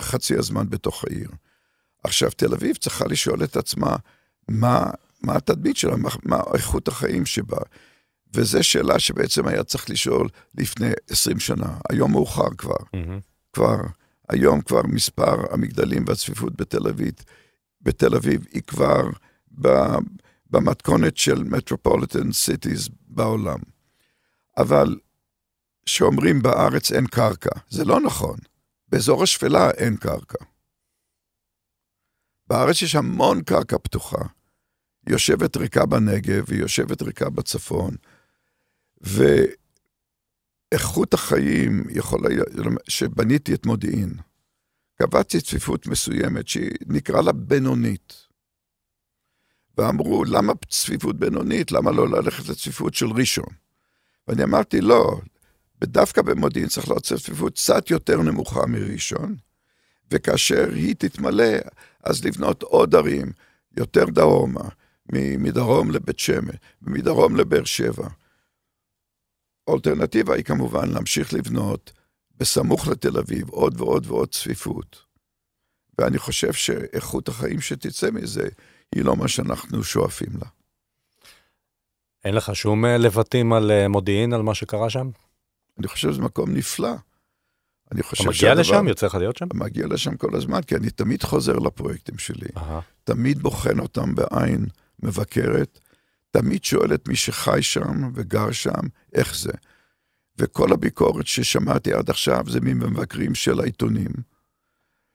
חצי 0.00 0.38
הזמן 0.38 0.70
בתוך 0.70 1.04
העיר. 1.04 1.30
עכשיו, 2.04 2.30
תל 2.30 2.54
אביב 2.54 2.76
צריכה 2.76 3.04
לשאול 3.04 3.44
את 3.44 3.56
עצמה, 3.56 3.96
מה, 4.48 4.90
מה 5.22 5.36
התדמית 5.36 5.76
שלה, 5.76 5.96
מה, 5.96 6.10
מה 6.22 6.40
איכות 6.54 6.88
החיים 6.88 7.26
שבה. 7.26 7.58
וזו 8.34 8.64
שאלה 8.64 8.98
שבעצם 8.98 9.48
היה 9.48 9.64
צריך 9.64 9.90
לשאול 9.90 10.28
לפני 10.58 10.90
20 11.08 11.40
שנה. 11.40 11.76
היום 11.90 12.10
מאוחר 12.10 12.54
כבר. 12.58 12.76
Mm-hmm. 12.76 13.20
כבר, 13.52 13.76
היום 14.28 14.60
כבר 14.60 14.82
מספר 14.82 15.54
המגדלים 15.54 16.04
והצפיפות 16.06 16.56
בתל 16.56 16.88
אביב, 16.88 17.14
בתל 17.80 18.14
אביב 18.14 18.46
היא 18.52 18.62
כבר 18.62 19.02
ב, 19.60 19.68
במתכונת 20.50 21.16
של 21.16 21.44
מטרופוליטן 21.44 22.32
סיטיז 22.32 22.88
בעולם. 23.08 23.58
אבל 24.58 24.96
שאומרים 25.86 26.42
בארץ 26.42 26.92
אין 26.92 27.06
קרקע, 27.06 27.50
זה 27.68 27.84
לא 27.84 28.00
נכון. 28.00 28.38
באזור 28.88 29.22
השפלה 29.22 29.70
אין 29.70 29.96
קרקע. 29.96 30.44
בארץ 32.46 32.82
יש 32.82 32.94
המון 32.94 33.42
קרקע 33.42 33.78
פתוחה. 33.78 34.22
היא 35.06 35.12
יושבת 35.14 35.56
ריקה 35.56 35.86
בנגב, 35.86 36.44
היא 36.50 36.60
יושבת 36.60 37.02
ריקה 37.02 37.30
בצפון, 37.30 37.96
ואיכות 40.70 41.14
החיים 41.14 41.84
יכולה, 41.90 42.28
שבניתי 42.88 43.54
את 43.54 43.66
מודיעין, 43.66 44.14
קבעתי 44.94 45.40
צפיפות 45.40 45.86
מסוימת 45.86 46.48
שנקרא 46.48 47.22
לה 47.22 47.32
בינונית. 47.32 48.26
ואמרו, 49.78 50.24
למה 50.24 50.52
צפיפות 50.68 51.16
בינונית? 51.16 51.72
למה 51.72 51.90
לא 51.90 52.08
ללכת 52.08 52.48
לצפיפות 52.48 52.94
של 52.94 53.06
ראשון? 53.06 53.54
ואני 54.28 54.44
אמרתי, 54.44 54.80
לא, 54.80 55.20
דווקא 55.86 56.22
במודיעין 56.22 56.68
צריך 56.68 56.88
לעשות 56.88 57.22
צפיפות 57.22 57.54
קצת 57.54 57.90
יותר 57.90 58.22
נמוכה 58.22 58.66
מראשון, 58.66 59.36
וכאשר 60.10 60.68
היא 60.74 60.94
תתמלא, 60.98 61.54
אז 62.04 62.24
לבנות 62.24 62.62
עוד 62.62 62.94
ערים, 62.94 63.32
יותר 63.76 64.04
דרומה, 64.04 64.68
מדרום 65.38 65.90
לבית 65.90 66.18
שמש, 66.18 66.56
ומדרום 66.82 67.36
לבאר 67.36 67.64
שבע. 67.64 68.08
האלטרנטיבה 69.68 70.34
היא 70.34 70.44
כמובן 70.44 70.90
להמשיך 70.90 71.34
לבנות 71.34 71.92
בסמוך 72.36 72.88
לתל 72.88 73.18
אביב 73.18 73.48
עוד 73.48 73.80
ועוד 73.80 74.06
ועוד 74.06 74.28
צפיפות. 74.28 75.04
ואני 75.98 76.18
חושב 76.18 76.52
שאיכות 76.52 77.28
החיים 77.28 77.60
שתצא 77.60 78.10
מזה, 78.10 78.48
היא 78.94 79.04
לא 79.04 79.16
מה 79.16 79.28
שאנחנו 79.28 79.84
שואפים 79.84 80.32
לה. 80.40 80.48
אין 82.24 82.34
לך 82.34 82.56
שום 82.56 82.84
אה, 82.84 82.98
לבטים 82.98 83.52
על 83.52 83.70
אה, 83.70 83.88
מודיעין, 83.88 84.32
על 84.32 84.42
מה 84.42 84.54
שקרה 84.54 84.90
שם? 84.90 85.10
אני 85.82 85.88
חושב 85.88 86.12
שזה 86.12 86.22
מקום 86.22 86.54
נפלא. 86.54 86.94
אני 87.92 88.02
חושב 88.02 88.22
אתה 88.22 88.30
מגיע 88.30 88.54
לשם? 88.54 88.88
יוצא 88.88 89.06
לך 89.06 89.14
להיות 89.14 89.36
שם? 89.36 89.46
מגיע 89.54 89.86
לשם 89.86 90.16
כל 90.16 90.36
הזמן, 90.36 90.62
כי 90.62 90.76
אני 90.76 90.90
תמיד 90.90 91.22
חוזר 91.22 91.52
לפרויקטים 91.52 92.18
שלי. 92.18 92.48
Aha. 92.56 92.60
תמיד 93.04 93.38
בוחן 93.38 93.78
אותם 93.78 94.14
בעין 94.14 94.66
מבקרת, 95.02 95.80
תמיד 96.30 96.64
שואל 96.64 96.94
את 96.94 97.08
מי 97.08 97.16
שחי 97.16 97.62
שם 97.62 98.10
וגר 98.14 98.52
שם, 98.52 98.80
איך 99.12 99.36
זה. 99.36 99.52
וכל 100.38 100.72
הביקורת 100.72 101.26
ששמעתי 101.26 101.92
עד 101.92 102.10
עכשיו 102.10 102.44
זה 102.48 102.60
ממבקרים 102.60 103.34
של 103.34 103.60
העיתונים, 103.60 104.12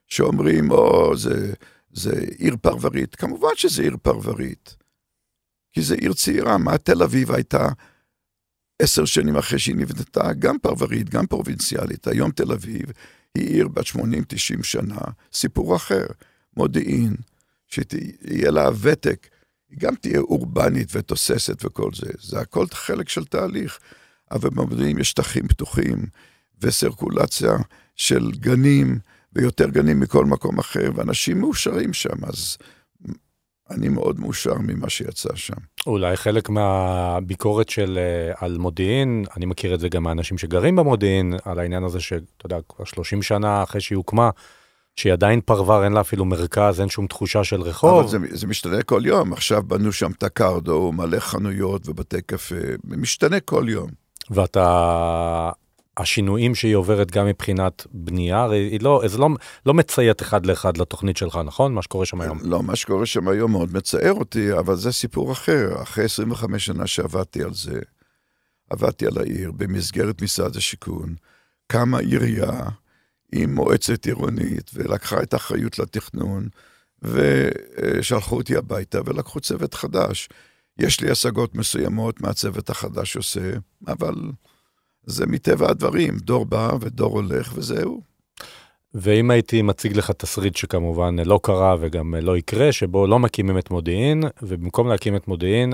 שאומרים, 0.07 0.71
או, 0.71 1.17
זה, 1.17 1.53
זה 1.91 2.13
עיר 2.37 2.55
פרברית. 2.61 3.15
כמובן 3.15 3.55
שזה 3.55 3.81
עיר 3.81 3.97
פרברית, 4.01 4.75
כי 5.73 5.81
זה 5.81 5.95
עיר 5.95 6.13
צעירה. 6.13 6.57
מה 6.57 6.77
תל 6.77 7.03
אביב 7.03 7.31
הייתה 7.31 7.67
עשר 8.79 9.05
שנים 9.05 9.35
אחרי 9.35 9.59
שהיא 9.59 9.75
נבנתה, 9.75 10.33
גם 10.33 10.59
פרברית, 10.59 11.09
גם 11.09 11.27
פרובינציאלית. 11.27 12.07
היום 12.07 12.31
תל 12.31 12.51
אביב 12.51 12.85
היא 13.35 13.47
עיר 13.47 13.67
בת 13.67 13.85
80-90 13.85 13.97
שנה, 14.63 14.99
סיפור 15.33 15.75
אחר. 15.75 16.05
מודיעין, 16.57 17.15
שיהיה 17.67 18.51
לה 18.51 18.69
ותק, 18.81 19.27
היא 19.69 19.79
גם 19.79 19.95
תהיה 19.95 20.19
אורבנית 20.19 20.95
ותוססת 20.95 21.65
וכל 21.65 21.89
זה. 21.95 22.11
זה 22.21 22.39
הכל 22.39 22.65
חלק 22.73 23.09
של 23.09 23.25
תהליך. 23.25 23.79
אבל 24.31 24.49
במודיעין 24.49 24.99
יש 24.99 25.09
שטחים 25.09 25.47
פתוחים 25.47 26.05
וסרקולציה 26.61 27.51
של 27.95 28.31
גנים, 28.31 28.99
ויותר 29.33 29.69
גנים 29.69 29.99
מכל 29.99 30.25
מקום 30.25 30.59
אחר, 30.59 30.89
ואנשים 30.95 31.39
מאושרים 31.39 31.93
שם, 31.93 32.25
אז 32.25 32.57
אני 33.71 33.89
מאוד 33.89 34.19
מאושר 34.19 34.53
ממה 34.59 34.89
שיצא 34.89 35.35
שם. 35.35 35.53
אולי 35.87 36.17
חלק 36.17 36.49
מהביקורת 36.49 37.69
של 37.69 37.97
אה, 37.97 38.33
על 38.45 38.57
מודיעין, 38.57 39.25
אני 39.37 39.45
מכיר 39.45 39.73
את 39.73 39.79
זה 39.79 39.89
גם 39.89 40.03
מאנשים 40.03 40.37
שגרים 40.37 40.75
במודיעין, 40.75 41.33
על 41.45 41.59
העניין 41.59 41.83
הזה 41.83 41.99
שאתה 41.99 42.45
יודע, 42.45 42.57
כבר 42.69 42.85
30 42.85 43.21
שנה 43.21 43.63
אחרי 43.63 43.81
שהיא 43.81 43.95
הוקמה, 43.95 44.29
שהיא 44.95 45.13
עדיין 45.13 45.41
פרבר, 45.41 45.83
אין 45.83 45.93
לה 45.93 46.01
אפילו 46.01 46.25
מרכז, 46.25 46.81
אין 46.81 46.89
שום 46.89 47.07
תחושה 47.07 47.43
של 47.43 47.61
רחוב. 47.61 47.99
אבל 47.99 48.07
זה, 48.07 48.17
זה 48.29 48.47
משתנה 48.47 48.83
כל 48.83 49.01
יום, 49.05 49.33
עכשיו 49.33 49.63
בנו 49.63 49.91
שם 49.91 50.11
טקרדו, 50.11 50.91
מלא 50.91 51.19
חנויות 51.19 51.89
ובתי 51.89 52.21
קפה, 52.21 52.55
משתנה 52.83 53.39
כל 53.39 53.65
יום. 53.69 53.89
ואתה, 54.29 55.51
השינויים 55.97 56.55
שהיא 56.55 56.75
עוברת 56.75 57.11
גם 57.11 57.25
מבחינת 57.25 57.87
בנייה, 57.91 58.43
הרי 58.43 58.57
היא 58.57 58.79
לא, 58.81 59.03
זה 59.05 59.17
לא, 59.17 59.29
לא 59.65 59.73
מציית 59.73 60.21
אחד 60.21 60.45
לאחד 60.45 60.77
לתוכנית 60.77 61.17
שלך, 61.17 61.39
נכון? 61.45 61.73
מה 61.73 61.81
שקורה 61.81 62.05
שם 62.05 62.21
היום. 62.21 62.39
לא, 62.41 62.63
מה 62.63 62.75
שקורה 62.75 63.05
שם 63.05 63.27
היום 63.27 63.51
מאוד 63.51 63.73
מצער 63.73 64.13
אותי, 64.13 64.53
אבל 64.53 64.75
זה 64.75 64.91
סיפור 64.91 65.31
אחר. 65.31 65.81
אחרי 65.81 66.03
25 66.03 66.65
שנה 66.65 66.87
שעבדתי 66.87 67.43
על 67.43 67.53
זה, 67.53 67.79
עבדתי 68.69 69.07
על 69.07 69.17
העיר 69.17 69.51
במסגרת 69.51 70.21
משרד 70.21 70.55
השיכון, 70.55 71.15
קמה 71.67 71.99
עירייה 71.99 72.59
עם 73.33 73.55
מועצת 73.55 74.05
עירונית, 74.05 74.71
ולקחה 74.73 75.23
את 75.23 75.33
האחריות 75.33 75.79
לתכנון, 75.79 76.47
ושלחו 77.01 78.35
אותי 78.35 78.55
הביתה 78.55 78.99
ולקחו 79.05 79.39
צוות 79.39 79.73
חדש. 79.73 80.29
יש 80.79 81.01
לי 81.01 81.11
השגות 81.11 81.55
מסוימות 81.55 82.21
מה 82.21 82.29
הצוות 82.29 82.69
החדש 82.69 83.17
עושה, 83.17 83.51
אבל 83.87 84.15
זה 85.07 85.25
מטבע 85.27 85.69
הדברים, 85.69 86.17
דור 86.17 86.45
בא 86.45 86.69
ודור 86.79 87.11
הולך 87.11 87.51
וזהו. 87.55 88.01
ואם 88.93 89.31
הייתי 89.31 89.61
מציג 89.61 89.97
לך 89.97 90.11
תסריט 90.11 90.55
שכמובן 90.55 91.15
לא 91.19 91.39
קרה 91.43 91.75
וגם 91.79 92.15
לא 92.15 92.37
יקרה, 92.37 92.71
שבו 92.71 93.07
לא 93.07 93.19
מקימים 93.19 93.57
את 93.57 93.71
מודיעין, 93.71 94.23
ובמקום 94.41 94.87
להקים 94.87 95.15
את 95.15 95.27
מודיעין, 95.27 95.73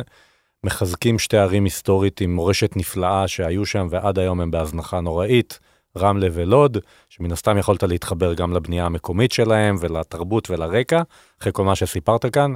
מחזקים 0.63 1.19
שתי 1.19 1.37
ערים 1.37 1.63
היסטורית 1.63 2.21
עם 2.21 2.35
מורשת 2.35 2.75
נפלאה 2.75 3.27
שהיו 3.27 3.65
שם 3.65 3.87
ועד 3.89 4.19
היום 4.19 4.41
הם 4.41 4.51
בהזנחה 4.51 5.01
נוראית, 5.01 5.59
רמלה 5.97 6.27
ולוד, 6.31 6.77
שמן 7.09 7.31
הסתם 7.31 7.57
יכולת 7.57 7.83
להתחבר 7.83 8.33
גם 8.33 8.53
לבנייה 8.53 8.85
המקומית 8.85 9.31
שלהם 9.31 9.75
ולתרבות 9.79 10.49
ולרקע, 10.49 11.01
אחרי 11.41 11.51
כל 11.53 11.63
מה 11.63 11.75
שסיפרת 11.75 12.25
כאן. 12.25 12.53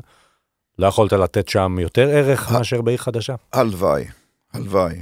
לא 0.79 0.87
יכולת 0.87 1.13
לתת 1.13 1.47
שם 1.47 1.75
יותר 1.79 2.09
ערך 2.09 2.51
מאשר 2.51 2.81
בעיר 2.81 2.97
חדשה? 2.97 3.35
הלוואי, 3.53 4.05
הלוואי. 4.53 5.01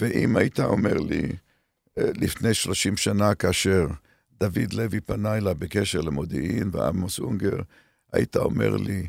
ואם 0.00 0.36
היית 0.36 0.60
אומר 0.60 0.94
לי, 0.94 1.32
אה, 1.98 2.10
לפני 2.14 2.54
30 2.54 2.96
שנה, 2.96 3.34
כאשר 3.34 3.86
דוד 4.32 4.72
לוי 4.72 5.00
פנה 5.00 5.36
אליי 5.36 5.54
בקשר 5.54 6.00
למודיעין 6.00 6.70
ועמוס 6.72 7.18
אונגר, 7.18 7.56
היית 8.12 8.36
אומר 8.36 8.76
לי, 8.76 9.08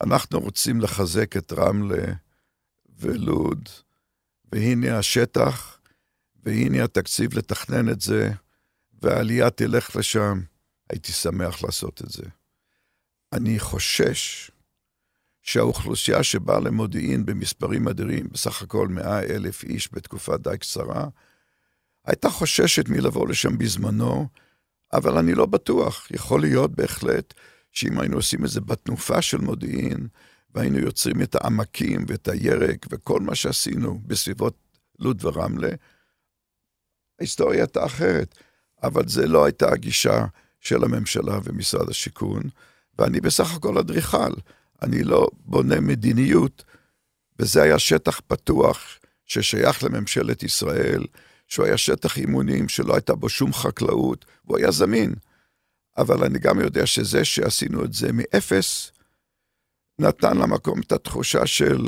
אנחנו 0.00 0.40
רוצים 0.40 0.80
לחזק 0.80 1.36
את 1.36 1.52
רמלה 1.52 2.12
ולוד, 2.98 3.68
והנה 4.52 4.98
השטח, 4.98 5.78
והנה 6.42 6.84
התקציב 6.84 7.38
לתכנן 7.38 7.88
את 7.88 8.00
זה, 8.00 8.30
והעלייה 9.02 9.50
תלך 9.50 9.96
לשם, 9.96 10.40
הייתי 10.90 11.12
שמח 11.12 11.62
לעשות 11.62 12.02
את 12.02 12.10
זה. 12.10 12.24
אני 13.32 13.58
חושש 13.58 14.50
שהאוכלוסייה 15.42 16.22
שבאה 16.22 16.60
למודיעין 16.60 17.26
במספרים 17.26 17.88
אדירים, 17.88 18.28
בסך 18.32 18.62
הכל 18.62 18.88
מאה 18.88 19.22
אלף 19.22 19.64
איש 19.64 19.88
בתקופה 19.92 20.36
די 20.36 20.58
קצרה, 20.60 21.06
הייתה 22.06 22.30
חוששת 22.30 22.88
מלבוא 22.88 23.28
לשם 23.28 23.58
בזמנו, 23.58 24.28
אבל 24.92 25.18
אני 25.18 25.34
לא 25.34 25.46
בטוח. 25.46 26.10
יכול 26.10 26.40
להיות 26.40 26.70
בהחלט 26.70 27.34
שאם 27.72 28.00
היינו 28.00 28.16
עושים 28.16 28.44
את 28.44 28.50
זה 28.50 28.60
בתנופה 28.60 29.22
של 29.22 29.38
מודיעין, 29.38 30.08
והיינו 30.54 30.78
יוצרים 30.78 31.22
את 31.22 31.34
העמקים 31.34 32.04
ואת 32.08 32.28
הירק 32.28 32.86
וכל 32.90 33.20
מה 33.20 33.34
שעשינו 33.34 34.00
בסביבות 34.06 34.56
לוד 34.98 35.24
ורמלה, 35.24 35.70
ההיסטוריה 37.18 37.60
הייתה 37.60 37.86
אחרת. 37.86 38.34
אבל 38.82 39.08
זה 39.08 39.26
לא 39.26 39.44
הייתה 39.44 39.72
הגישה 39.72 40.26
של 40.60 40.84
הממשלה 40.84 41.38
ומשרד 41.44 41.90
השיכון, 41.90 42.42
ואני 42.98 43.20
בסך 43.20 43.54
הכל 43.54 43.78
אדריכל. 43.78 44.32
אני 44.82 45.02
לא 45.02 45.26
בונה 45.44 45.80
מדיניות, 45.80 46.64
וזה 47.38 47.62
היה 47.62 47.78
שטח 47.78 48.20
פתוח 48.26 48.98
ששייך 49.26 49.84
לממשלת 49.84 50.42
ישראל, 50.42 51.04
שהוא 51.48 51.66
היה 51.66 51.78
שטח 51.78 52.18
אימונים 52.18 52.68
שלא 52.68 52.94
הייתה 52.94 53.14
בו 53.14 53.28
שום 53.28 53.52
חקלאות, 53.52 54.24
והוא 54.44 54.58
היה 54.58 54.70
זמין. 54.70 55.14
אבל 55.98 56.24
אני 56.24 56.38
גם 56.38 56.60
יודע 56.60 56.86
שזה 56.86 57.24
שעשינו 57.24 57.84
את 57.84 57.92
זה 57.92 58.12
מאפס, 58.12 58.92
נתן 59.98 60.36
למקום 60.36 60.80
את 60.80 60.92
התחושה 60.92 61.46
של 61.46 61.86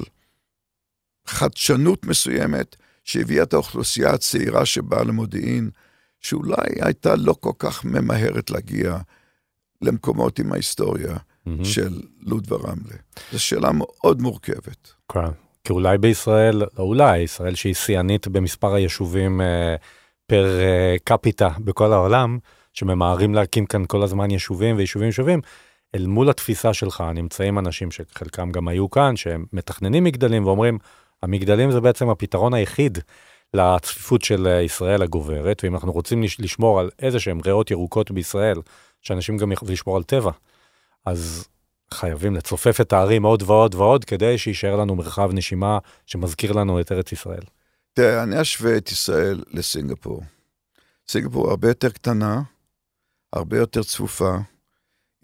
חדשנות 1.26 2.06
מסוימת, 2.06 2.76
שהביאה 3.04 3.42
את 3.42 3.52
האוכלוסייה 3.52 4.10
הצעירה 4.10 4.66
שבאה 4.66 5.04
למודיעין, 5.04 5.70
שאולי 6.20 6.66
הייתה 6.80 7.16
לא 7.16 7.34
כל 7.40 7.52
כך 7.58 7.84
ממהרת 7.84 8.50
להגיע 8.50 8.98
למקומות 9.82 10.38
עם 10.38 10.52
ההיסטוריה. 10.52 11.16
Mm-hmm. 11.48 11.64
של 11.64 12.00
לוד 12.20 12.52
ורמלה. 12.52 12.96
זו 13.32 13.42
שאלה 13.42 13.70
מאוד 13.72 14.22
מורכבת. 14.22 14.92
כן, 15.12 15.30
כי 15.64 15.72
אולי 15.72 15.98
בישראל, 15.98 16.56
לא 16.56 16.66
אולי, 16.78 17.18
ישראל 17.18 17.54
שהיא 17.54 17.74
שיאנית 17.74 18.28
במספר 18.28 18.74
היישובים 18.74 19.40
אה, 19.40 19.76
פר 20.26 20.60
אה, 20.60 20.96
קפיטה 21.04 21.48
בכל 21.58 21.92
העולם, 21.92 22.38
שממהרים 22.72 23.34
להקים 23.34 23.66
כאן 23.66 23.84
כל 23.86 24.02
הזמן 24.02 24.30
יישובים 24.30 24.76
ויישובים 24.76 25.06
יישובים, 25.06 25.40
אל 25.94 26.06
מול 26.06 26.30
התפיסה 26.30 26.74
שלך 26.74 27.04
נמצאים 27.14 27.58
אנשים 27.58 27.90
שחלקם 27.90 28.50
גם 28.50 28.68
היו 28.68 28.90
כאן, 28.90 29.16
שהם 29.16 29.44
מתכננים 29.52 30.04
מגדלים 30.04 30.46
ואומרים, 30.46 30.78
המגדלים 31.22 31.70
זה 31.70 31.80
בעצם 31.80 32.08
הפתרון 32.08 32.54
היחיד 32.54 32.98
לצפיפות 33.54 34.22
של 34.22 34.46
אה, 34.46 34.62
ישראל 34.62 35.02
הגוברת, 35.02 35.60
ואם 35.64 35.74
אנחנו 35.74 35.92
רוצים 35.92 36.22
לשמור 36.22 36.80
על 36.80 36.90
איזה 37.02 37.20
שהם 37.20 37.40
ריאות 37.44 37.70
ירוקות 37.70 38.10
בישראל, 38.10 38.58
שאנשים 39.02 39.36
גם 39.36 39.52
יכולים 39.52 39.72
לשמור 39.72 39.96
על 39.96 40.02
טבע. 40.02 40.30
אז 41.04 41.48
חייבים 41.94 42.34
לצופף 42.34 42.80
את 42.80 42.92
הערים 42.92 43.22
עוד 43.22 43.42
ועוד 43.42 43.74
ועוד, 43.74 44.04
כדי 44.04 44.38
שיישאר 44.38 44.76
לנו 44.76 44.94
מרחב 44.94 45.30
נשימה 45.32 45.78
שמזכיר 46.06 46.52
לנו 46.52 46.80
את 46.80 46.92
ארץ 46.92 47.12
ישראל. 47.12 47.42
תראה, 47.92 48.22
אני 48.22 48.40
אשווה 48.40 48.76
את 48.76 48.92
ישראל 48.92 49.44
לסינגפור. 49.50 50.22
סינגפור 51.08 51.50
הרבה 51.50 51.68
יותר 51.68 51.90
קטנה, 51.90 52.42
הרבה 53.32 53.58
יותר 53.58 53.82
צפופה, 53.82 54.36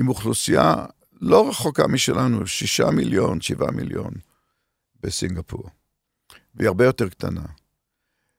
עם 0.00 0.08
אוכלוסייה 0.08 0.74
לא 1.20 1.48
רחוקה 1.48 1.86
משלנו, 1.86 2.46
שישה 2.46 2.90
מיליון, 2.90 3.40
שבעה 3.40 3.70
מיליון 3.70 4.12
בסינגפור. 5.02 5.70
והיא 6.54 6.68
הרבה 6.68 6.84
יותר 6.84 7.08
קטנה. 7.08 7.44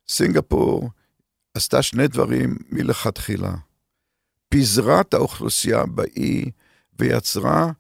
סינגפור 0.08 0.90
עשתה 1.54 1.82
שני 1.82 2.08
דברים 2.08 2.58
מלכתחילה. 2.70 3.54
פיזרה 4.50 5.02
את 5.02 5.14
האוכלוסייה 5.14 5.86
באי 5.86 6.52
ויצרה 7.02 7.72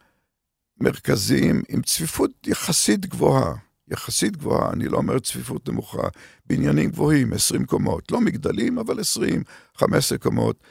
מרכזים 0.79 1.61
עם 1.69 1.81
צפיפות 1.81 2.31
יחסית 2.47 3.05
גבוהה. 3.05 3.53
יחסית 3.87 4.37
גבוהה, 4.37 4.73
אני 4.73 4.87
לא 4.87 4.97
אומר 4.97 5.19
צפיפות 5.19 5.69
נמוכה, 5.69 6.07
בניינים 6.45 6.89
גבוהים, 6.89 7.33
20 7.33 7.65
קומות, 7.65 8.11
לא 8.11 8.21
מגדלים, 8.21 8.79
אבל 8.79 8.99
20, 8.99 9.43
15 9.77 10.17
קומות. 10.17 10.63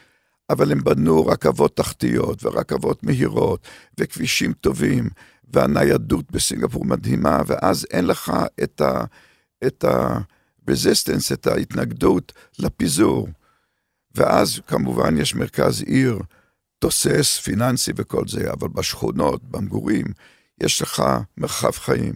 אבל 0.50 0.72
הם 0.72 0.84
בנו 0.84 1.26
רכבות 1.26 1.76
תחתיות 1.76 2.44
ורכבות 2.44 3.02
מהירות 3.02 3.66
וכבישים 4.00 4.52
טובים, 4.52 5.08
והניידות 5.54 6.30
בסינגפור 6.30 6.84
מדהימה, 6.84 7.40
ואז 7.46 7.86
אין 7.90 8.06
לך 8.06 8.32
את 8.62 8.80
ה... 8.80 9.04
את 9.66 9.84
ה 9.84 10.18
resistance, 10.70 11.32
את 11.32 11.46
ההתנגדות 11.46 12.32
לפיזור. 12.58 13.28
ואז 14.14 14.60
כמובן 14.66 15.16
יש 15.18 15.34
מרכז 15.34 15.82
עיר 15.82 16.18
תוסס, 16.80 17.38
פיננסי 17.38 17.92
וכל 17.96 18.28
זה, 18.28 18.52
אבל 18.52 18.68
בשכונות, 18.68 19.44
במגורים, 19.44 20.06
יש 20.60 20.82
לך 20.82 21.02
מרחב 21.36 21.70
חיים. 21.70 22.14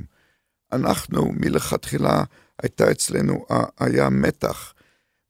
אנחנו 0.72 1.32
מלכתחילה, 1.32 2.24
הייתה 2.62 2.90
אצלנו, 2.90 3.46
היה 3.78 4.10
מתח 4.10 4.74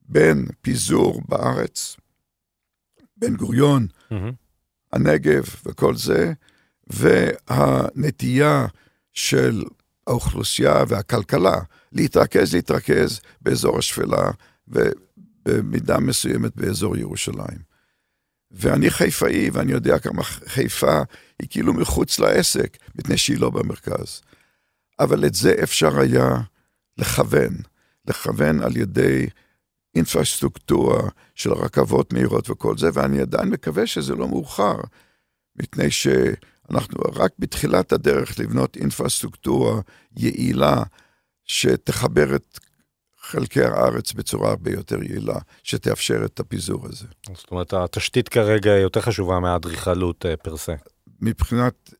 בין 0.01 0.45
פיזור 0.61 1.21
בארץ, 1.27 1.97
בן 3.17 3.35
גוריון, 3.35 3.87
mm-hmm. 4.11 4.15
הנגב 4.93 5.43
וכל 5.65 5.95
זה, 5.95 6.33
והנטייה 6.87 8.65
של 9.13 9.63
האוכלוסייה 10.07 10.83
והכלכלה 10.87 11.59
להתרכז, 11.91 12.53
להתרכז 12.53 13.19
באזור 13.41 13.77
השפלה 13.77 14.31
ובמידה 14.67 15.99
מסוימת 15.99 16.55
באזור 16.55 16.97
ירושלים. 16.97 17.74
ואני 18.55 18.89
חיפאי, 18.89 19.49
ואני 19.49 19.71
יודע 19.71 19.99
כמה 19.99 20.23
חיפה 20.23 21.01
היא 21.39 21.47
כאילו 21.49 21.73
מחוץ 21.73 22.19
לעסק, 22.19 22.77
מפני 22.95 23.17
שהיא 23.17 23.39
לא 23.39 23.49
במרכז. 23.49 24.21
אבל 24.99 25.25
את 25.25 25.33
זה 25.33 25.55
אפשר 25.63 25.99
היה 25.99 26.37
לכוון, 26.97 27.57
לכוון 28.07 28.61
על 28.61 28.77
ידי 28.77 29.27
אינפרסטרוקטורה 29.95 31.09
של 31.35 31.53
רכבות 31.53 32.13
מהירות 32.13 32.49
וכל 32.49 32.77
זה, 32.77 32.89
ואני 32.93 33.21
עדיין 33.21 33.49
מקווה 33.49 33.87
שזה 33.87 34.15
לא 34.15 34.27
מאוחר, 34.27 34.75
מפני 35.55 35.91
שאנחנו 35.91 36.99
רק 37.15 37.31
בתחילת 37.39 37.91
הדרך 37.91 38.39
לבנות 38.39 38.77
אינפרסטרוקטורה 38.77 39.81
יעילה, 40.17 40.83
שתחבר 41.45 42.35
את 42.35 42.59
חלקי 43.25 43.61
הארץ 43.63 44.13
בצורה 44.13 44.49
הרבה 44.49 44.71
יותר 44.71 45.03
יעילה, 45.03 45.37
שתאפשר 45.63 46.25
את 46.25 46.39
הפיזור 46.39 46.85
הזה. 46.85 47.07
זאת 47.33 47.51
אומרת, 47.51 47.73
התשתית 47.73 48.29
כרגע 48.29 48.71
יותר 48.71 49.01
חשובה 49.01 49.39
מהאדריכלות 49.39 50.25
אה, 50.25 50.37
פר 50.37 50.57
סה. 50.57 50.73
מבחינת 51.21 51.93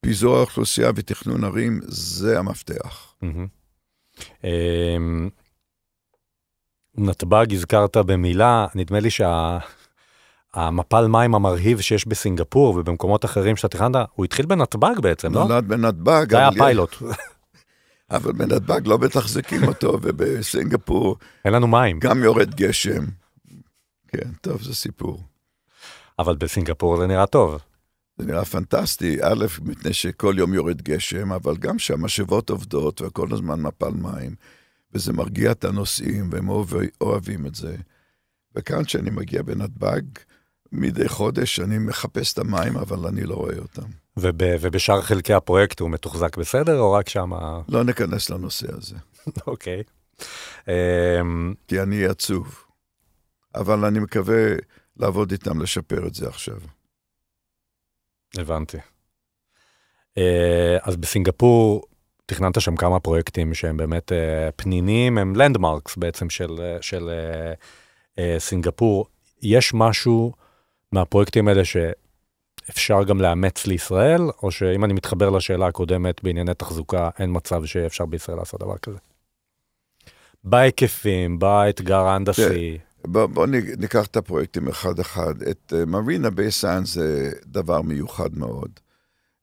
פיזור 0.00 0.36
האוכלוסייה 0.36 0.90
ותכנון 0.96 1.44
ערים, 1.44 1.80
זה 1.84 2.38
המפתח. 2.38 3.14
אמ, 4.44 5.30
נתב"ג 6.94 7.46
הזכרת 7.52 7.96
במילה, 7.96 8.66
נדמה 8.74 9.00
לי 9.00 9.08
שהמפל 10.54 11.06
מים 11.06 11.34
המרהיב 11.34 11.80
שיש 11.80 12.06
בסינגפור 12.06 12.76
ובמקומות 12.76 13.24
אחרים 13.24 13.56
שאתה 13.56 13.68
תכננת, 13.68 13.96
הוא 14.14 14.24
התחיל 14.24 14.46
בנתב"ג 14.46 15.00
בעצם, 15.02 15.34
לא? 15.34 15.44
נולד 15.44 15.68
בנתב"ג. 15.68 16.26
זה 16.30 16.38
היה 16.38 16.52
פיילוט. 16.52 16.96
אבל 18.12 18.32
בנתב"ג 18.32 18.80
לא 18.86 18.98
מתחזקים 18.98 19.64
אותו, 19.64 19.98
ובסינגפור... 20.02 21.16
אין 21.44 21.52
לנו 21.52 21.66
מים. 21.66 21.98
גם 22.00 22.22
יורד 22.22 22.54
גשם. 22.54 23.04
כן, 24.08 24.30
טוב, 24.40 24.62
זה 24.62 24.74
סיפור. 24.74 25.22
אבל 26.18 26.36
בסינגפור 26.36 26.96
זה 26.96 27.06
נראה 27.06 27.26
טוב. 27.26 27.58
זה 28.18 28.26
נראה 28.26 28.44
פנטסטי, 28.44 29.18
א', 29.22 29.46
מפני 29.62 29.92
שכל 29.92 30.34
יום 30.38 30.54
יורד 30.54 30.82
גשם, 30.82 31.32
אבל 31.32 31.56
גם 31.56 31.78
שהמשאבות 31.78 32.50
עובדות 32.50 33.02
וכל 33.02 33.28
הזמן 33.32 33.60
מפל 33.60 33.90
מים, 33.90 34.34
וזה 34.94 35.12
מרגיע 35.12 35.52
את 35.52 35.64
הנוסעים, 35.64 36.30
והם 36.32 36.48
אוהבים 37.00 37.46
את 37.46 37.54
זה. 37.54 37.76
וכאן, 38.54 38.84
כשאני 38.84 39.10
מגיע 39.10 39.42
בנתב"ג, 39.42 40.02
מדי 40.72 41.08
חודש 41.08 41.60
אני 41.60 41.78
מחפש 41.78 42.32
את 42.32 42.38
המים, 42.38 42.76
אבל 42.76 43.06
אני 43.06 43.22
לא 43.22 43.34
רואה 43.34 43.58
אותם. 43.58 44.01
וב, 44.16 44.40
ובשאר 44.60 45.00
חלקי 45.00 45.32
הפרויקט 45.32 45.80
הוא 45.80 45.90
מתוחזק 45.90 46.36
בסדר, 46.36 46.78
או 46.78 46.92
רק 46.92 47.08
שם... 47.08 47.30
לא 47.68 47.84
ניכנס 47.84 48.30
לנושא 48.30 48.66
הזה. 48.76 48.96
אוקיי. 49.46 49.82
אמ, 50.68 51.54
כי 51.68 51.80
אני 51.80 52.06
עצוב. 52.06 52.64
אבל 53.54 53.84
אני 53.84 53.98
מקווה 53.98 54.54
לעבוד 54.96 55.30
איתם, 55.30 55.62
לשפר 55.62 56.06
את 56.06 56.14
זה 56.14 56.28
עכשיו. 56.28 56.58
הבנתי. 58.38 58.78
אה, 60.18 60.76
אז 60.82 60.96
בסינגפור 60.96 61.82
תכננת 62.26 62.60
שם 62.60 62.76
כמה 62.76 63.00
פרויקטים 63.00 63.54
שהם 63.54 63.76
באמת 63.76 64.12
אה, 64.12 64.50
פנינים, 64.56 65.18
הם 65.18 65.36
לנדמרקס 65.36 65.96
בעצם 65.96 66.30
של, 66.30 66.60
אה, 66.60 66.76
של 66.80 67.10
סינגפור. 68.38 69.06
יש 69.42 69.74
משהו 69.74 70.32
מהפרויקטים 70.92 71.48
האלה 71.48 71.62
שאפשר 72.66 73.04
גם 73.04 73.20
לאמץ 73.20 73.66
לישראל, 73.66 74.22
או 74.42 74.50
שאם 74.50 74.84
אני 74.84 74.92
מתחבר 74.92 75.30
לשאלה 75.30 75.66
הקודמת 75.66 76.22
בענייני 76.22 76.54
תחזוקה, 76.54 77.10
אין 77.18 77.30
מצב 77.32 77.64
שאפשר 77.64 78.06
בישראל 78.06 78.38
לעשות 78.38 78.60
דבר 78.60 78.78
כזה? 78.78 78.98
בהיקפים, 80.44 81.38
באתגר 81.38 82.00
ההנדסי. 82.00 82.78
בוא, 83.04 83.26
בוא 83.26 83.46
ניקח 83.78 84.06
את 84.06 84.16
הפרויקטים 84.16 84.68
אחד-אחד. 84.68 85.42
את 85.42 85.72
מרינה 85.86 86.28
uh, 86.28 86.30
בייסן 86.30 86.84
זה 86.84 87.32
דבר 87.46 87.82
מיוחד 87.82 88.38
מאוד. 88.38 88.70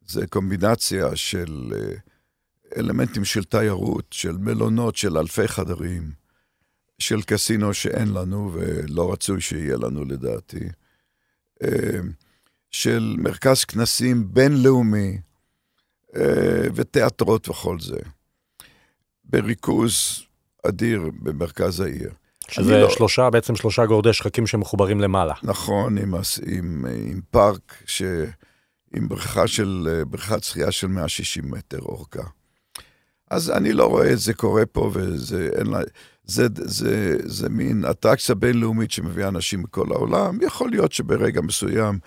זה 0.07 0.27
קומבינציה 0.27 1.15
של 1.15 1.71
uh, 1.71 2.77
אלמנטים 2.77 3.25
של 3.25 3.43
תיירות, 3.43 4.05
של 4.11 4.37
מלונות, 4.37 4.95
של 4.95 5.17
אלפי 5.17 5.47
חדרים, 5.47 6.11
של 6.99 7.21
קסינו 7.21 7.73
שאין 7.73 8.13
לנו 8.13 8.51
ולא 8.53 9.13
רצוי 9.13 9.41
שיהיה 9.41 9.77
לנו 9.77 10.05
לדעתי. 10.05 10.69
אה, 12.69 12.71
של 12.71 13.15
מרכז 13.17 13.63
כנסים 13.63 14.33
בינלאומי 14.33 15.17
אה, 16.15 16.67
ותיאטרות 16.75 17.49
וכל 17.49 17.79
זה, 17.79 17.97
בריכוז 19.23 20.23
אדיר 20.67 21.11
במרכז 21.19 21.79
העיר. 21.79 22.11
שזה 22.51 22.77
לא... 22.77 22.89
שלושה, 22.89 23.29
בעצם 23.29 23.55
שלושה 23.55 23.85
גורדי 23.85 24.13
שחקים 24.13 24.47
שמחוברים 24.47 24.99
למעלה. 24.99 25.33
נכון, 25.43 25.97
עם, 25.97 26.13
עם, 26.45 26.85
עם 27.05 27.21
פארק, 27.31 27.83
ש... 27.85 28.01
עם 28.93 29.07
בריכה 29.07 29.47
של, 29.47 30.03
בריכת 30.07 30.43
שחייה 30.43 30.71
של 30.71 30.87
160 30.87 31.51
מטר 31.51 31.79
אורכה. 31.79 32.23
אז 33.31 33.51
אני 33.51 33.73
לא 33.73 33.85
רואה 33.85 34.13
את 34.13 34.19
זה 34.19 34.33
קורה 34.33 34.65
פה, 34.65 34.91
וזה 34.93 35.49
אין 35.57 35.67
לה... 35.67 35.79
זה, 36.23 36.47
זה, 36.55 37.17
זה 37.25 37.49
מין 37.49 37.85
אטרקציה 37.85 38.35
בינלאומית 38.35 38.91
שמביאה 38.91 39.27
אנשים 39.27 39.61
מכל 39.61 39.91
העולם. 39.91 40.37
יכול 40.41 40.69
להיות 40.69 40.91
שברגע 40.91 41.41
מסוים 41.41 41.99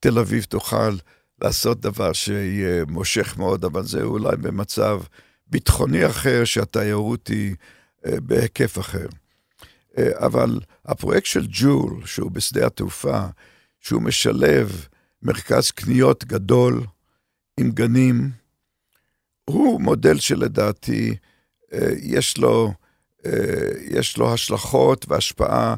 תל 0.00 0.18
אביב 0.18 0.44
תוכל 0.44 0.96
לעשות 1.42 1.80
דבר 1.80 2.12
שיהיה 2.12 2.84
מושך 2.84 3.38
מאוד, 3.38 3.64
אבל 3.64 3.82
זה 3.82 4.02
אולי 4.02 4.36
במצב 4.36 5.00
ביטחוני 5.46 6.06
אחר, 6.06 6.44
שהתיירות 6.44 7.28
היא 7.28 7.54
אה, 8.06 8.20
בהיקף 8.20 8.78
אחר. 8.78 9.06
אה, 9.98 10.26
אבל 10.26 10.60
הפרויקט 10.84 11.26
של 11.26 11.46
ג'ול, 11.50 12.06
שהוא 12.06 12.30
בשדה 12.30 12.66
התעופה, 12.66 13.26
שהוא 13.80 14.02
משלב 14.02 14.86
מרכז 15.22 15.70
קניות 15.70 16.24
גדול 16.24 16.86
עם 17.60 17.70
גנים, 17.70 18.30
הוא 19.44 19.80
מודל 19.80 20.18
שלדעתי 20.18 21.16
אה, 21.72 21.88
יש 22.02 22.38
לו... 22.38 22.72
אה, 23.26 23.70
יש 23.90 24.16
לו 24.16 24.32
השלכות 24.32 25.06
והשפעה 25.08 25.74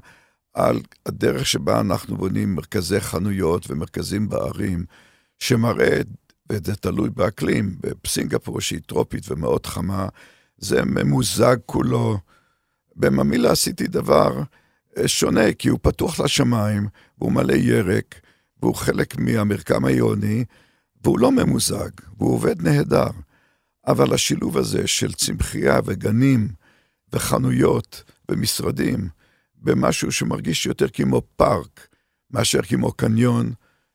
על 0.68 0.80
הדרך 1.06 1.46
שבה 1.46 1.80
אנחנו 1.80 2.16
בונים 2.16 2.54
מרכזי 2.54 3.00
חנויות 3.00 3.70
ומרכזים 3.70 4.28
בערים, 4.28 4.84
שמראה, 5.38 6.00
וזה 6.52 6.76
תלוי 6.76 7.10
באקלים, 7.10 7.76
בסינגפור 8.04 8.60
שהיא 8.60 8.80
טרופית 8.86 9.30
ומאוד 9.30 9.66
חמה, 9.66 10.08
זה 10.58 10.84
ממוזג 10.84 11.56
כולו. 11.66 12.18
בממילה 12.96 13.50
עשיתי 13.50 13.86
דבר 13.86 14.42
אה, 14.98 15.08
שונה, 15.08 15.52
כי 15.52 15.68
הוא 15.68 15.78
פתוח 15.82 16.20
לשמיים, 16.20 16.88
והוא 17.18 17.32
מלא 17.32 17.52
ירק, 17.52 18.20
והוא 18.62 18.74
חלק 18.74 19.18
מהמרקם 19.18 19.84
העיוני, 19.84 20.44
והוא 21.04 21.18
לא 21.18 21.32
ממוזג, 21.32 21.90
והוא 22.18 22.34
עובד 22.34 22.62
נהדר. 22.62 23.10
אבל 23.86 24.14
השילוב 24.14 24.58
הזה 24.58 24.86
של 24.86 25.12
צמחייה 25.12 25.80
וגנים, 25.84 26.48
וחנויות 27.12 28.02
ומשרדים 28.30 29.08
במשהו 29.62 30.12
שמרגיש 30.12 30.66
יותר 30.66 30.88
כמו 30.88 31.22
פארק 31.36 31.88
מאשר 32.30 32.62
כמו 32.62 32.92
קניון, 32.92 33.52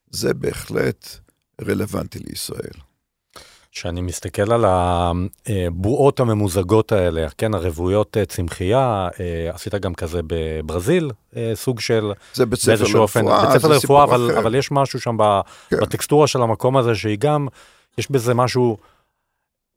זה 0.09 0.33
בהחלט 0.33 1.07
רלוונטי 1.61 2.19
לישראל. 2.19 2.85
כשאני 3.75 4.01
מסתכל 4.01 4.51
על 4.51 4.65
הבועות 4.67 6.19
הממוזגות 6.19 6.91
האלה, 6.91 7.27
כן, 7.37 7.53
הרבויות 7.53 8.17
אה, 8.17 8.25
צמחייה, 8.25 9.07
אה, 9.19 9.49
עשית 9.53 9.75
גם 9.75 9.93
כזה 9.93 10.19
בברזיל, 10.27 11.11
אה, 11.35 11.51
סוג 11.55 11.79
של... 11.79 12.11
זה 12.33 12.45
בית 12.45 12.59
ספר 12.59 12.83
לרפואה, 12.83 13.01
אופן, 13.01 13.25
בית 13.25 13.59
ספר 13.59 13.67
לרפואה, 13.67 14.03
אבל, 14.03 14.37
אבל 14.37 14.55
יש 14.55 14.71
משהו 14.71 14.99
שם 14.99 15.17
כן. 15.69 15.77
בטקסטורה 15.81 16.27
של 16.27 16.41
המקום 16.41 16.77
הזה, 16.77 16.95
שהיא 16.95 17.17
גם, 17.19 17.47
יש 17.97 18.11
בזה 18.11 18.33
משהו 18.33 18.77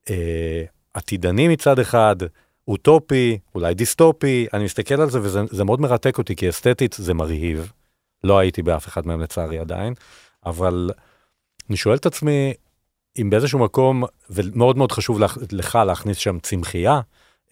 אה, 0.09 0.63
עתידני 0.93 1.47
מצד 1.47 1.79
אחד, 1.79 2.15
אוטופי, 2.69 3.37
אולי 3.55 3.73
דיסטופי, 3.73 4.47
אני 4.53 4.63
מסתכל 4.63 5.01
על 5.01 5.09
זה 5.09 5.19
וזה 5.21 5.63
מאוד 5.63 5.81
מרתק 5.81 6.17
אותי, 6.17 6.35
כי 6.35 6.49
אסתטית 6.49 6.95
זה 6.99 7.13
מרהיב. 7.13 7.71
לא 8.23 8.39
הייתי 8.39 8.61
באף 8.61 8.87
אחד 8.87 9.07
מהם 9.07 9.21
לצערי 9.21 9.59
עדיין, 9.59 9.93
אבל 10.45 10.89
אני 11.69 11.77
שואל 11.77 11.95
את 11.95 12.05
עצמי, 12.05 12.53
אם 13.21 13.29
באיזשהו 13.29 13.59
מקום, 13.59 14.03
ומאוד 14.29 14.77
מאוד 14.77 14.91
חשוב 14.91 15.19
לך, 15.19 15.37
לך 15.51 15.75
להכניס 15.75 16.17
שם 16.17 16.39
צמחייה, 16.39 17.01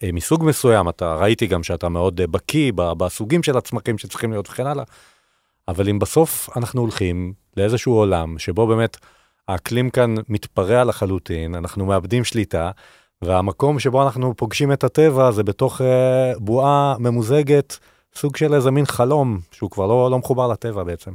אה, 0.02 0.12
מסוג 0.12 0.44
מסוים, 0.44 0.88
אתה 0.88 1.14
ראיתי 1.14 1.46
גם 1.46 1.62
שאתה 1.62 1.88
מאוד 1.88 2.20
אה, 2.20 2.26
בקיא 2.26 2.72
בסוגים 2.72 3.42
של 3.42 3.56
הצמחים 3.56 3.98
שצריכים 3.98 4.30
להיות 4.30 4.48
וכן 4.48 4.66
הלאה, 4.66 4.84
אבל 5.68 5.88
אם 5.88 5.98
בסוף 5.98 6.56
אנחנו 6.56 6.80
הולכים 6.80 7.32
לאיזשהו 7.56 7.92
עולם 7.92 8.38
שבו 8.38 8.66
באמת 8.66 8.96
האקלים 9.48 9.90
כאן 9.90 10.14
מתפרע 10.28 10.84
לחלוטין, 10.84 11.54
אנחנו 11.54 11.86
מאבדים 11.86 12.24
שליטה, 12.24 12.70
והמקום 13.22 13.78
שבו 13.78 14.02
אנחנו 14.02 14.36
פוגשים 14.36 14.72
את 14.72 14.84
הטבע 14.84 15.32
זה 15.32 15.42
בתוך 15.42 15.80
אה, 15.80 16.32
בועה 16.38 16.96
ממוזגת, 16.98 17.78
סוג 18.14 18.36
של 18.36 18.54
איזה 18.54 18.70
מין 18.70 18.86
חלום 18.86 19.38
שהוא 19.50 19.70
כבר 19.70 19.86
לא, 19.86 20.10
לא 20.10 20.18
מחובר 20.18 20.48
לטבע 20.48 20.84
בעצם. 20.84 21.10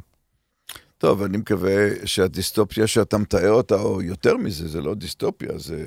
טוב, 0.98 1.24
אני 1.24 1.38
מקווה 1.38 2.06
שהדיסטופיה 2.06 2.88
שאתה 2.88 3.18
מתאר 3.18 3.52
אותה, 3.52 3.76
או 3.76 4.02
יותר 4.02 4.38
מזה, 4.38 4.68
זה 4.68 4.82
לא 4.82 4.96
דיסטופיה, 4.96 5.58
זה 5.58 5.86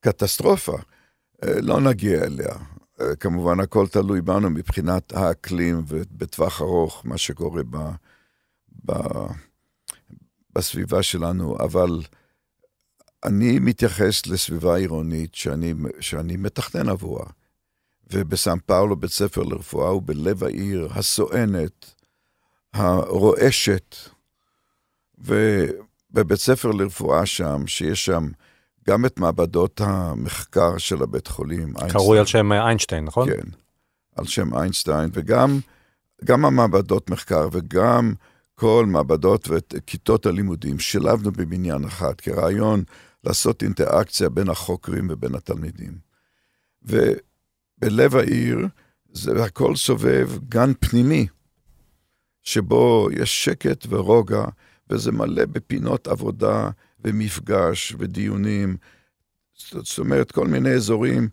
קטסטרופה. 0.00 0.76
אה, 1.44 1.60
לא 1.60 1.80
נגיע 1.80 2.24
אליה. 2.24 2.54
אה, 3.00 3.16
כמובן, 3.16 3.60
הכל 3.60 3.86
תלוי 3.86 4.20
בנו 4.20 4.50
מבחינת 4.50 5.12
האקלים 5.12 5.82
ובטווח 5.88 6.62
ארוך, 6.62 7.02
מה 7.04 7.18
שקורה 7.18 7.62
ב, 7.70 7.76
ב, 8.86 8.92
בסביבה 10.54 11.02
שלנו, 11.02 11.56
אבל 11.60 12.00
אני 13.24 13.58
מתייחס 13.58 14.26
לסביבה 14.26 14.76
עירונית 14.76 15.34
שאני, 15.34 15.74
שאני 16.00 16.36
מתכנן 16.36 16.88
עבורה. 16.88 17.26
ובסן 18.12 18.58
פאולו, 18.66 18.96
בית 18.96 19.10
ספר 19.10 19.42
לרפואה, 19.42 19.88
הוא 19.88 20.02
בלב 20.04 20.44
העיר 20.44 20.88
הסואנת, 20.94 21.94
הרועשת, 22.74 23.96
ובבית 25.18 26.38
ספר 26.38 26.70
לרפואה 26.70 27.26
שם, 27.26 27.66
שיש 27.66 28.04
שם 28.04 28.28
גם 28.88 29.06
את 29.06 29.18
מעבדות 29.18 29.80
המחקר 29.80 30.78
של 30.78 31.02
הבית 31.02 31.26
חולים. 31.26 31.72
קרוי 31.88 32.18
על 32.18 32.26
שם 32.26 32.52
איינשטיין, 32.52 33.04
נכון? 33.04 33.28
כן, 33.30 33.48
על 34.16 34.26
שם 34.26 34.54
איינשטיין, 34.54 35.10
וגם 35.12 35.60
גם 36.24 36.44
המעבדות 36.44 37.10
מחקר 37.10 37.48
וגם 37.52 38.14
כל 38.54 38.84
מעבדות 38.86 39.48
וכיתות 39.50 40.26
הלימודים 40.26 40.78
שילבנו 40.78 41.32
בבניין 41.32 41.84
אחד, 41.84 42.20
כרעיון 42.20 42.82
לעשות 43.24 43.62
אינטראקציה 43.62 44.28
בין 44.28 44.48
החוקרים 44.48 45.08
ובין 45.10 45.34
התלמידים. 45.34 45.98
ובלב 46.82 48.16
העיר 48.16 48.66
זה 49.12 49.44
הכל 49.44 49.76
סובב 49.76 50.30
גן 50.48 50.72
פנימי, 50.80 51.26
שבו 52.42 53.08
יש 53.12 53.44
שקט 53.44 53.86
ורוגע, 53.88 54.44
וזה 54.90 55.12
מלא 55.12 55.44
בפינות 55.44 56.08
עבודה 56.08 56.70
ומפגש 57.04 57.94
ודיונים. 57.98 58.76
זאת 59.58 59.98
אומרת, 59.98 60.32
כל 60.32 60.46
מיני 60.46 60.70
אזורים 60.70 61.28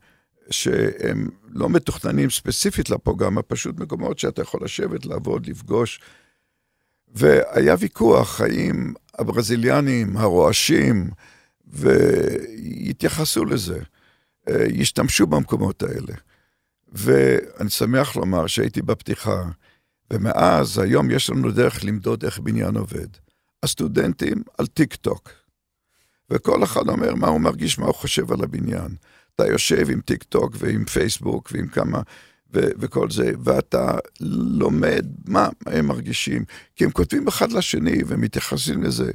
שהם 0.49 1.29
לא 1.47 1.69
מתוכננים 1.69 2.29
ספציפית 2.29 2.89
לפרוגרמה, 2.89 3.41
פשוט 3.41 3.79
מקומות 3.79 4.19
שאתה 4.19 4.41
יכול 4.41 4.59
לשבת, 4.63 5.05
לעבוד, 5.05 5.47
לפגוש. 5.47 5.99
והיה 7.07 7.75
ויכוח 7.79 8.41
האם 8.41 8.93
הברזיליאנים, 9.17 10.17
הרועשים, 10.17 11.09
והתייחסו 11.67 13.45
לזה, 13.45 13.79
אה, 14.49 14.65
השתמשו 14.81 15.27
במקומות 15.27 15.83
האלה. 15.83 16.13
ואני 16.87 17.69
שמח 17.69 18.15
לומר 18.15 18.47
שהייתי 18.47 18.81
בפתיחה, 18.81 19.43
ומאז, 20.13 20.77
היום 20.77 21.11
יש 21.11 21.29
לנו 21.29 21.51
דרך 21.51 21.85
למדוד 21.85 22.25
איך 22.25 22.39
בניין 22.39 22.77
עובד. 22.77 23.07
הסטודנטים 23.63 24.43
על 24.57 24.67
טיק 24.67 24.95
טוק. 24.95 25.29
וכל 26.29 26.63
אחד 26.63 26.89
אומר 26.89 27.15
מה 27.15 27.27
הוא 27.27 27.41
מרגיש, 27.41 27.79
מה 27.79 27.85
הוא 27.85 27.95
חושב 27.95 28.31
על 28.31 28.43
הבניין. 28.43 28.95
אתה 29.35 29.47
יושב 29.47 29.89
עם 29.89 30.01
טיק 30.01 30.23
טוק 30.23 30.55
ועם 30.57 30.85
פייסבוק 30.85 31.49
ועם 31.51 31.67
כמה, 31.67 32.01
ו- 32.53 32.69
וכל 32.79 33.09
זה, 33.09 33.31
ואתה 33.43 33.97
לומד 34.59 35.05
מה 35.25 35.49
הם 35.65 35.85
מרגישים. 35.85 36.45
כי 36.75 36.85
הם 36.85 36.91
כותבים 36.91 37.27
אחד 37.27 37.51
לשני 37.51 37.97
ומתייחסים 38.07 38.83
לזה. 38.83 39.11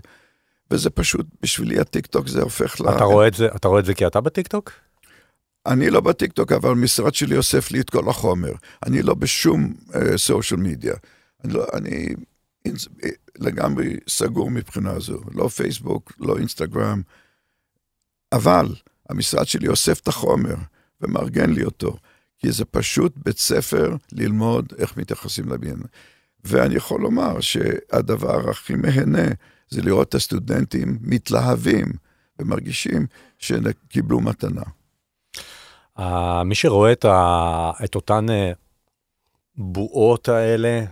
וזה 0.73 0.91
פשוט, 0.91 1.27
בשבילי 1.43 1.81
הטיק 1.81 2.07
טוק 2.07 2.29
זה 2.29 2.43
הופך 2.43 2.81
ל... 2.81 2.89
אתה 2.89 3.05
רואה 3.05 3.29
את 3.29 3.35
זה, 3.35 3.47
אתה 3.57 3.68
רואה 3.68 3.81
את 3.81 3.85
זה 3.85 3.95
כי 3.95 4.07
אתה 4.07 4.20
בטיק 4.20 4.49
טוק? 4.49 4.73
אני 5.66 5.91
לא 5.91 6.01
בטיק 6.01 6.33
טוק, 6.33 6.53
אבל 6.53 6.70
המשרד 6.70 7.14
שלי 7.14 7.37
אוסף 7.37 7.70
לי 7.70 7.81
את 7.81 7.91
כל 7.91 8.09
החומר. 8.09 8.53
אני 8.87 9.03
לא 9.03 9.14
בשום 9.14 9.75
סושיאל 10.16 10.61
uh, 10.61 10.62
מדיה. 10.62 10.95
אני, 11.45 11.53
לא, 11.53 11.66
אני 11.73 12.09
לגמרי 13.39 13.97
סגור 14.09 14.51
מבחינה 14.51 15.01
זו, 15.01 15.20
לא 15.35 15.49
פייסבוק, 15.49 16.12
לא 16.20 16.39
אינסטגרם, 16.39 17.03
אבל 18.33 18.66
המשרד 19.09 19.47
שלי 19.47 19.68
אוסף 19.68 20.01
את 20.01 20.09
החומר 20.09 20.55
ומארגן 21.01 21.51
לי 21.51 21.64
אותו, 21.64 21.97
כי 22.39 22.53
זה 22.53 22.64
פשוט 22.64 23.12
בית 23.16 23.39
ספר 23.39 23.97
ללמוד 24.12 24.73
איך 24.79 24.97
מתייחסים 24.97 25.49
לבניין. 25.49 25.83
ואני 26.45 26.75
יכול 26.75 27.01
לומר 27.01 27.41
שהדבר 27.41 28.51
הכי 28.51 28.75
מהנה 28.75 29.29
זה 29.73 29.83
לראות 29.83 30.09
את 30.09 30.14
הסטודנטים 30.14 30.99
מתלהבים 31.03 31.87
ומרגישים 32.39 33.07
שקיבלו 33.39 34.20
מתנה. 34.20 34.62
Uh, 35.99 36.03
מי 36.45 36.55
שרואה 36.55 36.93
את, 36.93 37.05
ה, 37.05 37.70
את 37.85 37.95
אותן 37.95 38.27
uh, 38.29 38.57
בועות 39.57 40.29
האלה, 40.29 40.85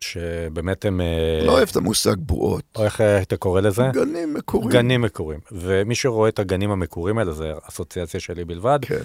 שבאמת 0.00 0.84
הם... 0.84 1.00
אה, 1.00 1.46
לא 1.46 1.52
אוהב 1.52 1.68
את 1.70 1.76
המושג 1.76 2.14
בועות. 2.18 2.64
או 2.76 2.84
איך 2.84 3.00
אתה 3.00 3.36
קורא 3.36 3.60
לזה? 3.60 3.82
גנים 3.92 4.34
מקורים. 4.34 4.70
גנים 4.70 5.02
מקורים. 5.02 5.40
ומי 5.52 5.94
שרואה 5.94 6.28
את 6.28 6.38
הגנים 6.38 6.70
המקורים 6.70 7.18
האלה, 7.18 7.32
זה 7.32 7.52
אסוציאציה 7.68 8.20
שלי 8.20 8.44
בלבד. 8.44 8.78
כן. 8.82 9.02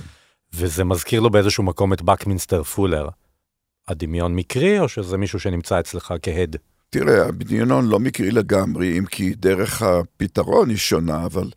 וזה 0.54 0.84
מזכיר 0.84 1.22
לו 1.22 1.30
באיזשהו 1.30 1.64
מקום 1.64 1.94
את 1.94 2.02
בקמינסטר 2.02 2.64
פולר. 2.64 3.10
הדמיון 3.88 4.36
מקרי, 4.36 4.80
או 4.80 4.90
שזה 4.90 5.18
מישהו 5.18 5.40
שנמצא 5.40 5.80
אצלך 5.80 6.14
כהד? 6.22 6.56
תראה, 6.94 7.26
הדמיון 7.28 7.88
לא 7.88 8.00
מקרי 8.00 8.32
לגמרי, 8.32 9.00
אם 9.00 9.06
כי 9.06 9.36
דרך 9.36 9.82
הפתרון 9.82 10.70
היא 10.70 10.78
שונה, 10.78 11.26
אבל 11.26 11.52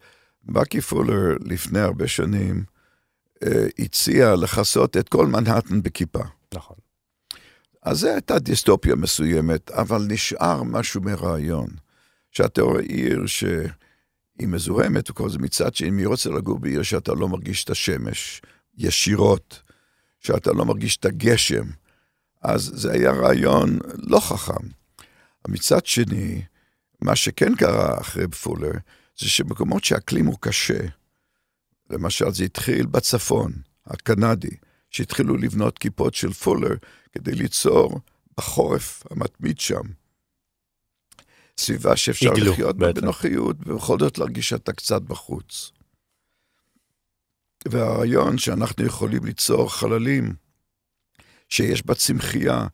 בקי 0.45 0.81
פולר 0.81 1.37
לפני 1.41 1.81
הרבה 1.81 2.09
שנים 2.09 2.65
אה, 3.43 3.67
הציע 3.79 4.35
לכסות 4.37 4.97
את 4.97 5.09
כל 5.09 5.27
מנהטן 5.27 5.83
בכיפה. 5.83 6.23
נכון. 6.55 6.77
אז 7.83 7.99
זו 7.99 8.09
הייתה 8.09 8.39
דיסטופיה 8.39 8.95
מסוימת, 8.95 9.71
אבל 9.71 10.07
נשאר 10.09 10.63
משהו 10.63 11.01
מרעיון. 11.01 11.69
שאתה 12.31 12.63
רואה 12.63 12.81
עיר 12.81 13.27
שהיא 13.27 13.69
מזוהמת 14.41 15.11
וכל 15.11 15.31
זה, 15.31 15.39
מצד 15.39 15.75
שני, 15.75 15.91
מי 15.91 16.07
רוצה 16.07 16.31
לגור 16.31 16.59
בעיר 16.59 16.83
שאתה 16.83 17.15
לא 17.15 17.29
מרגיש 17.29 17.65
את 17.65 17.71
השמש 17.71 18.43
ישירות, 18.79 19.63
שאתה 20.21 20.53
לא 20.53 20.65
מרגיש 20.65 20.97
את 20.97 21.05
הגשם, 21.05 21.65
אז 22.43 22.73
זה 22.75 22.93
היה 22.93 23.13
רעיון 23.13 23.79
לא 23.97 24.21
חכם. 24.21 24.84
מצד 25.49 25.87
שני, 25.87 26.43
מה 27.01 27.17
שכן 27.17 27.55
קרה 27.55 28.01
אחרי 28.01 28.29
פולר, 28.29 28.73
זה 29.19 29.29
שמקומות 29.29 29.85
שהאקלים 29.85 30.27
הוא 30.27 30.39
קשה, 30.41 30.81
למשל 31.91 32.31
זה 32.31 32.45
התחיל 32.45 32.87
בצפון, 32.87 33.53
הקנדי, 33.87 34.57
שהתחילו 34.91 35.37
לבנות 35.37 35.79
כיפות 35.79 36.15
של 36.15 36.33
פולר 36.33 36.75
כדי 37.13 37.35
ליצור 37.35 38.01
בחורף 38.37 39.03
המתמיד 39.11 39.61
שם 39.61 39.83
סביבה 41.59 41.97
שאפשר 41.97 42.33
איגלו, 42.35 42.53
לחיות 42.53 42.77
בה 42.77 42.93
בנוחיות, 42.93 43.57
ובכל 43.67 43.99
זאת 43.99 44.19
להרגיש 44.19 44.49
שאתה 44.49 44.73
קצת 44.73 45.03
בחוץ. 45.03 45.73
והרעיון 47.69 48.39
שאנחנו 48.39 48.87
יכולים 48.87 49.25
ליצור 49.25 49.73
חללים 49.73 50.35
שיש 51.49 51.87
בה 51.87 51.95
צמחייה 51.95 52.67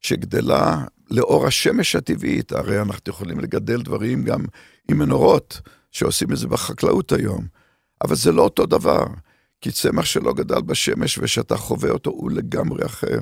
שגדלה 0.00 0.84
לאור 1.10 1.46
השמש 1.46 1.96
הטבעית, 1.96 2.52
הרי 2.52 2.80
אנחנו 2.80 3.02
יכולים 3.06 3.40
לגדל 3.40 3.82
דברים 3.82 4.24
גם 4.24 4.44
עם 4.90 4.98
מנורות, 4.98 5.60
שעושים 5.90 6.32
את 6.32 6.36
זה 6.36 6.48
בחקלאות 6.48 7.12
היום, 7.12 7.46
אבל 8.04 8.14
זה 8.14 8.32
לא 8.32 8.42
אותו 8.42 8.66
דבר. 8.66 9.04
כי 9.60 9.72
צמח 9.72 10.04
שלא 10.04 10.32
גדל 10.32 10.60
בשמש 10.60 11.18
ושאתה 11.18 11.56
חווה 11.56 11.90
אותו 11.90 12.10
הוא 12.10 12.30
לגמרי 12.30 12.86
אחר. 12.86 13.18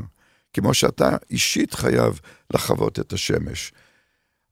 כמו 0.52 0.74
שאתה 0.74 1.16
אישית 1.30 1.74
חייב 1.74 2.20
לחוות 2.54 2.98
את 2.98 3.12
השמש. 3.12 3.72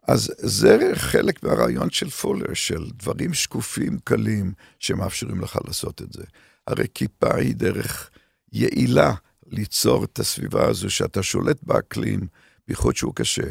אז 0.09 0.33
זה 0.39 0.91
חלק 0.95 1.43
מהרעיון 1.43 1.91
של 1.91 2.11
פולר, 2.11 2.55
של 2.55 2.91
דברים 2.91 3.35
שקופים, 3.35 3.99
קלים, 4.05 4.53
שמאפשרים 4.79 5.41
לך 5.41 5.59
לעשות 5.67 6.03
את 6.03 6.13
זה. 6.13 6.23
הרי 6.67 6.87
כיפה 6.95 7.35
היא 7.37 7.55
דרך 7.55 8.11
יעילה 8.53 9.15
ליצור 9.47 10.05
את 10.05 10.19
הסביבה 10.19 10.69
הזו 10.69 10.91
שאתה 10.91 11.23
שולט 11.23 11.59
באקלים, 11.63 12.27
בייחוד 12.69 12.97
שהוא 12.97 13.15
קשה. 13.15 13.47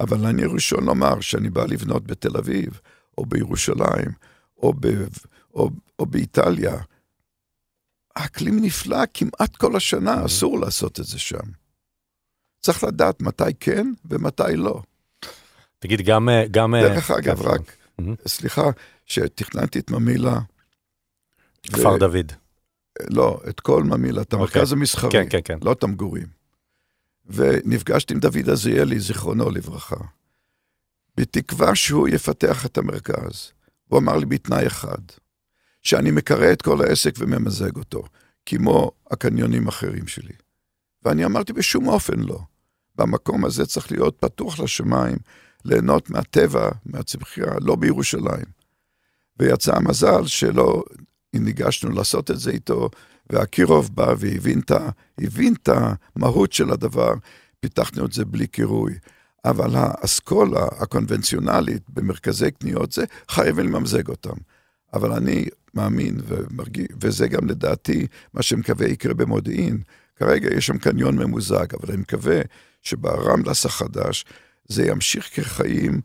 אבל 0.00 0.26
אני 0.26 0.44
ראשון 0.44 0.84
לומר 0.84 1.20
שאני 1.20 1.50
בא 1.50 1.64
לבנות 1.64 2.06
בתל 2.06 2.36
אביב, 2.36 2.80
או 3.18 3.26
בירושלים, 3.26 4.10
או, 4.58 4.72
ב, 4.80 4.86
או, 5.54 5.70
או 5.98 6.06
באיטליה, 6.06 6.74
האקלים 8.16 8.58
נפלא 8.62 8.98
כמעט 9.14 9.56
כל 9.56 9.76
השנה, 9.76 10.24
אסור 10.26 10.60
לעשות 10.60 11.00
את 11.00 11.04
זה 11.04 11.18
שם. 11.18 11.44
צריך 12.60 12.84
לדעת 12.84 13.22
מתי 13.22 13.54
כן 13.60 13.92
ומתי 14.04 14.56
לא. 14.56 14.82
תגיד, 15.78 16.00
גם... 16.00 16.28
אה, 16.28 16.44
גם 16.50 16.74
אה, 16.74 16.80
דרך 16.88 17.10
אגב, 17.10 17.42
רק, 17.42 17.76
Mhm. 18.00 18.28
סליחה, 18.28 18.62
שתכננתי 19.06 19.78
את 19.78 19.90
ממילא, 19.90 20.30
כפר 21.62 21.88
ו- 21.92 21.98
דוד. 21.98 22.32
לא, 23.10 23.40
את 23.48 23.60
כל 23.60 23.82
ממילא, 23.82 24.20
את 24.20 24.32
המרכז 24.32 24.56
אוקיי. 24.62 24.78
המסחרי, 24.78 25.10
כן, 25.10 25.26
כן, 25.30 25.38
כן. 25.44 25.58
לא 25.62 25.72
את 25.72 25.82
המגורים. 25.82 26.26
ונפגשתי 27.28 28.14
עם 28.14 28.20
דוד 28.20 28.50
עזריאלי, 28.50 29.00
זיכרונו 29.00 29.50
לברכה, 29.50 29.96
בתקווה 31.16 31.74
שהוא 31.74 32.08
יפתח 32.08 32.66
את 32.66 32.78
המרכז. 32.78 33.52
הוא 33.88 33.98
אמר 33.98 34.16
לי 34.16 34.26
בתנאי 34.26 34.66
אחד, 34.66 34.98
שאני 35.82 36.10
מקרא 36.10 36.52
את 36.52 36.62
כל 36.62 36.84
העסק 36.84 37.14
וממזג 37.18 37.76
אותו, 37.76 38.02
כמו 38.46 38.90
הקניונים 39.10 39.66
האחרים 39.66 40.06
שלי. 40.06 40.32
ואני 41.02 41.24
אמרתי, 41.24 41.52
בשום 41.52 41.88
אופן 41.88 42.20
לא. 42.20 42.38
במקום 42.94 43.44
הזה 43.44 43.66
צריך 43.66 43.92
להיות 43.92 44.16
פתוח 44.20 44.60
לשמיים, 44.60 45.16
ליהנות 45.64 46.10
מהטבע, 46.10 46.70
מהצמחייה, 46.86 47.52
לא 47.60 47.76
בירושלים. 47.76 48.44
ויצא 49.38 49.76
המזל 49.76 50.26
שלא 50.26 50.84
ניגשנו 51.34 51.90
לעשות 51.90 52.30
את 52.30 52.40
זה 52.40 52.50
איתו, 52.50 52.90
ואקירוב 53.30 53.90
בא 53.94 54.14
והבין 54.18 54.58
את 54.58 54.70
הבין 55.18 55.54
את 55.62 55.68
המהות 56.16 56.52
של 56.52 56.70
הדבר, 56.70 57.14
פיתחנו 57.60 58.06
את 58.06 58.12
זה 58.12 58.24
בלי 58.24 58.46
קירוי. 58.46 58.94
אבל 59.44 59.70
האסכולה 59.74 60.64
הקונבנציונלית 60.78 61.82
במרכזי 61.88 62.50
קניות 62.50 62.92
זה 62.92 63.04
חייבים 63.28 63.66
לממזג 63.66 64.08
אותם. 64.08 64.36
אבל 64.94 65.12
אני 65.12 65.46
מאמין 65.74 66.16
ומרגיש, 66.26 66.86
וזה 67.00 67.28
גם 67.28 67.48
לדעתי 67.48 68.06
מה 68.34 68.42
שמקווה 68.42 68.86
יקרה 68.86 69.14
במודיעין. 69.14 69.82
כרגע 70.16 70.54
יש 70.54 70.66
שם 70.66 70.78
קניון 70.78 71.18
ממוזג, 71.18 71.74
אבל 71.74 71.92
אני 71.92 72.00
מקווה 72.00 72.40
שברמלס 72.82 73.66
החדש 73.66 74.24
זה 74.68 74.86
ימשיך 74.86 75.30
כחיים 75.34 76.00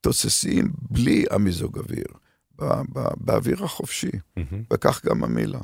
תוססים 0.00 0.72
בלי 0.90 1.24
המיזוג 1.30 1.78
אוויר, 1.78 2.06
ב- 2.58 2.82
ב- 2.92 3.14
באוויר 3.16 3.64
החופשי. 3.64 4.10
וכך 4.72 5.06
גם 5.06 5.24
המילה. 5.24 5.60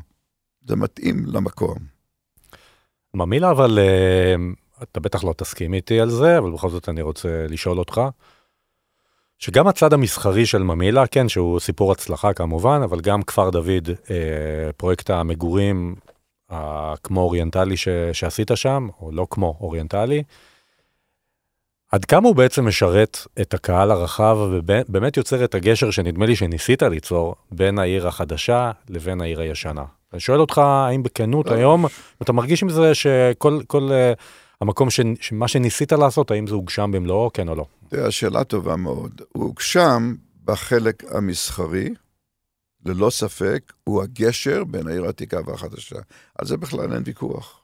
זה 0.67 0.77
מתאים 0.77 1.25
למקום. 1.27 1.77
ממילא, 3.15 3.51
אבל 3.51 3.79
אה, 3.79 4.35
אתה 4.83 5.01
בטח 5.01 5.25
לא 5.25 5.33
תסכים 5.37 5.75
איתי 5.75 6.01
על 6.01 6.11
זה, 6.11 6.39
אבל 6.39 6.51
בכל 6.51 6.71
זאת 6.71 6.89
אני 6.89 7.03
רוצה 7.03 7.47
לשאול 7.49 7.79
אותך. 7.79 8.01
שגם 9.39 9.69
הצד 9.69 9.93
המסחרי 9.93 10.47
של 10.47 10.63
ממילא, 10.63 11.03
כן, 11.11 11.29
שהוא 11.29 11.61
סיפור 11.61 11.93
הצלחה 11.93 12.33
כמובן, 12.33 12.81
אבל 12.85 13.01
גם 13.01 13.23
כפר 13.23 13.51
דוד, 13.51 13.89
אה, 14.11 14.73
פרויקט 14.77 15.11
המגורים 15.11 15.95
הכמו 16.51 17.21
אוריינטלי 17.21 17.77
ש, 17.77 17.89
שעשית 18.13 18.51
שם, 18.55 18.89
או 19.01 19.13
לא 19.13 19.27
כמו 19.31 19.57
אוריינטלי, 19.61 20.23
עד 21.93 22.05
כמה 22.05 22.29
הוא 22.29 22.37
בעצם 22.37 22.69
משרת 22.69 23.19
את 23.41 23.55
הקהל 23.55 23.91
הרחב 23.91 24.37
ובאמת 24.41 25.17
יוצר 25.17 25.45
את 25.45 25.55
הגשר 25.55 25.91
שנדמה 25.91 26.27
לי 26.27 26.37
שניסית 26.37 26.83
ליצור 26.83 27.35
בין 27.51 27.79
העיר 27.79 28.09
החדשה 28.09 28.71
לבין 28.89 29.21
העיר 29.21 29.41
הישנה. 29.41 29.85
אני 30.13 30.21
שואל 30.21 30.41
אותך, 30.41 30.59
האם 30.59 31.03
בכנות 31.03 31.47
לא. 31.47 31.55
היום, 31.55 31.85
אתה 32.23 32.33
מרגיש 32.33 32.63
עם 32.63 32.71
זה 32.71 32.95
שכל 32.95 33.61
כל, 33.67 33.89
uh, 33.89 34.21
המקום, 34.61 34.91
ש, 34.91 35.01
שמה 35.21 35.49
שניסית 35.49 35.93
לעשות, 35.93 36.31
האם 36.31 36.47
זה 36.47 36.55
הוגשם 36.55 36.91
במלואו, 36.93 37.33
כן 37.33 37.49
או 37.49 37.55
לא? 37.55 37.67
זו 37.91 38.13
שאלה 38.13 38.45
טובה 38.45 38.77
מאוד. 38.77 39.23
הוא 39.33 39.45
הוגשם 39.45 40.15
בחלק 40.45 41.05
המסחרי, 41.11 41.89
ללא 42.87 43.11
ספק, 43.11 43.73
הוא 43.85 44.03
הגשר 44.03 44.65
בין 44.65 44.87
העיר 44.87 45.05
העתיקה 45.05 45.41
והחדשה. 45.47 45.97
על 46.39 46.47
זה 46.47 46.57
בכלל 46.57 46.93
אין 46.93 47.03
ויכוח. 47.07 47.63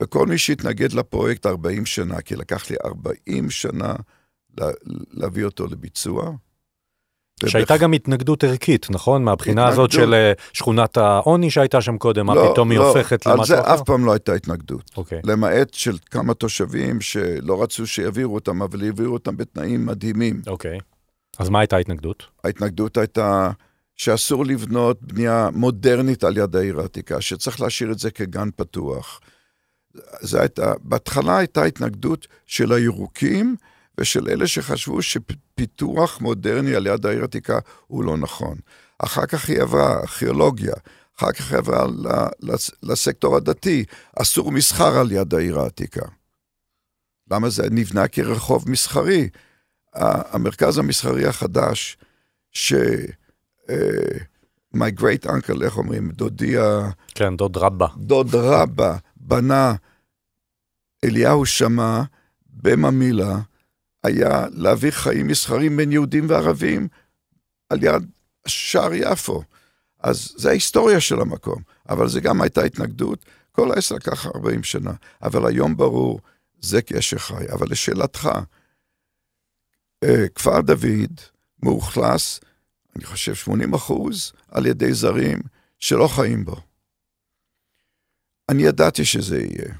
וכל 0.00 0.26
מי 0.26 0.38
שהתנגד 0.38 0.92
לפרויקט 0.92 1.46
40 1.46 1.86
שנה, 1.86 2.20
כי 2.20 2.36
לקח 2.36 2.70
לי 2.70 2.76
40 2.84 3.50
שנה 3.50 3.94
לה, 4.58 4.66
להביא 5.10 5.44
אותו 5.44 5.66
לביצוע. 5.66 6.32
שהייתה 7.48 7.76
גם 7.76 7.92
התנגדות 7.92 8.44
ערכית, 8.44 8.86
נכון? 8.90 9.24
מהבחינה 9.24 9.68
הזאת 9.68 9.90
התנגדות. 9.90 10.08
של 10.08 10.14
אה, 10.14 10.32
שכונת 10.52 10.96
העוני 10.96 11.50
שהייתה 11.50 11.80
שם 11.80 11.98
קודם, 11.98 12.26
מה 12.26 12.34
לא, 12.34 12.50
פתאום 12.52 12.70
היא 12.70 12.78
לא, 12.78 12.88
הופכת 12.88 13.26
על 13.26 13.32
למשהו 13.32 13.56
זה 13.56 13.60
אחר? 13.60 13.74
אף 13.74 13.80
פעם 13.82 14.04
לא 14.04 14.12
הייתה 14.12 14.34
התנגדות. 14.34 14.90
אוקיי, 14.96 15.20
למעט 15.24 15.74
של 15.74 15.96
כמה 16.10 16.34
תושבים 16.34 17.00
שלא 17.00 17.62
רצו 17.62 17.86
שיעבירו 17.86 18.34
אותם, 18.34 18.62
אבל 18.62 18.84
העבירו 18.84 19.12
אותם 19.14 19.36
בתנאים 19.36 19.86
מדהימים. 19.86 20.42
אוקיי. 20.46 20.78
אז 21.38 21.48
מה 21.48 21.60
הייתה 21.60 21.76
ההתנגדות? 21.76 22.26
ההתנגדות 22.44 22.96
הייתה 22.96 23.50
שאסור 23.96 24.46
לבנות 24.46 25.02
בנייה 25.02 25.48
מודרנית 25.52 26.24
על 26.24 26.36
יד 26.36 26.56
העיר 26.56 26.80
העתיקה, 26.80 27.20
שצריך 27.20 27.60
להשאיר 27.60 27.92
את 27.92 27.98
זה 27.98 28.10
כגן 28.10 28.48
פתוח. 28.56 29.20
זה 30.20 30.40
הייתה, 30.40 30.72
בהתחלה 30.82 31.38
הייתה 31.38 31.64
התנגדות 31.64 32.26
של 32.46 32.72
הירוקים 32.72 33.56
ושל 33.98 34.28
אלה 34.28 34.46
שחשבו 34.46 35.02
שפיתוח 35.02 36.20
מודרני 36.20 36.74
על 36.74 36.86
יד 36.86 37.06
העיר 37.06 37.20
העתיקה 37.20 37.58
הוא 37.86 38.04
לא 38.04 38.16
נכון. 38.16 38.58
אחר 38.98 39.26
כך 39.26 39.48
היא 39.48 39.60
עברה 39.60 40.00
ארכיאולוגיה, 40.00 40.74
אחר 41.18 41.32
כך 41.32 41.50
היא 41.50 41.58
עברה 41.58 41.86
לסקטור 42.82 43.36
הדתי, 43.36 43.84
אסור 44.22 44.52
מסחר 44.52 44.98
על 44.98 45.12
יד 45.12 45.34
העיר 45.34 45.60
העתיקה. 45.60 46.06
למה 47.30 47.50
זה 47.50 47.62
נבנה 47.70 48.08
כרחוב 48.08 48.70
מסחרי? 48.70 49.28
המרכז 49.94 50.78
המסחרי 50.78 51.26
החדש, 51.26 51.96
ש... 52.52 52.72
אה, 53.70 54.18
my 54.76 55.00
great 55.00 55.26
uncle, 55.26 55.64
איך 55.64 55.78
אומרים, 55.78 56.10
דודי 56.10 56.58
ה... 56.58 56.90
כן, 57.14 57.36
דוד 57.36 57.56
רבא. 57.56 57.86
דוד 57.96 58.34
רבא 58.34 58.96
בנה, 59.16 59.74
אליהו 61.04 61.46
שמע 61.46 62.02
בממילא, 62.46 63.34
היה 64.02 64.46
להביא 64.52 64.90
חיים 64.90 65.26
מסחרים 65.26 65.76
בין 65.76 65.92
יהודים 65.92 66.26
וערבים 66.28 66.88
על 67.68 67.84
יד 67.84 68.10
שער 68.46 68.94
יפו. 68.94 69.42
אז 70.00 70.34
זה 70.36 70.48
ההיסטוריה 70.48 71.00
של 71.00 71.20
המקום, 71.20 71.62
אבל 71.88 72.08
זה 72.08 72.20
גם 72.20 72.42
הייתה 72.42 72.62
התנגדות. 72.62 73.24
כל 73.52 73.72
העסק 73.72 73.94
לקח 73.94 74.26
40 74.26 74.62
שנה, 74.62 74.92
אבל 75.22 75.46
היום 75.46 75.76
ברור, 75.76 76.20
זה 76.60 76.82
קשר 76.82 77.18
חי. 77.18 77.52
אבל 77.52 77.66
לשאלתך, 77.70 78.28
אה, 80.04 80.28
כפר 80.34 80.60
דוד 80.60 81.20
מאוכלס, 81.62 82.40
אני 82.96 83.04
חושב 83.04 83.34
80 83.34 83.74
אחוז, 83.74 84.32
על 84.48 84.66
ידי 84.66 84.92
זרים 84.92 85.38
שלא 85.78 86.08
חיים 86.08 86.44
בו. 86.44 86.56
אני 88.48 88.62
ידעתי 88.62 89.04
שזה 89.04 89.38
יהיה. 89.38 89.74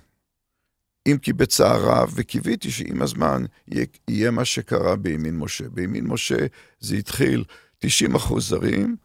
אם 1.07 1.19
כי 1.23 1.33
בצער 1.33 1.85
רב, 1.85 2.13
וקיוויתי 2.15 2.71
שעם 2.71 3.03
הזמן 3.03 3.45
יהיה, 4.09 4.31
מה 4.31 4.45
שקרה 4.45 4.97
בימין 4.97 5.39
משה. 5.39 5.69
בימין 5.69 6.07
משה 6.07 6.47
זה 6.81 6.97
התחיל 6.97 7.45
90 7.79 8.15
אחוז 8.15 8.49
זרים, 8.49 8.97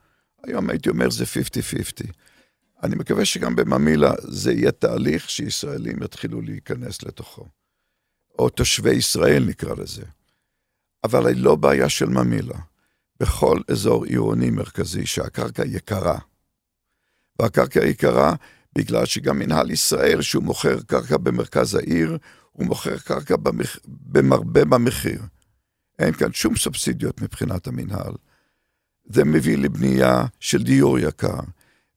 היום 0.43 0.69
הייתי 0.69 0.89
אומר 0.89 1.09
זה 1.09 1.23
50-50. 1.23 2.11
אני 2.83 2.95
מקווה 2.95 3.25
שגם 3.25 3.55
בממילא 3.55 4.09
זה 4.19 4.51
יהיה 4.51 4.71
תהליך 4.71 5.29
שישראלים 5.29 6.03
יתחילו 6.03 6.41
להיכנס 6.41 7.03
לתוכו. 7.03 7.45
או 8.39 8.49
תושבי 8.49 8.93
ישראל 8.93 9.45
נקרא 9.47 9.75
לזה. 9.75 10.03
אבל 11.03 11.27
היא 11.27 11.37
לא 11.37 11.55
בעיה 11.55 11.89
של 11.89 12.05
ממילא. 12.05 12.55
בכל 13.19 13.59
אזור 13.71 14.05
עירוני 14.05 14.49
מרכזי 14.49 15.05
שהקרקע 15.05 15.63
יקרה. 15.65 16.17
והקרקע 17.39 17.85
יקרה 17.85 18.35
בגלל 18.77 19.05
שגם 19.05 19.39
מנהל 19.39 19.71
ישראל, 19.71 20.21
שהוא 20.21 20.43
מוכר 20.43 20.81
קרקע 20.87 21.17
במרכז 21.17 21.75
העיר, 21.75 22.17
הוא 22.51 22.65
מוכר 22.65 22.97
קרקע 22.97 23.35
במח... 23.35 23.77
במרבה 23.85 24.65
במחיר. 24.65 25.21
אין 25.99 26.13
כאן 26.13 26.33
שום 26.33 26.55
סובסידיות 26.55 27.21
מבחינת 27.21 27.67
המנהל. 27.67 28.13
זה 29.05 29.23
מביא 29.23 29.57
לבנייה 29.57 30.25
של 30.39 30.63
דיור 30.63 30.99
יקר. 30.99 31.39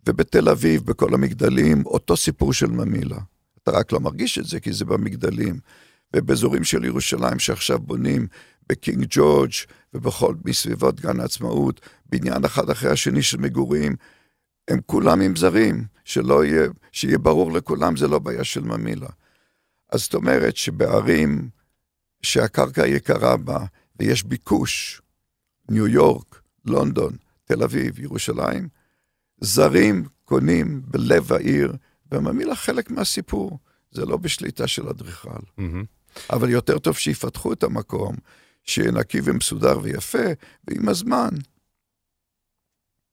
ובתל 0.06 0.48
אביב, 0.48 0.82
בכל 0.84 1.14
המגדלים, 1.14 1.86
אותו 1.86 2.16
סיפור 2.16 2.52
של 2.52 2.66
ממילא. 2.66 3.16
אתה 3.62 3.70
רק 3.70 3.92
לא 3.92 4.00
מרגיש 4.00 4.38
את 4.38 4.44
זה, 4.44 4.60
כי 4.60 4.72
זה 4.72 4.84
במגדלים. 4.84 5.58
ובאזורים 6.16 6.64
של 6.64 6.84
ירושלים 6.84 7.38
שעכשיו 7.38 7.78
בונים 7.78 8.26
בקינג 8.68 9.06
ג'ורג' 9.10 9.50
ובכל, 9.94 10.34
מסביבות 10.44 11.00
גן 11.00 11.20
העצמאות, 11.20 11.80
בניין 12.06 12.44
אחד 12.44 12.70
אחרי 12.70 12.90
השני 12.90 13.22
של 13.22 13.38
מגורים, 13.38 13.96
הם 14.68 14.80
כולם 14.86 15.20
עם 15.20 15.36
זרים, 15.36 15.84
שלא 16.04 16.44
יהיה, 16.44 16.68
שיהיה 16.92 17.18
ברור 17.18 17.52
לכולם, 17.52 17.96
זה 17.96 18.08
לא 18.08 18.18
בעיה 18.18 18.44
של 18.44 18.60
ממילא. 18.60 19.08
אז 19.92 20.00
זאת 20.00 20.14
אומרת 20.14 20.56
שבערים 20.56 21.48
שהקרקע 22.22 22.86
יקרה 22.86 23.36
בה 23.36 23.58
ויש 23.98 24.24
ביקוש, 24.24 25.02
ניו 25.68 25.86
יורק, 25.86 26.40
לונדון, 26.64 27.16
תל 27.44 27.62
אביב, 27.62 27.98
ירושלים, 28.00 28.68
זרים 29.40 30.04
קונים 30.24 30.82
בלב 30.84 31.32
העיר, 31.32 31.72
וממילא 32.12 32.54
חלק 32.54 32.90
מהסיפור. 32.90 33.58
זה 33.90 34.04
לא 34.04 34.16
בשליטה 34.16 34.66
של 34.66 34.88
אדריכל. 34.88 35.40
מהמם. 35.56 35.84
אבל 36.30 36.50
יותר 36.50 36.78
טוב 36.78 36.96
שיפתחו 36.96 37.52
את 37.52 37.62
המקום, 37.62 38.16
שיהיה 38.64 38.90
נקי 38.90 39.18
ומסודר 39.24 39.78
ויפה, 39.82 40.24
ועם 40.68 40.88
הזמן, 40.88 41.28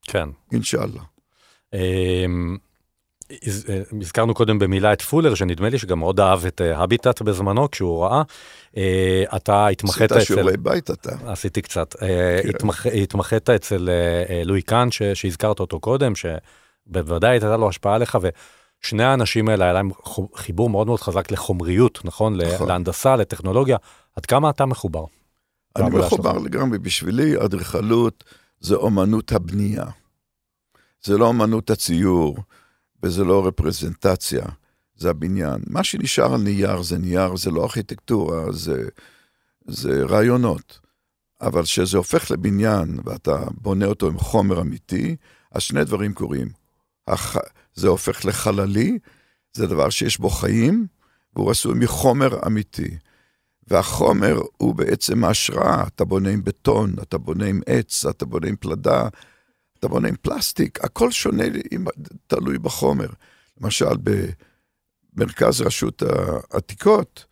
כן. 0.01 0.29
אינשאללה. 0.51 1.03
אמ, 1.75 2.57
הזכרנו 4.01 4.33
קודם 4.33 4.59
במילה 4.59 4.93
את 4.93 5.01
פולר, 5.01 5.35
שנדמה 5.35 5.69
לי 5.69 5.77
שגם 5.77 5.99
מאוד 5.99 6.19
אהב 6.19 6.45
את 6.45 6.61
הביטט 6.75 7.21
בזמנו 7.21 7.71
כשהוא 7.71 8.05
ראה. 8.05 8.21
אתה 9.35 9.67
התמחית 9.67 10.11
אצל... 10.11 10.15
עשית 10.15 10.27
שיעורי 10.27 10.57
בית 10.57 10.91
אתה. 10.91 11.15
עשיתי 11.25 11.61
קצת. 11.61 11.95
כן. 11.99 12.97
התמחית 13.03 13.49
אצל 13.49 13.89
לואי 14.45 14.61
קאן, 14.61 14.87
שהזכרת 15.13 15.59
אותו 15.59 15.79
קודם, 15.79 16.13
שבוודאי 16.15 17.31
הייתה 17.31 17.57
לו 17.57 17.69
השפעה 17.69 17.95
עליך, 17.95 18.17
ושני 18.83 19.03
האנשים 19.03 19.49
האלה 19.49 19.65
היה 19.65 19.73
להם 19.73 19.89
חיבור 20.35 20.69
מאוד 20.69 20.87
מאוד 20.87 20.99
חזק 20.99 21.31
לחומריות, 21.31 21.99
נכון? 22.03 22.41
נכון. 22.41 22.67
להנדסה, 22.67 23.15
לטכנולוגיה. 23.15 23.77
עד 24.15 24.25
כמה 24.25 24.49
אתה 24.49 24.65
מחובר? 24.65 25.05
אני 25.75 25.89
מחובר 25.89 26.37
לגמרי. 26.37 26.79
בשבילי 26.79 27.37
אדריכלות 27.45 28.23
זה 28.59 28.75
אומנות 28.75 29.31
הבנייה. 29.31 29.85
זה 31.03 31.17
לא 31.17 31.27
אומנות 31.27 31.69
הציור, 31.69 32.37
וזה 33.03 33.23
לא 33.23 33.47
רפרזנטציה, 33.47 34.45
זה 34.95 35.09
הבניין. 35.09 35.61
מה 35.67 35.83
שנשאר 35.83 36.33
על 36.33 36.41
נייר 36.41 36.81
זה 36.81 36.97
נייר, 36.97 37.35
זה 37.35 37.51
לא 37.51 37.63
ארכיטקטורה, 37.63 38.51
זה, 38.51 38.87
זה 39.67 40.03
רעיונות. 40.03 40.79
אבל 41.41 41.63
כשזה 41.63 41.97
הופך 41.97 42.31
לבניין 42.31 42.99
ואתה 43.03 43.43
בונה 43.61 43.85
אותו 43.85 44.07
עם 44.07 44.19
חומר 44.19 44.61
אמיתי, 44.61 45.15
אז 45.51 45.61
שני 45.61 45.83
דברים 45.83 46.13
קורים. 46.13 46.49
הח... 47.07 47.37
זה 47.73 47.87
הופך 47.87 48.25
לחללי, 48.25 48.99
זה 49.53 49.67
דבר 49.67 49.89
שיש 49.89 50.19
בו 50.19 50.29
חיים, 50.29 50.87
והוא 51.35 51.51
עשוי 51.51 51.73
מחומר 51.79 52.39
אמיתי. 52.47 52.97
והחומר 53.67 54.41
הוא 54.57 54.75
בעצם 54.75 55.23
ההשראה, 55.23 55.83
אתה 55.87 56.05
בונה 56.05 56.29
עם 56.29 56.43
בטון, 56.43 56.93
אתה 57.01 57.17
בונה 57.17 57.45
עם 57.45 57.61
עץ, 57.65 58.05
אתה 58.05 58.25
בונה 58.25 58.47
עם 58.47 58.55
פלדה, 58.55 59.07
אתה 59.85 59.93
בונה 59.93 60.07
עם 60.07 60.15
פלסטיק, 60.21 60.85
הכל 60.85 61.11
שונה, 61.11 61.43
תלוי 62.27 62.57
בחומר. 62.57 63.07
למשל, 63.61 63.95
במרכז 65.15 65.61
רשות 65.61 66.03
העתיקות, 66.53 67.25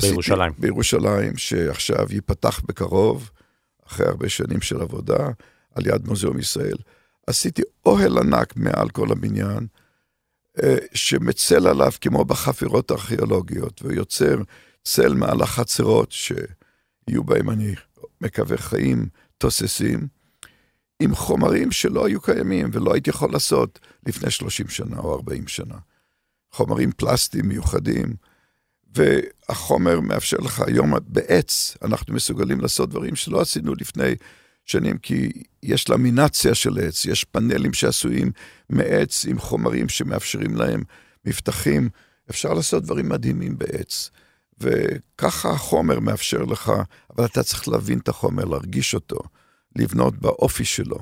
בירושלים. 0.00 0.40
עשיתי, 0.40 0.60
בירושלים, 0.60 1.36
שעכשיו 1.36 2.06
ייפתח 2.10 2.60
בקרוב, 2.60 3.30
אחרי 3.86 4.06
הרבה 4.06 4.28
שנים 4.28 4.60
של 4.60 4.80
עבודה, 4.80 5.28
על 5.74 5.86
יד 5.86 6.06
מוזיאום 6.08 6.38
ישראל. 6.38 6.76
עשיתי 7.26 7.62
אוהל 7.86 8.18
ענק 8.18 8.56
מעל 8.56 8.90
כל 8.90 9.12
הבניין, 9.12 9.66
אה, 10.62 10.76
שמצל 10.94 11.66
עליו 11.68 11.92
כמו 12.00 12.24
בחפירות 12.24 12.90
הארכיאולוגיות, 12.90 13.82
ויוצר 13.84 14.36
צל 14.84 15.14
מעל 15.14 15.42
החצרות 15.42 16.12
שיהיו 16.12 17.24
בהם, 17.24 17.50
אני 17.50 17.74
מקווה, 18.20 18.56
חיים 18.56 19.08
תוססים. 19.38 20.23
עם 21.00 21.14
חומרים 21.14 21.72
שלא 21.72 22.06
היו 22.06 22.20
קיימים 22.20 22.70
ולא 22.72 22.92
הייתי 22.92 23.10
יכול 23.10 23.32
לעשות 23.32 23.80
לפני 24.06 24.30
30 24.30 24.68
שנה 24.68 24.98
או 24.98 25.14
40 25.14 25.48
שנה. 25.48 25.74
חומרים 26.52 26.92
פלסטיים 26.92 27.48
מיוחדים, 27.48 28.14
והחומר 28.94 30.00
מאפשר 30.00 30.36
לך 30.36 30.60
היום 30.60 30.92
בעץ, 31.06 31.76
אנחנו 31.82 32.14
מסוגלים 32.14 32.60
לעשות 32.60 32.90
דברים 32.90 33.16
שלא 33.16 33.40
עשינו 33.40 33.74
לפני 33.74 34.14
שנים, 34.64 34.98
כי 34.98 35.32
יש 35.62 35.90
למינציה 35.90 36.54
של 36.54 36.78
עץ, 36.78 37.04
יש 37.04 37.24
פאנלים 37.24 37.72
שעשויים 37.72 38.30
מעץ 38.70 39.24
עם 39.28 39.38
חומרים 39.38 39.88
שמאפשרים 39.88 40.56
להם 40.56 40.82
מבטחים, 41.24 41.88
אפשר 42.30 42.54
לעשות 42.54 42.82
דברים 42.82 43.08
מדהימים 43.08 43.58
בעץ. 43.58 44.10
וככה 44.60 45.50
החומר 45.50 46.00
מאפשר 46.00 46.42
לך, 46.42 46.72
אבל 47.16 47.24
אתה 47.24 47.42
צריך 47.42 47.68
להבין 47.68 47.98
את 47.98 48.08
החומר, 48.08 48.44
להרגיש 48.44 48.94
אותו. 48.94 49.18
לבנות 49.76 50.18
באופי 50.18 50.64
שלו. 50.64 50.98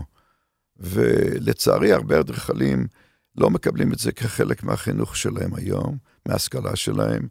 ולצערי, 0.77 1.93
הרבה 1.93 2.21
אדריכלים 2.21 2.87
לא 3.37 3.51
מקבלים 3.51 3.93
את 3.93 3.99
זה 3.99 4.13
כחלק 4.13 4.63
מהחינוך 4.63 5.17
שלהם 5.17 5.55
היום, 5.55 5.97
מההשכלה 6.29 6.77
שלהם, 6.77 7.29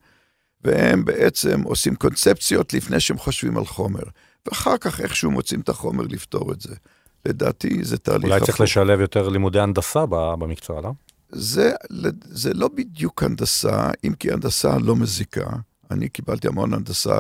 והם 0.64 1.06
בעצם 1.06 1.62
עושים 1.62 1.96
קונספציות 1.96 2.74
לפני 2.74 3.00
שהם 3.00 3.18
חושבים 3.18 3.58
על 3.58 3.66
חומר, 3.66 4.04
ואחר 4.46 4.78
כך 4.78 5.02
איכשהו 5.02 5.32
מוצאים 5.32 5.60
את 5.60 5.70
החומר 5.70 6.04
לפתור 6.04 6.52
את 6.52 6.62
זה. 6.62 6.76
לדעתי 7.26 7.84
זה 7.84 7.98
תהליך... 7.98 8.24
אולי 8.24 8.42
צריך 8.42 8.62
לשלב 8.62 9.00
יותר 9.00 9.30
לימודי 9.30 9.60
הנדסה 9.60 10.06
במקצוע, 10.10 10.82
לא? 10.82 10.92
זה, 11.30 11.72
זה 12.22 12.54
לא 12.54 12.68
בדיוק 12.68 13.24
הנדסה, 13.24 13.90
אם 14.04 14.14
כי 14.14 14.32
הנדסה 14.32 14.78
לא 14.78 14.96
מזיקה. 14.96 15.50
אני 15.92 16.10
קיבלתי 16.10 16.48
המון 16.48 16.74
הנדסה 16.74 17.20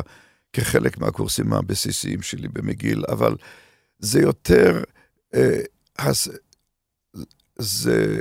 כחלק 0.53 0.97
מהקורסים 0.97 1.53
הבסיסיים 1.53 2.22
שלי 2.22 2.47
במגיל, 2.47 3.03
אבל 3.09 3.36
זה 4.02 4.22
יותר, 4.22 4.84
אה, 5.36 5.62
אז, 5.97 6.32
זה 7.58 8.20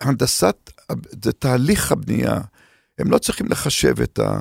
הנדסת, 0.00 0.70
זה 1.24 1.32
תהליך 1.32 1.92
הבנייה. 1.92 2.40
הם 2.98 3.10
לא 3.10 3.18
צריכים 3.18 3.46
לחשב 3.46 4.00
את, 4.00 4.18
ה, 4.18 4.40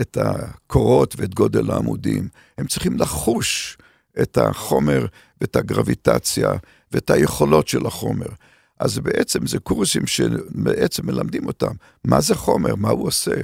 את 0.00 0.18
הקורות 0.20 1.14
ואת 1.18 1.34
גודל 1.34 1.70
העמודים, 1.70 2.28
הם 2.58 2.66
צריכים 2.66 2.98
לחוש 2.98 3.78
את 4.22 4.38
החומר 4.38 5.06
ואת 5.40 5.56
הגרביטציה 5.56 6.52
ואת 6.92 7.10
היכולות 7.10 7.68
של 7.68 7.86
החומר. 7.86 8.28
אז 8.80 8.98
בעצם 8.98 9.46
זה 9.46 9.58
קורסים 9.58 10.06
שבעצם 10.06 11.06
מלמדים 11.06 11.46
אותם 11.46 11.72
מה 12.04 12.20
זה 12.20 12.34
חומר, 12.34 12.74
מה 12.74 12.88
הוא 12.90 13.06
עושה, 13.06 13.34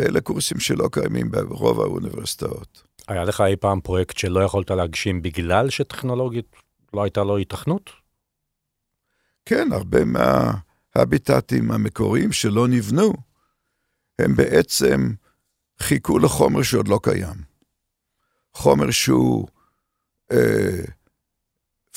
ואלה 0.00 0.20
קורסים 0.20 0.60
שלא 0.60 0.88
קיימים 0.92 1.30
ברוב 1.30 1.80
האוניברסיטאות. 1.80 2.82
היה 3.08 3.24
לך 3.24 3.40
אי 3.40 3.56
פעם 3.56 3.80
פרויקט 3.80 4.18
שלא 4.18 4.40
יכולת 4.40 4.70
להגשים 4.70 5.22
בגלל 5.22 5.70
שטכנולוגית 5.70 6.56
לא 6.94 7.02
הייתה 7.02 7.24
לו 7.24 7.38
התכנות? 7.38 7.90
כן, 9.44 9.68
הרבה 9.72 9.98
מההביטטים 10.04 11.70
המקוריים 11.70 12.32
שלא 12.32 12.68
נבנו, 12.68 13.12
הם 14.18 14.36
בעצם 14.36 15.12
חיכו 15.80 16.18
לחומר 16.18 16.62
שעוד 16.62 16.88
לא 16.88 17.00
קיים. 17.02 17.36
חומר 18.54 18.90
שהוא 18.90 19.48
uh, 20.32 20.36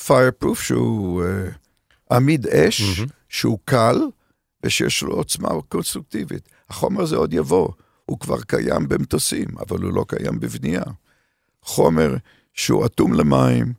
fireproof, 0.00 0.54
שהוא 0.62 1.22
uh, 1.22 2.14
עמיד 2.14 2.46
אש, 2.46 2.80
mm-hmm. 2.80 3.08
שהוא 3.28 3.58
קל, 3.64 3.96
ושיש 4.62 5.02
לו 5.02 5.14
עוצמה 5.14 5.48
קונסטרוקטיבית. 5.68 6.48
החומר 6.68 7.02
הזה 7.02 7.16
עוד 7.16 7.32
יבוא. 7.32 7.68
הוא 8.04 8.18
כבר 8.18 8.42
קיים 8.42 8.88
במטוסים, 8.88 9.48
אבל 9.58 9.82
הוא 9.82 9.92
לא 9.92 10.04
קיים 10.08 10.40
בבנייה. 10.40 10.84
חומר 11.62 12.14
שהוא 12.52 12.86
אטום 12.86 13.12
למים, 13.12 13.72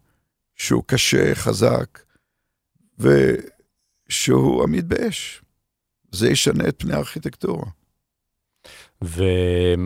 שהוא 0.56 0.84
קשה, 0.86 1.36
חזק, 1.36 2.00
ושהוא 3.00 4.64
עמיד 4.64 4.90
באש. 4.90 5.42
זה 6.12 6.30
ישנה 6.30 6.68
את 6.68 6.76
פני 6.78 6.94
הארכיטקטורה. 6.94 7.66
ואם 9.02 9.80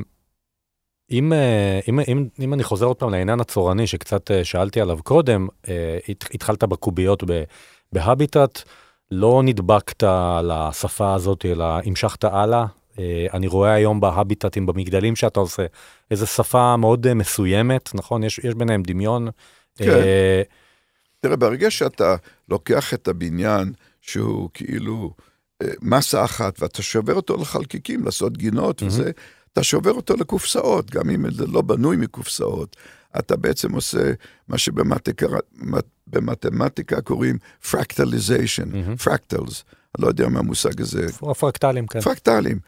אם, 1.11 1.99
אם, 2.07 2.27
אם 2.39 2.53
אני 2.53 2.63
חוזר 2.63 2.85
עוד 2.85 2.97
פעם 2.97 3.09
לעניין 3.09 3.39
הצורני 3.39 3.87
שקצת 3.87 4.31
אה, 4.31 4.43
שאלתי 4.43 4.81
עליו 4.81 5.03
קודם, 5.03 5.47
אה, 5.69 5.97
התחלת 6.33 6.63
בקוביות 6.63 7.23
בהביטט, 7.91 8.61
לא 9.11 9.41
נדבקת 9.43 10.03
לשפה 10.43 11.13
הזאת, 11.13 11.45
אלא 11.45 11.65
המשכת 11.85 12.23
הלאה 12.23 12.59
אה, 12.59 12.65
אני 13.33 13.47
רואה 13.47 13.73
היום 13.73 13.99
בהביטטים, 13.99 14.65
במגדלים 14.65 15.15
שאתה 15.15 15.39
עושה, 15.39 15.65
איזו 16.11 16.27
שפה 16.27 16.77
מאוד 16.77 17.07
אה, 17.07 17.13
מסוימת, 17.13 17.95
נכון? 17.95 18.23
יש, 18.23 18.39
יש 18.39 18.55
ביניהם 18.55 18.83
דמיון. 18.83 19.27
כן. 19.75 19.89
אה... 19.89 20.41
תראה, 21.19 21.35
ברגע 21.35 21.71
שאתה 21.71 22.15
לוקח 22.49 22.93
את 22.93 23.07
הבניין, 23.07 23.73
שהוא 24.01 24.49
כאילו 24.53 25.13
אה, 25.61 25.67
מסה 25.81 26.25
אחת, 26.25 26.61
ואתה 26.61 26.81
שובר 26.81 27.13
אותו 27.13 27.37
לחלקיקים, 27.37 28.05
לעשות 28.05 28.37
גינות 28.37 28.81
mm-hmm. 28.81 28.85
וזה, 28.85 29.11
אתה 29.53 29.63
שובר 29.63 29.91
אותו 29.91 30.15
לקופסאות, 30.15 30.91
גם 30.91 31.09
אם 31.09 31.31
זה 31.31 31.47
לא 31.47 31.61
בנוי 31.61 31.97
מקופסאות. 31.97 32.75
אתה 33.19 33.37
בעצם 33.37 33.71
עושה 33.71 34.11
מה 34.47 34.57
שבמתמטיקה 34.57 37.01
קוראים 37.01 37.37
fractalization, 37.63 38.71
mm-hmm. 38.71 39.07
fractals. 39.07 39.63
אני 39.95 40.03
לא 40.03 40.07
יודע 40.07 40.27
מה 40.27 40.39
המושג 40.39 40.81
הזה. 40.81 41.07
פרקטלים, 41.39 41.87
כן. 41.87 42.01
פרקטלים. 42.01 42.59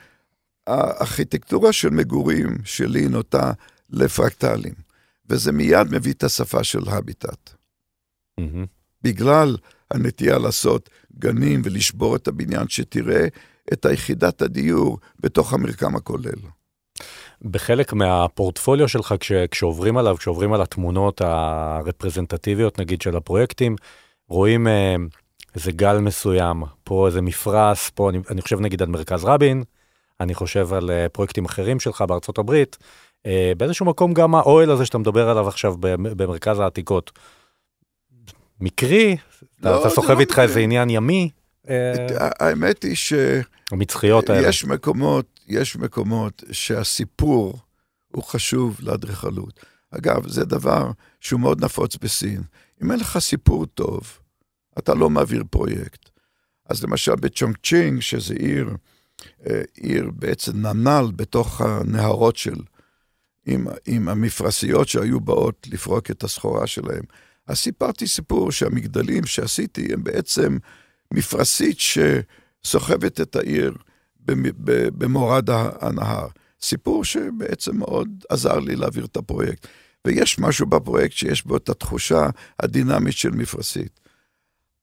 הארכיטקטורה 0.74 1.74
של 1.74 1.90
מגורים 1.90 2.58
שלי 2.66 3.08
נוטה 3.08 3.52
לפרקטלים, 3.90 4.74
וזה 5.30 5.52
מיד 5.52 5.88
מביא 5.92 6.14
את 6.14 6.24
השפה 6.24 6.64
של 6.64 6.90
הביטט. 6.90 7.50
Mm-hmm. 8.40 8.66
בגלל 9.04 9.58
הנטייה 9.92 10.38
לעשות 10.38 10.90
גנים 11.20 11.62
ולשבור 11.64 12.16
את 12.16 12.28
הבניין, 12.28 12.68
שתראה 12.68 13.28
את 13.74 13.86
היחידת 13.86 14.42
הדיור 14.42 14.98
בתוך 15.20 15.54
המרקם 15.54 15.96
הכולל. 15.96 16.40
בחלק 17.42 17.94
מהפורטפוליו 17.94 18.88
שלך, 18.88 19.16
כש, 19.20 19.32
כשעוברים 19.32 19.98
עליו, 19.98 20.18
כשעוברים 20.18 20.54
על 20.54 20.62
התמונות 20.62 21.22
הרפרזנטטיביות, 21.22 22.80
נגיד, 22.80 23.02
של 23.02 23.18
הפרויקטים, 23.18 23.76
רואים 24.30 24.68
אה, 24.68 24.96
איזה 25.56 25.72
גל 25.72 25.98
מסוים, 25.98 26.64
פה 26.84 27.08
איזה 27.08 27.22
מפרש, 27.22 27.90
פה 27.90 28.10
אני, 28.10 28.20
אני 28.30 28.42
חושב 28.42 28.60
נגיד 28.60 28.82
על 28.82 28.88
מרכז 28.88 29.24
רבין, 29.24 29.64
אני 30.22 30.34
חושב 30.34 30.74
על 30.74 30.90
uh, 30.90 31.10
פרויקטים 31.10 31.46
אחרים 31.46 31.80
שלך 31.80 32.02
בארצות 32.02 32.38
הברית, 32.38 32.78
uh, 32.78 33.30
באיזשהו 33.58 33.86
מקום 33.86 34.14
גם 34.14 34.36
האוהל 34.36 34.72
הזה 34.72 34.86
שאתה 34.86 34.98
מדבר 34.98 35.30
עליו 35.30 35.48
עכשיו 35.48 35.76
במרכז 35.80 36.60
העתיקות. 36.60 37.12
מקרי? 38.62 39.18
לא, 39.64 39.82
אתה 39.82 39.90
סוחב 39.90 40.14
לא 40.14 40.20
איתך 40.20 40.40
איזה 40.40 40.60
עניין 40.60 40.90
ימי? 40.90 41.30
אה, 41.70 42.30
האמת 42.40 42.84
היא 42.84 42.96
ש... 42.96 43.14
המצחיות 43.72 44.30
האלה. 44.30 44.48
יש 44.48 44.66
מקומות, 44.66 45.40
יש 45.48 45.76
מקומות 45.76 46.44
שהסיפור 46.52 47.60
הוא 48.12 48.24
חשוב 48.24 48.78
לאדריכלות. 48.80 49.60
אגב, 49.92 50.28
זה 50.28 50.46
דבר 50.46 50.92
שהוא 51.20 51.40
מאוד 51.40 51.64
נפוץ 51.66 51.98
בסין. 51.98 52.42
אם 52.84 52.92
אין 52.92 53.00
לך 53.00 53.20
סיפור 53.20 53.66
טוב, 53.66 54.20
אתה 54.80 54.94
לא 54.94 55.10
מעביר 55.10 55.44
פרויקט. 55.50 56.10
אז 56.70 56.84
למשל 56.84 57.16
בצ'ונג 57.16 57.56
צ'ינג, 57.64 58.02
שזה 58.02 58.34
עיר, 58.34 58.70
אה, 58.70 58.76
עיר 59.76 60.12
בעצם 60.16 60.68
נמל 60.68 61.06
בתוך 61.16 61.62
הנהרות 61.62 62.38
של, 62.38 62.56
עם, 63.46 63.68
עם 63.86 64.10
המפרשיות 64.10 64.88
שהיו 64.88 65.20
באות 65.20 65.68
לפרוק 65.72 66.12
את 66.12 66.24
הסחורה 66.24 66.68
שלהם. 66.68 67.04
אז 67.48 67.58
סיפרתי 67.58 68.08
סיפור 68.08 68.52
שהמגדלים 68.52 69.26
שעשיתי 69.26 69.94
הם 69.94 70.04
בעצם 70.04 70.58
מפרשית 71.14 71.78
שסוחבת 71.80 73.22
את 73.22 73.36
העיר 73.36 73.74
במורד 74.98 75.50
הנהר. 75.82 76.28
סיפור 76.62 77.06
שבעצם 77.06 77.78
מאוד 77.78 78.10
עזר 78.30 78.60
לי 78.60 78.76
להעביר 78.76 79.06
את 79.06 79.18
הפרויקט. 79.18 79.68
ויש 80.06 80.40
משהו 80.40 80.66
בפרויקט 80.66 81.16
שיש 81.16 81.46
בו 81.46 81.58
את 81.58 81.70
התחושה 81.70 82.30
הדינמית 82.60 83.18
של 83.18 83.30
מפרשית. 83.30 84.00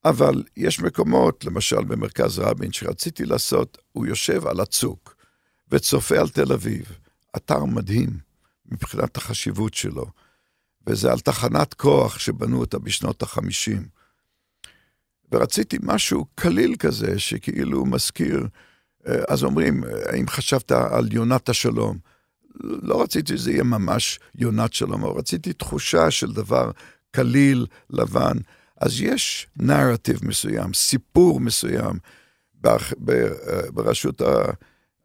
אבל 0.05 0.44
יש 0.57 0.80
מקומות, 0.80 1.44
למשל 1.44 1.84
במרכז 1.84 2.38
רבין, 2.38 2.72
שרציתי 2.72 3.24
לעשות, 3.24 3.78
הוא 3.92 4.07
יושב 4.07 4.46
על 4.46 4.61
הצוק 4.61 5.16
וצופה 5.70 6.18
על 6.20 6.28
תל 6.28 6.53
אביב. 6.53 6.99
אתר 7.36 7.64
מדהים 7.64 8.11
מבחינת 8.66 9.16
החשיבות 9.16 9.74
שלו. 9.74 10.07
וזה 10.86 11.12
על 11.12 11.20
תחנת 11.20 11.74
כוח 11.74 12.18
שבנו 12.18 12.61
אותה 12.61 12.78
בשנות 12.78 13.22
החמישים. 13.22 13.88
ורציתי 15.32 15.78
משהו 15.82 16.26
קליל 16.34 16.76
כזה, 16.78 17.18
שכאילו 17.18 17.86
מזכיר, 17.86 18.46
אה, 19.09 19.14
אז 19.28 19.44
אומרים, 19.44 19.84
האם 20.12 20.28
חשבת 20.28 20.72
על 20.72 21.12
יונת 21.12 21.49
השלום? 21.49 21.99
לא 22.61 23.03
רציתי 23.03 23.36
שזה 23.36 23.51
יהיה 23.53 23.62
ממש 23.62 24.20
יונת 24.34 24.72
שלום, 24.72 25.05
אבל 25.05 25.18
רציתי 25.18 25.53
תחושה 25.53 26.11
של 26.11 26.32
דבר 26.32 26.70
קליל, 27.11 27.66
לבן. 27.90 28.36
אז 28.81 29.01
יש 29.01 29.47
נרטיב 29.57 30.18
מסוים, 30.22 30.74
סיפור 30.74 31.41
מסוים 31.41 31.99
ברשות, 33.70 34.22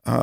ה, 0.06 0.16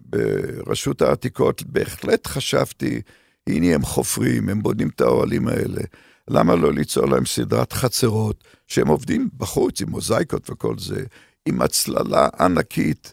ברשות 0.00 1.02
העתיקות. 1.02 1.62
בהחלט 1.62 2.26
חשבתי, 2.26 3.02
הנה 3.46 3.74
הם 3.74 3.82
חופרים, 3.82 4.48
הם 4.48 4.62
בונים 4.62 4.88
את 4.88 5.00
האוהלים 5.00 5.48
האלה. 5.48 5.82
למה 6.28 6.54
לא 6.54 6.72
ליצור 6.72 7.06
להם 7.06 7.26
סדרת 7.26 7.72
חצרות, 7.72 8.44
שהם 8.66 8.88
עובדים 8.88 9.28
בחוץ 9.36 9.80
עם 9.80 9.90
מוזאיקות 9.90 10.50
וכל 10.50 10.78
זה, 10.78 11.04
עם 11.46 11.62
הצללה 11.62 12.28
ענקית 12.40 13.12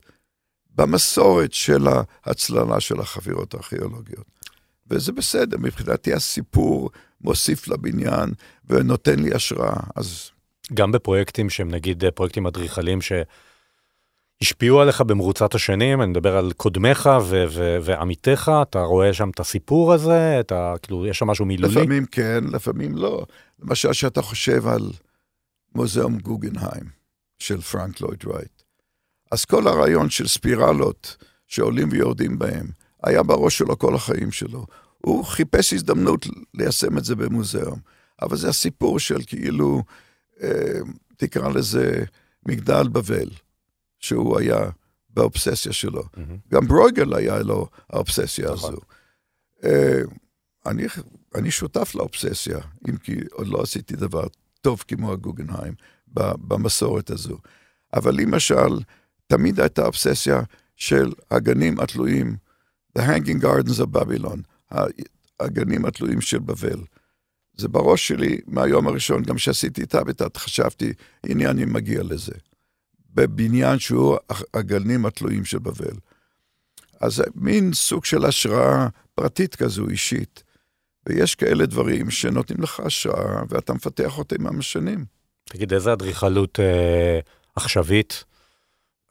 במסורת 0.75 1.53
של 1.53 1.87
ההצללה 2.25 2.79
של 2.79 2.99
החפירות 2.99 3.53
הארכיאולוגיות. 3.53 4.25
וזה 4.89 5.11
בסדר, 5.11 5.57
מבחינתי 5.57 6.13
הסיפור 6.13 6.89
מוסיף 7.21 7.67
לבניין 7.67 8.29
ונותן 8.69 9.19
לי 9.19 9.33
השראה, 9.33 9.79
אז... 9.95 10.31
גם 10.73 10.91
בפרויקטים 10.91 11.49
שהם 11.49 11.71
נגיד 11.71 12.03
פרויקטים 12.15 12.47
אדריכליים 12.47 12.99
שהשפיעו 14.41 14.81
עליך 14.81 15.01
במרוצת 15.01 15.55
השנים, 15.55 16.01
אני 16.01 16.09
מדבר 16.09 16.37
על 16.37 16.51
קודמיך 16.57 17.09
ו- 17.23 17.45
ו- 17.49 17.77
ועמיתיך, 17.81 18.51
אתה 18.61 18.79
רואה 18.79 19.13
שם 19.13 19.29
את 19.29 19.39
הסיפור 19.39 19.93
הזה, 19.93 20.39
אתה, 20.39 20.73
כאילו, 20.81 21.05
יש 21.05 21.19
שם 21.19 21.27
משהו 21.27 21.45
מילולי? 21.45 21.75
לפעמים 21.75 22.05
כן, 22.05 22.43
לפעמים 22.51 22.95
לא. 22.95 23.25
למשל, 23.59 23.93
שאתה 23.93 24.21
חושב 24.21 24.67
על 24.67 24.91
מוזיאום 25.75 26.17
גוגנהיים 26.17 26.85
של 27.39 27.61
פרנק 27.61 28.01
לויד 28.01 28.25
רייט. 28.25 28.61
אז 29.31 29.45
כל 29.45 29.67
הרעיון 29.67 30.09
של 30.09 30.27
ספירלות 30.27 31.17
שעולים 31.47 31.89
ויורדים 31.91 32.39
בהם, 32.39 32.67
היה 33.03 33.23
בראש 33.23 33.57
שלו 33.57 33.79
כל 33.79 33.95
החיים 33.95 34.31
שלו. 34.31 34.65
הוא 34.97 35.25
חיפש 35.25 35.73
הזדמנות 35.73 36.25
ליישם 36.53 36.97
את 36.97 37.05
זה 37.05 37.15
במוזיאום. 37.15 37.79
אבל 38.21 38.37
זה 38.37 38.49
הסיפור 38.49 38.99
של 38.99 39.21
כאילו, 39.27 39.83
אה, 40.41 40.79
תקרא 41.17 41.49
לזה 41.49 42.03
מגדל 42.45 42.87
בבל, 42.87 43.29
שהוא 43.99 44.39
היה 44.39 44.69
באובססיה 45.09 45.73
שלו. 45.73 46.03
Mm-hmm. 46.03 46.53
גם 46.53 46.67
ברויגל 46.67 47.13
היה 47.13 47.39
לו 47.39 47.67
האובססיה 47.89 48.51
נכון. 48.51 48.73
הזו. 48.73 48.81
אה, 49.63 50.01
אני, 50.65 50.85
אני 51.35 51.51
שותף 51.51 51.95
לאובססיה, 51.95 52.57
אם 52.89 52.97
כי 52.97 53.15
עוד 53.31 53.47
לא 53.47 53.61
עשיתי 53.61 53.95
דבר 53.95 54.27
טוב 54.61 54.83
כמו 54.87 55.11
הגוגנהיים 55.11 55.73
במסורת 56.47 57.09
הזו. 57.09 57.37
אבל 57.93 58.15
למשל, 58.15 58.79
תמיד 59.27 59.59
הייתה 59.59 59.85
אובססיה 59.85 60.41
של 60.75 61.13
הגנים 61.31 61.79
התלויים, 61.79 62.37
The 62.97 63.01
Hanging 63.01 63.43
Gardens 63.43 63.79
of 63.79 63.99
Babylon, 63.99 64.39
הגנים 65.39 65.85
התלויים 65.85 66.21
של 66.21 66.39
בבל. 66.39 66.79
זה 67.57 67.67
בראש 67.67 68.07
שלי 68.07 68.37
מהיום 68.47 68.87
הראשון, 68.87 69.23
גם 69.23 69.35
כשעשיתי 69.35 69.83
את 69.83 69.95
האביטט 69.95 70.37
חשבתי, 70.37 70.93
הנה 71.23 71.49
אני 71.49 71.65
מגיע 71.65 72.03
לזה. 72.03 72.33
בבניין 73.13 73.79
שהוא 73.79 74.17
הגנים 74.53 75.05
התלויים 75.05 75.45
של 75.45 75.59
בבל. 75.59 75.95
אז 76.99 77.23
מין 77.35 77.73
סוג 77.73 78.05
של 78.05 78.25
השראה 78.25 78.87
פרטית 79.15 79.55
כזו, 79.55 79.89
אישית. 79.89 80.43
ויש 81.05 81.35
כאלה 81.35 81.65
דברים 81.65 82.09
שנותנים 82.09 82.61
לך 82.61 82.79
השראה, 82.79 83.41
ואתה 83.49 83.73
מפתח 83.73 84.17
אותם 84.17 84.47
עם 84.47 84.59
השנים. 84.59 85.05
תגיד, 85.45 85.73
איזה 85.73 85.93
אדריכלות 85.93 86.59
אה, 86.59 87.19
עכשווית 87.55 88.23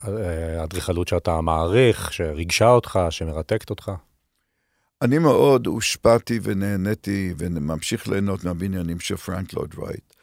אה, 0.04 0.64
אדריכלות 0.64 1.08
שאתה 1.08 1.40
מעריך, 1.40 2.12
שריגשה 2.12 2.68
אותך, 2.68 2.98
שמרתקת 3.10 3.70
אותך? 3.70 3.92
אני 5.06 5.18
מאוד 5.18 5.66
הושפעתי 5.66 6.40
ונהניתי 6.42 7.34
וממשיך 7.38 8.08
ליהנות 8.08 8.44
מהבניינים 8.44 9.00
של 9.00 9.16
פרנק 9.16 9.52
לורד 9.52 9.74
רייט, 9.78 10.14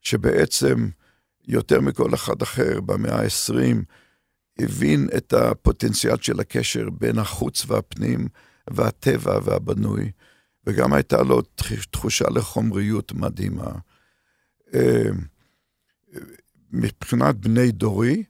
שבעצם 0.00 0.88
יותר 1.48 1.80
מכל 1.80 2.14
אחד 2.14 2.42
אחר 2.42 2.80
במאה 2.80 3.20
ה-20 3.22 3.76
הבין 4.58 5.08
את 5.16 5.32
הפוטנציאל 5.32 6.16
של 6.20 6.40
הקשר 6.40 6.90
בין 6.90 7.18
החוץ 7.18 7.64
והפנים 7.66 8.28
והטבע 8.70 9.38
והבנוי, 9.44 10.10
וגם 10.66 10.92
הייתה 10.92 11.22
לו 11.22 11.42
תחושה 11.90 12.24
לחומריות 12.30 13.12
מדהימה. 13.12 13.70
אה, 14.74 15.10
מבחינת 16.72 17.36
בני 17.36 17.72
דורי, 17.72 18.22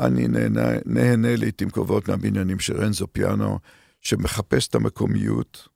אני 0.00 0.28
נהנה, 0.28 0.68
נהנה 0.84 1.36
לעיתים 1.36 1.70
קרובות 1.70 2.08
מהבניינים 2.08 2.58
של 2.58 2.76
רנזו 2.76 3.06
פיאנו, 3.12 3.58
שמחפש 4.06 4.68
את 4.68 4.74
המקומיות, 4.74 5.68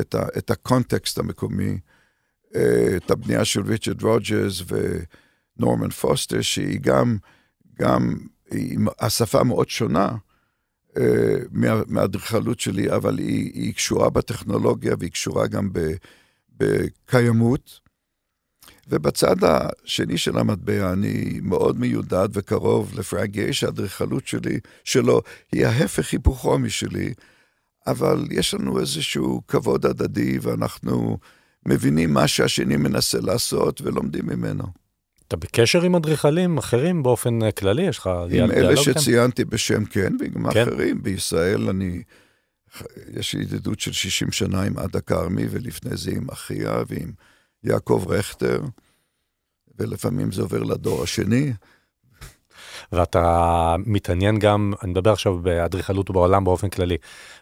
את, 0.00 0.14
ה, 0.14 0.26
את 0.38 0.50
הקונטקסט 0.50 1.18
המקומי, 1.18 1.78
אה, 2.54 2.96
את 2.96 3.10
הבנייה 3.10 3.44
של 3.44 3.62
ריצ'רד 3.62 4.02
רוג'רס 4.02 4.62
ונורמן 5.58 5.90
פוסטר, 5.90 6.40
שהיא 6.40 6.80
גם, 6.80 7.16
גם, 7.78 8.14
היא 8.50 8.78
השפה 8.98 9.44
מאוד 9.44 9.68
שונה 9.68 10.16
אה, 10.96 11.36
מהאדריכלות 11.86 12.60
שלי, 12.60 12.90
אבל 12.90 13.18
היא, 13.18 13.52
היא 13.54 13.74
קשורה 13.74 14.10
בטכנולוגיה 14.10 14.94
והיא 14.98 15.10
קשורה 15.10 15.46
גם 15.46 15.70
בקיימות. 16.56 17.80
ובצד 18.88 19.36
השני 19.44 20.18
של 20.18 20.38
המטבע 20.38 20.92
אני 20.92 21.40
מאוד 21.42 21.80
מיודד 21.80 22.28
וקרוב 22.32 22.98
לפרגי, 22.98 23.52
שהאדריכלות 23.52 24.26
שלי, 24.26 24.60
שלו, 24.84 25.22
היא 25.52 25.66
ההפך 25.66 26.12
היפוכו 26.12 26.58
משלי, 26.58 27.14
אבל 27.86 28.24
יש 28.30 28.54
לנו 28.54 28.80
איזשהו 28.80 29.42
כבוד 29.48 29.86
הדדי 29.86 30.38
ואנחנו 30.42 31.18
מבינים 31.66 32.14
מה 32.14 32.28
שהשני 32.28 32.76
מנסה 32.76 33.20
לעשות 33.20 33.80
ולומדים 33.80 34.26
ממנו. 34.26 34.64
אתה 35.28 35.36
בקשר 35.36 35.82
עם 35.82 35.94
אדריכלים 35.94 36.58
אחרים 36.58 37.02
באופן 37.02 37.50
כללי? 37.50 37.82
יש 37.82 37.98
לך 37.98 38.10
דיאלוג? 38.28 38.50
עם 38.56 38.64
אלה 38.64 38.76
שציינתי 38.76 39.42
כאן? 39.42 39.50
בשם 39.50 39.84
כן, 39.84 40.16
ועם 40.20 40.50
כן. 40.52 40.62
אחרים. 40.62 41.02
בישראל 41.02 41.68
אני, 41.68 42.02
יש 43.14 43.34
לי 43.34 43.42
ידידות 43.42 43.80
של 43.80 43.92
60 43.92 44.32
שנה 44.32 44.62
עם 44.62 44.78
עדה 44.78 45.00
כרמי, 45.00 45.46
ולפני 45.50 45.96
זה 45.96 46.10
עם 46.10 46.30
אחיה 46.30 46.82
ועם... 46.88 47.12
יעקב 47.64 48.04
רכטר, 48.08 48.62
ולפעמים 49.78 50.32
זה 50.32 50.42
עובר 50.42 50.62
לדור 50.62 51.02
השני. 51.02 51.52
ואתה 52.92 53.76
מתעניין 53.86 54.38
גם, 54.38 54.72
אני 54.82 54.90
מדבר 54.90 55.12
עכשיו 55.12 55.38
באדריכלות 55.38 56.10
בעולם 56.10 56.44
באופן 56.44 56.68
כללי, 56.68 56.96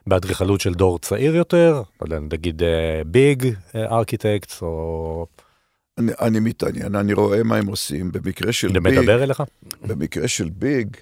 באדריכלות 0.07 0.61
של 0.61 0.75
דור 0.75 0.99
צעיר 0.99 1.37
יותר, 1.37 1.83
לא 2.03 2.19
נגיד 2.19 2.63
ביג 3.07 3.55
ארכיטקטס 3.75 4.63
או... 4.63 5.27
אני, 5.99 6.13
אני 6.21 6.41
מתעניין, 6.41 6.95
אני 6.95 7.13
רואה 7.13 7.43
מה 7.43 7.57
הם 7.57 7.67
עושים. 7.67 8.13
במקרה 8.13 8.53
של 8.53 8.69
ביג... 8.69 8.95
זה 8.95 9.01
מדבר 9.01 9.23
אליך? 9.23 9.43
במקרה 9.87 10.29
של 10.29 10.49
ביג, 10.51 10.97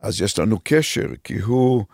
אז 0.00 0.20
יש 0.20 0.38
לנו 0.38 0.58
קשר, 0.64 1.06
כי 1.24 1.38
הוא, 1.38 1.84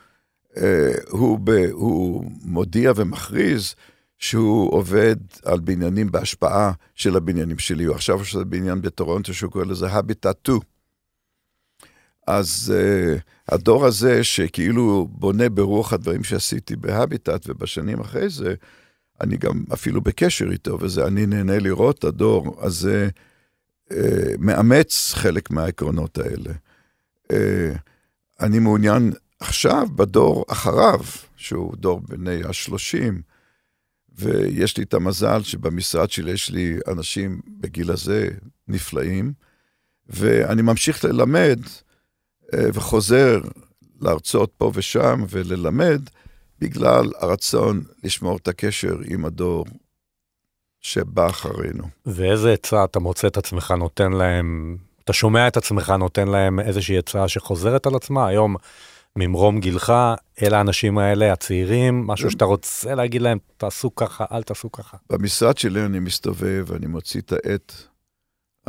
אה, 0.57 0.93
הוא, 1.09 1.39
ב, 1.45 1.51
הוא 1.73 2.25
מודיע 2.43 2.93
ומכריז 2.97 3.75
שהוא 4.19 4.73
עובד 4.73 5.17
על 5.45 5.61
בניינים 5.61 6.13
בהשפעה 6.13 6.73
של 6.95 7.17
הבניינים 7.17 7.59
שלי. 7.59 7.85
הוא 7.85 7.95
עכשיו 7.95 8.23
יש 8.23 8.35
בניין 8.35 8.83
בטורונטו 8.83 9.35
שהוא 9.35 9.53
קורא 9.53 9.65
לזה 9.65 9.89
הביטט 9.89 10.39
2. 10.43 10.59
אז 12.29 12.75
uh, 12.75 13.21
הדור 13.55 13.87
הזה, 13.87 14.25
שכאילו 14.25 15.09
בונה 15.11 15.49
ברוח 15.49 15.93
הדברים 15.93 16.25
שעשיתי 16.25 16.77
בהביטט, 16.77 17.49
ובשנים 17.49 18.01
אחרי 18.01 18.29
זה, 18.29 18.55
אני 19.21 19.37
גם 19.37 19.65
אפילו 19.73 20.01
בקשר 20.01 20.51
איתו, 20.51 20.79
וזה, 20.81 21.07
אני 21.07 21.27
נהנה 21.27 21.59
לראות 21.59 22.05
הדור 22.05 22.57
הזה 22.61 23.09
uh, 23.89 23.95
מאמץ 24.39 25.13
חלק 25.15 25.51
מהעקרונות 25.51 26.19
האלה. 26.19 26.53
Uh, 27.33 27.35
אני 28.41 28.59
מעוניין 28.59 29.13
עכשיו 29.41 29.87
בדור 29.97 30.45
אחריו, 30.49 31.01
שהוא 31.37 31.77
דור 31.77 32.01
בני 32.09 32.41
השלושים, 32.45 33.23
ויש 34.19 34.77
לי 34.77 34.83
את 34.83 34.95
המזל 34.95 35.43
שבמשרד 35.43 36.11
שלי 36.11 36.31
יש 36.31 36.51
לי 36.51 36.79
אנשים 36.89 37.41
בגיל 37.61 37.91
הזה 37.91 38.29
נפלאים, 38.69 39.33
ואני 40.09 40.63
ממשיך 40.63 41.05
ללמד 41.05 41.61
וחוזר 42.55 43.41
להרצות 44.01 44.53
פה 44.59 44.71
ושם 44.75 45.25
וללמד, 45.31 46.03
בגלל 46.59 47.05
הרצון 47.19 47.83
לשמור 48.05 48.37
את 48.37 48.49
הקשר 48.49 48.97
עם 49.05 49.25
הדור 49.25 49.65
שבא 50.81 51.27
אחרינו. 51.27 51.85
ואיזה 52.07 52.53
עצה 52.53 52.85
אתה 52.85 52.99
מוצא 52.99 53.27
את 53.27 53.37
עצמך 53.37 53.71
נותן 53.71 54.13
להם, 54.13 54.77
אתה 55.05 55.13
שומע 55.13 55.49
את 55.49 55.57
עצמך 55.57 55.91
נותן 55.91 56.29
להם 56.29 56.61
איזושהי 56.61 56.99
עצה 56.99 57.29
שחוזרת 57.29 57.87
על 57.87 57.95
עצמה? 57.95 58.27
היום 58.27 58.57
ממרום 59.17 59.61
גילך, 59.61 59.93
אל 60.43 60.55
האנשים 60.55 60.99
האלה, 60.99 61.33
הצעירים, 61.33 62.07
משהו 62.07 62.31
שאתה 62.31 62.45
רוצה 62.45 62.95
להגיד 62.95 63.23
להם, 63.23 63.39
תעשו 63.57 63.95
ככה, 63.95 64.25
אל 64.33 64.43
תעשו 64.43 64.73
ככה. 64.73 64.97
במשרד 65.11 65.59
שלי 65.59 65.85
אני 65.85 65.99
מסתובב, 65.99 66.65
ואני 66.69 66.87
מוציא 66.87 67.21
את 67.21 67.33
העט 67.33 67.73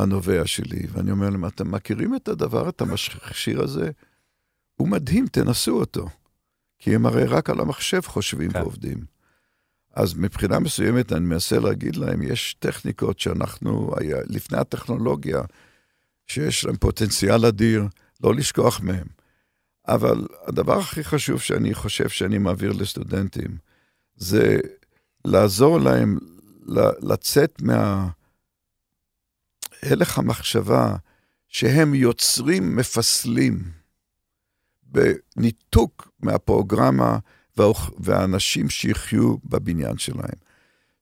הנובע 0.02 0.46
שלי, 0.46 0.86
ואני 0.92 1.10
אומר 1.10 1.30
להם, 1.30 1.46
אתם 1.46 1.70
מכירים 1.70 2.16
את 2.16 2.28
הדבר, 2.28 2.68
את 2.68 2.80
המכשיר 2.80 3.62
הזה? 3.62 3.90
הוא 4.76 4.88
מדהים, 4.88 5.26
תנסו 5.26 5.80
אותו. 5.80 6.08
כי 6.78 6.94
הם 6.94 7.06
הרי 7.06 7.24
רק 7.24 7.50
על 7.50 7.60
המחשב 7.60 8.00
חושבים 8.00 8.50
כן. 8.52 8.58
ועובדים. 8.58 9.04
אז 9.94 10.14
מבחינה 10.14 10.58
מסוימת 10.58 11.12
אני 11.12 11.26
מנסה 11.26 11.58
להגיד 11.58 11.96
להם, 11.96 12.22
יש 12.22 12.56
טכניקות 12.58 13.20
שאנחנו, 13.20 13.94
היה, 13.96 14.16
לפני 14.26 14.58
הטכנולוגיה, 14.58 15.42
שיש 16.26 16.64
להם 16.64 16.76
פוטנציאל 16.76 17.46
אדיר, 17.46 17.84
לא 18.22 18.34
לשכוח 18.34 18.80
מהם. 18.80 19.06
אבל 19.88 20.26
הדבר 20.46 20.78
הכי 20.78 21.04
חשוב 21.04 21.40
שאני 21.40 21.74
חושב 21.74 22.08
שאני 22.08 22.38
מעביר 22.38 22.72
לסטודנטים, 22.72 23.56
זה 24.16 24.58
לעזור 25.24 25.80
להם 25.80 26.18
לצאת 27.02 27.62
מההלך 29.82 30.18
המחשבה 30.18 30.96
שהם 31.48 31.94
יוצרים 31.94 32.76
מפסלים 32.76 33.72
בניתוק 34.82 36.10
מהפרוגרמה 36.20 37.18
והאנשים 37.98 38.70
שיחיו 38.70 39.36
בבניין 39.44 39.98
שלהם. 39.98 40.38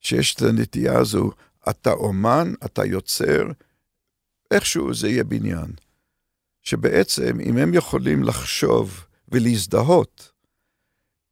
שיש 0.00 0.34
את 0.34 0.42
הנטייה 0.42 0.98
הזו, 0.98 1.30
אתה 1.70 1.92
אומן, 1.92 2.52
אתה 2.64 2.84
יוצר, 2.84 3.42
איכשהו 4.50 4.94
זה 4.94 5.08
יהיה 5.08 5.24
בניין. 5.24 5.72
שבעצם 6.62 7.40
אם 7.40 7.56
הם 7.56 7.74
יכולים 7.74 8.22
לחשוב 8.22 9.04
ולהזדהות 9.28 10.32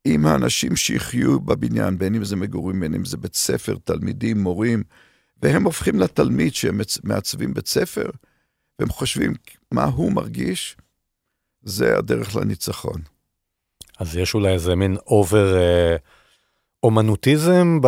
עם 0.05 0.27
האנשים 0.27 0.77
שיחיו 0.77 1.41
בבניין, 1.41 1.99
בין 1.99 2.15
אם 2.15 2.25
זה 2.25 2.37
מגורים, 2.37 2.81
בין 2.81 2.95
אם 2.95 3.05
זה 3.05 3.17
בית 3.17 3.35
ספר, 3.35 3.77
תלמידים, 3.85 4.39
מורים, 4.39 4.83
והם 5.43 5.65
הופכים 5.65 6.01
לתלמיד 6.01 6.55
שהם 6.55 6.81
מעצבים 7.05 7.55
בית 7.55 7.67
ספר, 7.67 8.11
והם 8.79 8.89
חושבים 8.89 9.35
מה 9.73 9.85
הוא 9.85 10.13
מרגיש, 10.13 10.77
זה 11.63 11.99
הדרך 11.99 12.37
לניצחון. 12.37 13.01
אז 13.99 14.17
יש 14.17 14.35
אולי 14.35 14.53
איזה 14.53 14.75
מין 14.75 14.97
over 15.07 15.57
אה, 15.57 15.97
אומנוטיזם 16.83 17.79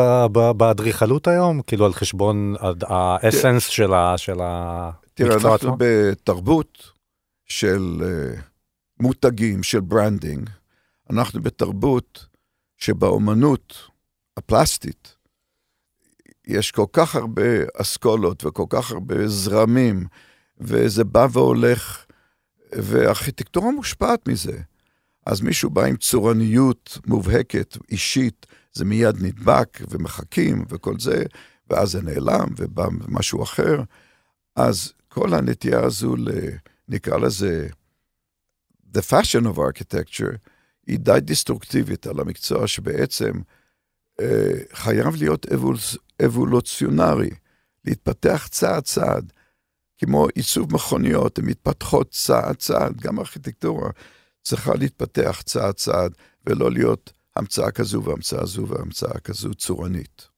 באדריכלות 0.57 1.29
היום? 1.29 1.63
כאילו 1.63 1.87
על 1.87 1.93
חשבון 1.93 2.55
ה 2.83 2.93
essence 2.93 3.67
של 3.67 3.93
המקצוע 3.93 4.15
עצמו? 4.15 5.07
תראה, 5.15 5.53
אנחנו 5.53 5.77
בתרבות 5.79 6.93
של 7.47 8.01
uh, 8.01 8.41
מותגים, 9.01 9.63
של 9.63 9.81
branding. 9.81 10.51
אנחנו 11.11 11.43
בתרבות 11.43 12.27
שבאומנות 12.77 13.75
הפלסטית 14.37 15.17
יש 16.49 16.71
כל 16.71 16.87
כך 16.93 17.17
הרבה 17.17 17.43
אסכולות 17.77 18.45
וכל 18.45 18.65
כך 18.69 18.91
הרבה 18.91 19.29
זרמים, 19.29 20.07
וזה 20.61 21.05
בא 21.05 21.27
והולך, 21.33 22.05
וארכיטקטורה 22.73 23.71
מושפעת 23.71 24.29
מזה. 24.29 24.59
אז 25.27 25.41
מישהו 25.41 25.71
בא 25.71 25.85
עם 25.85 25.97
צורניות 25.97 26.99
מובהקת, 27.07 27.77
אישית, 27.91 28.47
זה 28.73 28.85
מיד 28.85 29.17
נדבק 29.23 29.79
ומחכים 29.91 30.65
וכל 30.69 30.99
זה, 30.99 31.25
ואז 31.71 31.91
זה 31.91 32.03
נעלם 32.03 32.49
ובא 32.57 32.87
משהו 33.09 33.43
אחר. 33.43 33.83
אז 34.57 34.93
כל 35.09 35.35
הנטייה 35.35 35.81
הזו. 35.85 36.17
נקרא 36.89 37.19
לזה, 37.19 37.69
The 38.95 39.01
Fashion 39.01 39.45
of 39.45 39.57
Architecture, 39.57 40.37
היא 40.87 40.99
די 40.99 41.19
דיסטרוקטיבית 41.21 42.07
על 42.07 42.21
המקצוע 42.21 42.67
שבעצם 42.67 43.33
אה, 44.21 44.53
חייב 44.73 45.17
להיות 45.17 45.47
אבולוצ... 45.53 45.97
אבולוציונרי, 46.25 47.31
להתפתח 47.85 48.49
צעד 48.51 48.83
צעד. 48.83 49.33
כמו 49.99 50.27
עיצוב 50.35 50.75
מכוניות, 50.75 51.39
הן 51.39 51.45
מתפתחות 51.45 52.11
צעד 52.11 52.57
צעד, 52.57 53.01
גם 53.01 53.19
ארכיטקטורה 53.19 53.91
צריכה 54.43 54.75
להתפתח 54.75 55.43
צעד 55.45 55.75
צעד, 55.75 56.13
ולא 56.47 56.71
להיות 56.71 57.13
המצאה 57.37 57.71
כזו 57.71 58.03
והמצאה 58.05 58.47
זו 58.47 58.67
והמצאה 58.69 59.21
כזו 59.21 59.55
צורנית. 59.55 60.29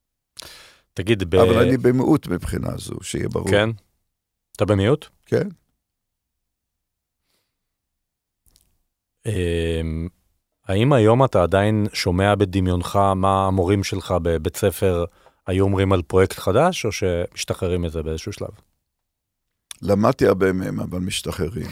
תגיד, 0.95 1.31
ב... 1.31 1.35
אבל 1.35 1.63
אני 1.63 1.77
במיעוט 1.77 2.27
מבחינה 2.27 2.71
זו, 2.77 2.95
שיהיה 3.03 3.29
ברור. 3.29 3.51
כן? 3.51 3.71
אתה 4.57 4.65
במיעוט? 4.65 5.07
כן. 5.27 5.49
אמ, 9.27 10.09
האם 10.67 10.93
היום 10.93 11.25
אתה 11.25 11.43
עדיין 11.43 11.87
שומע 11.93 12.35
בדמיונך 12.35 12.97
מה 13.17 13.47
המורים 13.47 13.85
שלך 13.85 14.15
בבית 14.23 14.57
ספר 14.57 15.05
היו 15.51 15.65
אומרים 15.65 15.93
על 15.93 16.03
פרויקט 16.03 16.39
חדש, 16.39 16.85
או 16.85 16.93
שמשתחררים 16.93 17.83
מזה 17.83 18.03
באיזשהו 18.03 18.33
שלב? 18.33 18.51
למדתי 19.83 20.27
הרבה 20.27 20.53
מהם, 20.53 20.81
אבל 20.81 20.99
משתחררים. 20.99 21.71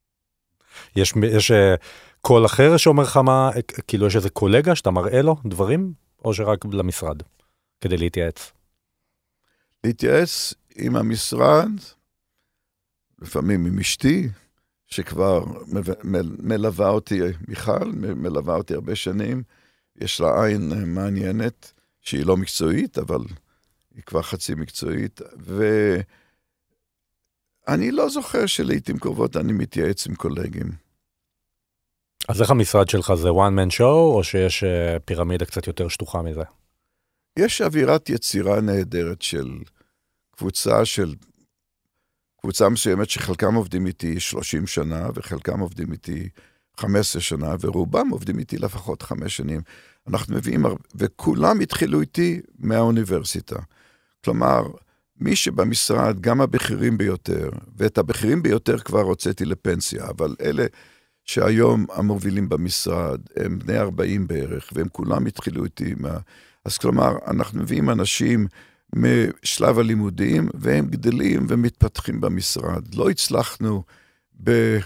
יש, 0.96 1.14
יש 1.22 1.50
אה, 1.50 1.74
קול 2.20 2.46
אחר 2.46 2.76
שאומר 2.76 3.02
לך 3.02 3.16
מה, 3.16 3.50
כאילו 3.88 4.06
יש 4.06 4.16
איזה 4.16 4.30
קולגה 4.30 4.74
שאתה 4.74 4.90
מראה 4.90 5.22
לו 5.22 5.36
דברים, 5.44 5.92
או 6.24 6.34
שרק 6.34 6.64
למשרד, 6.64 7.22
כדי 7.80 7.96
להתייעץ? 7.96 8.52
להתייעץ 9.84 10.54
עם 10.76 10.96
המשרד, 10.96 11.70
לפעמים 13.18 13.66
עם 13.66 13.78
אשתי, 13.78 14.28
שכבר 14.86 15.44
מלווה 16.42 16.88
אותי, 16.88 17.20
מיכל, 17.48 17.92
מלווה 17.94 18.54
אותי 18.54 18.74
הרבה 18.74 18.96
שנים. 18.96 19.42
יש 19.96 20.20
לה 20.20 20.44
עין 20.44 20.94
מעניינת, 20.94 21.72
שהיא 22.00 22.26
לא 22.26 22.36
מקצועית, 22.36 22.98
אבל 22.98 23.20
היא 23.94 24.02
כבר 24.02 24.22
חצי 24.22 24.54
מקצועית. 24.54 25.20
ואני 27.66 27.90
לא 27.90 28.08
זוכר 28.08 28.46
שלעיתים 28.46 28.98
קרובות 28.98 29.36
אני 29.36 29.52
מתייעץ 29.52 30.06
עם 30.06 30.14
קולגים. 30.14 30.70
אז 32.28 32.42
איך 32.42 32.50
המשרד 32.50 32.88
שלך 32.88 33.14
זה 33.14 33.28
one 33.28 33.54
man 33.58 33.70
show, 33.76 33.82
או 33.82 34.24
שיש 34.24 34.64
אה, 34.64 34.96
פירמידה 35.04 35.44
קצת 35.44 35.66
יותר 35.66 35.88
שטוחה 35.88 36.22
מזה? 36.22 36.42
יש 37.38 37.60
אווירת 37.62 38.08
יצירה 38.08 38.60
נהדרת 38.60 39.22
של 39.22 39.58
קבוצה 40.36 40.84
של 40.84 41.14
קבוצה 42.40 42.68
מסוימת 42.68 43.10
שחלקם 43.10 43.54
עובדים 43.54 43.86
איתי 43.86 44.20
30 44.20 44.66
שנה, 44.66 45.08
וחלקם 45.14 45.60
עובדים 45.60 45.92
איתי 45.92 46.28
15 46.76 47.22
שנה, 47.22 47.54
ורובם 47.60 48.08
עובדים 48.08 48.38
איתי 48.38 48.58
לפחות 48.58 49.02
חמש 49.02 49.36
שנים. 49.36 49.60
אנחנו 50.08 50.36
מביאים, 50.36 50.66
וכולם 50.94 51.60
התחילו 51.60 52.00
איתי 52.00 52.40
מהאוניברסיטה. 52.58 53.56
כלומר, 54.24 54.62
מי 55.20 55.36
שבמשרד, 55.36 56.20
גם 56.20 56.40
הבכירים 56.40 56.98
ביותר, 56.98 57.50
ואת 57.76 57.98
הבכירים 57.98 58.42
ביותר 58.42 58.78
כבר 58.78 59.00
הוצאתי 59.00 59.44
לפנסיה, 59.44 60.06
אבל 60.08 60.36
אלה 60.40 60.66
שהיום 61.24 61.86
המובילים 61.92 62.48
במשרד, 62.48 63.20
הם 63.36 63.58
בני 63.58 63.78
40 63.78 64.26
בערך, 64.26 64.70
והם 64.74 64.88
כולם 64.92 65.26
התחילו 65.26 65.64
איתי 65.64 65.94
מה... 65.96 66.18
אז 66.64 66.78
כלומר, 66.78 67.12
אנחנו 67.26 67.62
מביאים 67.62 67.90
אנשים 67.90 68.46
משלב 68.96 69.78
הלימודים, 69.78 70.48
והם 70.54 70.86
גדלים 70.86 71.46
ומתפתחים 71.48 72.20
במשרד. 72.20 72.94
לא 72.94 73.10
הצלחנו 73.10 73.82
ב- 74.44 74.78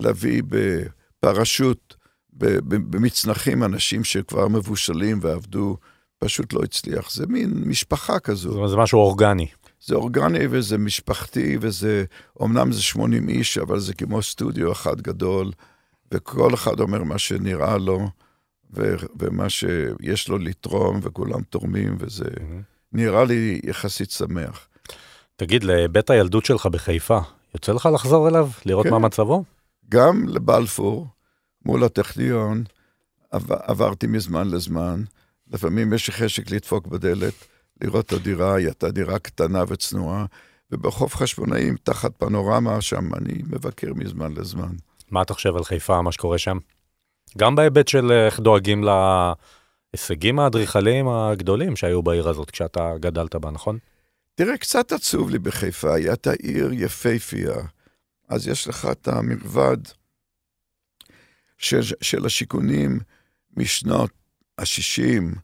להביא 0.00 0.42
בפרשות, 0.48 1.95
במצנחים, 2.36 3.64
אנשים 3.64 4.04
שכבר 4.04 4.48
מבושלים 4.48 5.18
ועבדו, 5.22 5.76
פשוט 6.18 6.52
לא 6.52 6.60
הצליח. 6.62 7.12
זה 7.12 7.26
מין 7.26 7.62
משפחה 7.66 8.18
כזו. 8.18 8.48
זאת 8.48 8.56
אומרת, 8.56 8.70
זה 8.70 8.76
משהו 8.76 8.98
אורגני. 8.98 9.46
זה 9.86 9.94
אורגני 9.94 10.46
וזה 10.50 10.78
משפחתי, 10.78 11.56
וזה, 11.60 12.04
אמנם 12.42 12.72
זה 12.72 12.82
80 12.82 13.28
איש, 13.28 13.58
אבל 13.58 13.78
זה 13.78 13.94
כמו 13.94 14.22
סטודיו 14.22 14.72
אחד 14.72 15.00
גדול, 15.00 15.50
וכל 16.12 16.54
אחד 16.54 16.80
אומר 16.80 17.02
מה 17.02 17.18
שנראה 17.18 17.78
לו, 17.78 18.08
ו, 18.74 18.96
ומה 19.18 19.50
שיש 19.50 20.28
לו 20.28 20.38
לתרום, 20.38 21.00
וכולם 21.02 21.42
תורמים, 21.42 21.96
וזה 21.98 22.24
mm-hmm. 22.24 22.62
נראה 22.92 23.24
לי 23.24 23.60
יחסית 23.64 24.10
שמח. 24.10 24.68
תגיד, 25.36 25.64
לבית 25.64 26.10
הילדות 26.10 26.44
שלך 26.44 26.66
בחיפה, 26.66 27.18
יוצא 27.54 27.72
לך 27.72 27.88
לחזור 27.94 28.28
אליו, 28.28 28.48
לראות 28.66 28.86
כן. 28.86 28.90
מה 28.90 28.98
מצבו? 28.98 29.44
גם 29.88 30.28
לבלפור, 30.28 31.06
מול 31.66 31.84
הטכניון, 31.84 32.64
עבר, 33.30 33.56
עברתי 33.62 34.06
מזמן 34.06 34.50
לזמן. 34.50 35.02
לפעמים 35.52 35.92
יש 35.92 36.10
חשק 36.10 36.50
לדפוק 36.50 36.86
בדלת, 36.86 37.34
לראות 37.82 38.06
את 38.06 38.12
הדירה, 38.12 38.54
היא 38.54 38.66
הייתה 38.66 38.90
דירה 38.90 39.18
קטנה 39.18 39.64
וצנועה, 39.68 40.26
וברחוב 40.70 41.14
חשבונאים, 41.14 41.76
תחת 41.82 42.12
פנורמה 42.18 42.80
שם, 42.80 43.14
אני 43.14 43.42
מבקר 43.50 43.94
מזמן 43.94 44.32
לזמן. 44.32 44.72
מה 45.10 45.22
אתה 45.22 45.34
חושב 45.34 45.56
על 45.56 45.64
חיפה, 45.64 46.02
מה 46.02 46.12
שקורה 46.12 46.38
שם? 46.38 46.58
גם 47.38 47.54
בהיבט 47.54 47.88
של 47.88 48.12
איך 48.12 48.40
דואגים 48.40 48.84
להישגים 48.84 50.38
האדריכליים 50.38 51.08
הגדולים 51.08 51.76
שהיו 51.76 52.02
בעיר 52.02 52.28
הזאת 52.28 52.50
כשאתה 52.50 52.92
גדלת 53.00 53.34
בה, 53.34 53.50
נכון? 53.50 53.78
תראה, 54.34 54.56
קצת 54.56 54.92
עצוב 54.92 55.30
לי 55.30 55.38
בחיפה, 55.38 55.94
הייתה 55.94 56.32
עיר 56.32 56.70
יפייפייה, 56.72 57.56
אז 58.28 58.48
יש 58.48 58.68
לך 58.68 58.88
את 58.92 59.08
המלבד 59.08 59.78
של, 61.58 61.80
של 62.00 62.26
השיכונים 62.26 63.00
משנות 63.56 64.10
ה-60, 64.58 65.38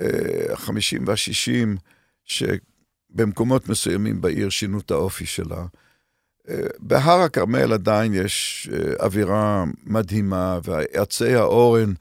ה-50 0.00 1.02
וה-60, 1.06 1.78
שבמקומות 2.24 3.68
מסוימים 3.68 4.20
בעיר 4.20 4.48
שינו 4.48 4.78
את 4.80 4.90
האופי 4.90 5.26
שלה. 5.26 5.66
אה, 6.48 6.66
בהר 6.78 7.20
הכרמל 7.20 7.72
עדיין 7.72 8.14
יש 8.14 8.68
אה, 8.72 9.04
אווירה 9.04 9.64
מדהימה, 9.84 10.58
ועצי 10.64 11.34
האורן 11.34 11.92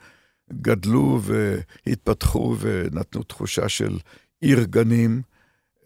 גדלו 0.53 1.21
והתפתחו 1.21 2.55
ונתנו 2.59 3.23
תחושה 3.23 3.69
של 3.69 3.97
עיר 4.41 4.63
גנים, 4.63 5.21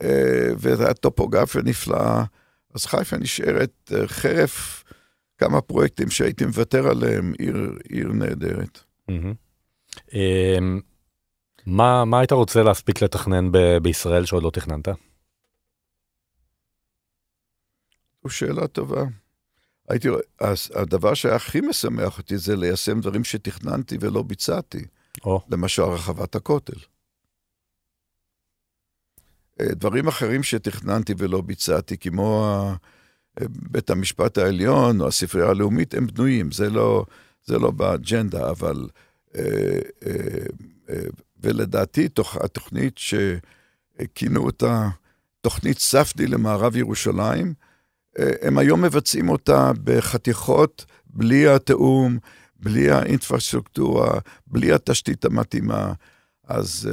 אה, 0.03 0.49
וזו 0.57 0.83
הייתה 0.85 0.93
טופוגרפיה 0.93 1.61
נפלאה. 1.61 2.23
אז 2.75 2.85
חיפה 2.85 3.17
נשארת 3.17 3.91
חרף 4.05 4.83
כמה 5.43 5.61
פרויקטים 5.61 6.09
שהייתי 6.09 6.45
מוותר 6.45 6.87
עליהם, 6.87 7.33
עיר, 7.39 7.77
עיר 7.89 8.07
נהדרת. 8.07 8.79
Mm-hmm. 9.11 10.13
מה, 11.65 12.05
מה 12.05 12.19
היית 12.19 12.31
רוצה 12.31 12.63
להספיק 12.63 13.01
לתכנן 13.01 13.51
ב- 13.51 13.77
בישראל 13.77 14.25
שעוד 14.25 14.43
לא 14.43 14.49
תכננת? 14.49 14.87
זו 18.23 18.29
שאלה 18.29 18.67
טובה. 18.67 19.03
הייתי, 19.89 20.07
הדבר 20.75 21.13
שהכי 21.13 21.61
משמח 21.61 22.17
אותי 22.17 22.37
זה 22.37 22.55
ליישם 22.55 22.99
דברים 22.99 23.23
שתכננתי 23.23 23.97
ולא 23.99 24.21
ביצעתי. 24.21 24.85
או. 25.25 25.41
למשל, 25.49 25.81
רחבת 25.83 26.35
הכותל. 26.35 26.79
אה, 29.61 29.65
דברים 29.67 30.07
אחרים 30.07 30.43
שתכננתי 30.43 31.13
ולא 31.17 31.41
ביצעתי, 31.41 31.97
כמו 31.97 32.53
בית 33.49 33.89
המשפט 33.89 34.37
העליון 34.37 35.01
או 35.01 35.07
הספרייה 35.07 35.49
הלאומית, 35.49 35.93
הם 35.93 36.07
בנויים, 36.07 36.51
זה 36.51 36.69
לא, 36.69 37.05
זה 37.45 37.59
לא 37.59 37.71
באג'נדה, 37.71 38.49
אבל 38.49 38.87
אה, 39.35 39.79
אה, 40.05 40.45
אה, 40.89 41.05
ולדעתי 41.41 42.09
תוך, 42.09 42.37
התוכנית 42.37 42.97
שכינו 42.97 44.45
אותה 44.45 44.89
תוכנית 45.41 45.79
ספדי 45.79 46.27
למערב 46.27 46.75
ירושלים, 46.75 47.53
הם 48.17 48.57
היום 48.57 48.81
מבצעים 48.81 49.29
אותה 49.29 49.71
בחתיכות, 49.83 50.85
בלי 51.05 51.47
התיאום, 51.47 52.17
בלי 52.59 52.91
האינפרסטרוקטורה, 52.91 54.19
בלי 54.47 54.73
התשתית 54.73 55.25
המתאימה. 55.25 55.93
אז, 56.43 56.89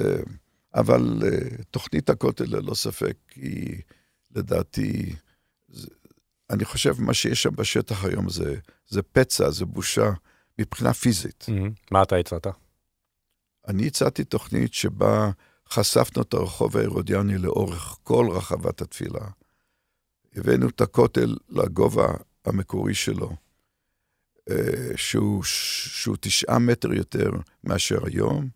אבל 0.75 1.23
תוכנית 1.71 2.11
הכותל 2.11 2.45
ללא 2.45 2.75
ספק 2.75 3.17
היא, 3.35 3.77
לדעתי, 4.37 5.15
אני 6.51 6.65
חושב 6.65 6.95
מה 6.99 7.15
שיש 7.15 7.43
שם 7.43 7.57
בשטח 7.57 8.05
היום 8.05 8.29
זה, 8.29 8.57
זה 8.89 9.03
פצע, 9.03 9.51
זה 9.51 9.65
בושה 9.65 10.11
מבחינה 10.59 10.95
פיזית. 10.95 11.47
Mm-hmm. 11.49 11.91
מה 11.91 12.03
אתה 12.03 12.17
הצעת? 12.17 12.47
אני 13.69 13.87
הצעתי 13.87 14.25
תוכנית 14.25 14.75
שבה 14.75 15.31
חשפנו 15.71 16.23
את 16.23 16.35
הרחוב 16.35 16.77
ההרודיאני 16.77 17.39
לאורך 17.39 17.97
כל 18.03 18.29
רחבת 18.31 18.83
התפילה. 18.83 19.27
הבאנו 20.37 20.69
את 20.69 20.81
הכותל 20.81 21.37
לגובה 21.49 22.09
המקורי 22.45 22.95
שלו, 22.95 23.31
אה, 24.51 24.97
שהוא, 24.97 25.43
שהוא 25.45 26.17
תשעה 26.21 26.59
מטר 26.59 26.93
יותר 26.93 27.31
מאשר 27.65 28.07
היום, 28.07 28.49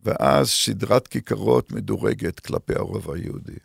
ואז 0.00 0.50
סדרת 0.50 1.08
כיכרות 1.08 1.72
מדורגת 1.72 2.40
כלפי 2.40 2.74
הרוב 2.74 3.10
היהודי, 3.10 3.58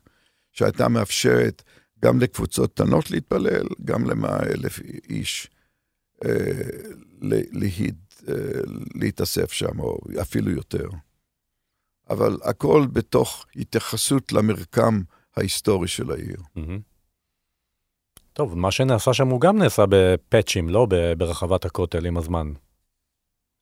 שהייתה 0.52 0.88
מאפשרת 0.88 1.64
גם 2.06 2.20
לקבוצות 2.20 2.72
קטנות 2.74 3.12
להתפלל, 3.12 3.68
גם 3.86 4.10
למאה 4.10 4.44
אלף 4.44 4.80
איש 5.10 5.50
אה, 6.26 6.62
להיד, 7.52 7.96
אה, 8.30 8.34
להתאסף 8.96 9.52
שם, 9.52 9.80
או 9.80 9.98
אפילו 10.22 10.52
יותר. 10.52 10.90
אבל 12.10 12.38
הכל 12.44 12.88
בתוך 12.94 13.46
התייחסות 13.56 14.32
למרקם 14.32 15.02
ההיסטורי 15.38 15.88
של 15.88 16.12
העיר. 16.12 16.42
טוב, 18.34 18.58
מה 18.58 18.72
שנעשה 18.72 19.14
שם 19.14 19.28
הוא 19.28 19.42
גם 19.42 19.58
נעשה 19.58 19.86
בפאצ'ים, 19.90 20.70
לא 20.70 20.88
ברחבת 21.18 21.66
הכותל 21.66 22.06
עם 22.06 22.18
הזמן. 22.18 22.54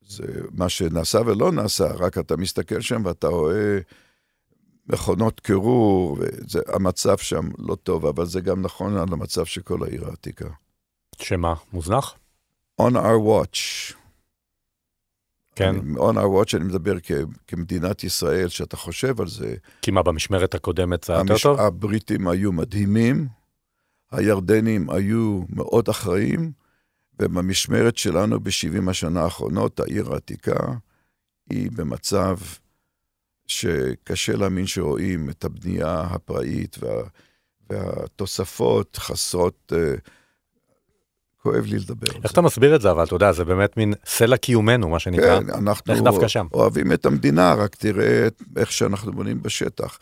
זה 0.01 0.41
מה 0.51 0.69
שנעשה 0.69 1.19
ולא 1.25 1.51
נעשה, 1.51 1.87
רק 1.93 2.17
אתה 2.17 2.37
מסתכל 2.37 2.81
שם 2.81 3.05
ואתה 3.05 3.27
רואה 3.27 3.79
מכונות 4.89 5.39
קירור, 5.39 6.17
והמצב 6.51 7.17
שם 7.17 7.49
לא 7.57 7.75
טוב, 7.75 8.05
אבל 8.05 8.25
זה 8.25 8.41
גם 8.41 8.61
נכון 8.61 8.97
על 8.97 9.07
המצב 9.11 9.45
של 9.45 9.61
כל 9.61 9.83
העיר 9.83 10.05
העתיקה. 10.05 10.49
שמה, 11.21 11.53
מוזנח? 11.73 12.15
On 12.81 12.93
our 12.93 13.19
watch. 13.27 13.93
כן. 15.55 15.75
on 15.95 16.15
our 16.15 16.43
watch 16.43 16.55
אני 16.55 16.63
מדבר 16.63 16.99
כ, 17.03 17.11
כמדינת 17.47 18.03
ישראל, 18.03 18.47
שאתה 18.47 18.77
חושב 18.77 19.21
על 19.21 19.27
זה. 19.27 19.55
כי 19.81 19.91
מה, 19.91 20.03
במשמרת 20.03 20.55
הקודמת 20.55 21.03
זה 21.03 21.13
יותר 21.13 21.37
טוב? 21.43 21.59
הבריטים 21.59 22.27
היו 22.27 22.51
מדהימים, 22.51 23.27
הירדנים 24.11 24.89
היו 24.89 25.41
מאוד 25.49 25.89
אחראים, 25.89 26.51
ובמשמרת 27.19 27.97
שלנו 27.97 28.39
ב-70 28.39 28.89
השנה 28.89 29.21
האחרונות, 29.21 29.79
העיר 29.79 30.13
העתיקה 30.13 30.59
היא 31.49 31.71
במצב 31.75 32.37
שקשה 33.49 34.35
להאמין 34.35 34.67
שרואים 34.67 35.29
את 35.29 35.45
הבנייה 35.45 36.01
הפראית 36.01 36.77
וה, 36.79 37.03
והתוספות 37.69 38.97
חסרות... 38.97 39.73
Uh, 39.75 40.09
כואב 41.41 41.65
לי 41.65 41.77
לדבר 41.77 42.07
על 42.07 42.13
זה. 42.13 42.19
איך 42.23 42.31
אתה 42.31 42.41
מסביר 42.41 42.75
את 42.75 42.81
זה, 42.81 42.91
אבל 42.91 43.03
אתה 43.03 43.15
יודע, 43.15 43.31
זה 43.31 43.45
באמת 43.45 43.77
מין 43.77 43.93
סלע 44.05 44.37
קיומנו, 44.37 44.89
מה 44.89 44.99
שנקרא. 44.99 45.39
כן, 45.39 45.49
אנחנו 45.49 45.93
אוהבים 46.53 46.93
את 46.93 47.05
המדינה, 47.05 47.53
רק 47.53 47.75
תראה 47.75 48.27
איך 48.57 48.71
שאנחנו 48.71 49.11
בונים 49.11 49.43
בשטח. 49.43 49.99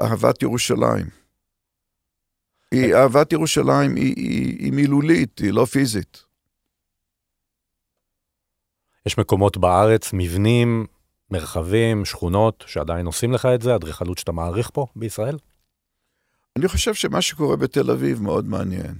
אהבת 0.00 0.42
ירושלים. 0.42 1.06
היא, 2.72 2.88
כן. 2.88 2.94
אהבת 2.94 3.32
ירושלים 3.32 3.96
היא, 3.96 4.14
היא, 4.16 4.56
היא 4.58 4.72
מילולית, 4.72 5.38
היא 5.38 5.52
לא 5.52 5.64
פיזית. 5.64 6.22
יש 9.06 9.18
מקומות 9.18 9.56
בארץ, 9.56 10.10
מבנים, 10.12 10.86
מרחבים, 11.30 12.04
שכונות, 12.04 12.64
שעדיין 12.66 13.06
עושים 13.06 13.32
לך 13.32 13.46
את 13.54 13.62
זה, 13.62 13.74
אדריכלות 13.74 14.18
שאתה 14.18 14.32
מעריך 14.32 14.70
פה 14.72 14.86
בישראל? 14.96 15.38
אני 16.56 16.68
חושב 16.68 16.94
שמה 16.94 17.22
שקורה 17.22 17.56
בתל 17.56 17.90
אביב 17.90 18.22
מאוד 18.22 18.46
מעניין. 18.46 18.94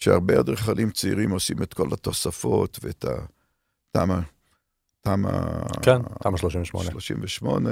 שהרבה 0.00 0.40
אדריכלים 0.40 0.90
צעירים 0.90 1.30
עושים 1.30 1.62
את 1.62 1.74
כל 1.74 1.88
התוספות 1.92 2.78
ואת 2.82 3.04
התמ"א, 3.04 4.20
תמ"א... 5.00 5.30
כן, 5.82 6.02
תמ"א 6.22 6.36
38. 6.36 6.90
38, 6.90 7.70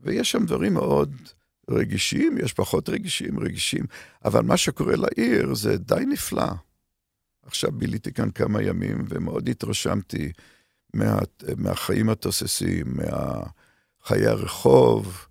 ויש 0.00 0.30
שם 0.30 0.46
דברים 0.46 0.74
מאוד 0.74 1.14
רגישים, 1.70 2.38
יש 2.38 2.52
פחות 2.52 2.88
רגישים, 2.88 3.40
רגישים, 3.40 3.84
אבל 4.24 4.42
מה 4.42 4.56
שקורה 4.56 4.94
לעיר 4.96 5.54
זה 5.54 5.78
די 5.78 6.04
נפלא. 6.08 6.48
עכשיו 7.42 7.72
ביליתי 7.72 8.12
כאן 8.12 8.30
כמה 8.30 8.62
ימים 8.62 9.04
ומאוד 9.08 9.48
התרשמתי 9.48 10.32
מה, 10.94 11.18
מהחיים 11.56 12.10
התוססים, 12.10 12.86
מהחיי 12.86 14.26
הרחוב. 14.26 15.26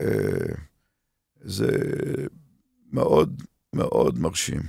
אה, 0.00 0.06
זה 1.40 1.68
מאוד 2.92 3.42
מאוד 3.72 4.18
מרשים. 4.18 4.60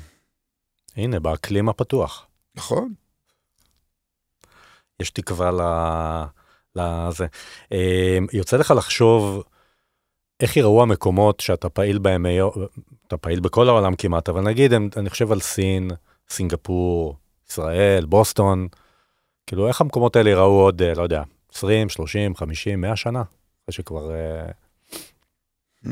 הנה, 0.95 1.19
באקלים 1.19 1.69
הפתוח. 1.69 2.27
נכון. 2.55 2.93
יש 4.99 5.09
תקווה 5.09 5.51
לזה. 6.75 7.25
אמ, 7.71 8.27
יוצא 8.33 8.57
לך 8.57 8.73
לחשוב 8.77 9.43
איך 10.39 10.57
יראו 10.57 10.81
המקומות 10.81 11.39
שאתה 11.39 11.69
פעיל 11.69 11.99
בהם 11.99 12.25
היום, 12.25 12.51
אתה 13.07 13.17
פעיל 13.17 13.39
בכל 13.39 13.69
העולם 13.69 13.95
כמעט, 13.95 14.29
אבל 14.29 14.41
נגיד, 14.41 14.73
אני 14.73 15.09
חושב 15.09 15.31
על 15.31 15.39
סין, 15.39 15.91
סינגפור, 16.29 17.15
ישראל, 17.49 18.05
בוסטון, 18.05 18.67
כאילו 19.49 19.67
איך 19.67 19.81
המקומות 19.81 20.15
האלה 20.15 20.29
יראו 20.29 20.61
עוד, 20.61 20.81
לא 20.83 21.03
יודע, 21.03 21.23
20, 21.53 21.89
30, 21.89 22.35
50, 22.35 22.81
100 22.81 22.95
שנה, 22.95 23.23
אחרי 23.63 23.73
שכבר... 23.73 24.11
Hmm. 25.85 25.89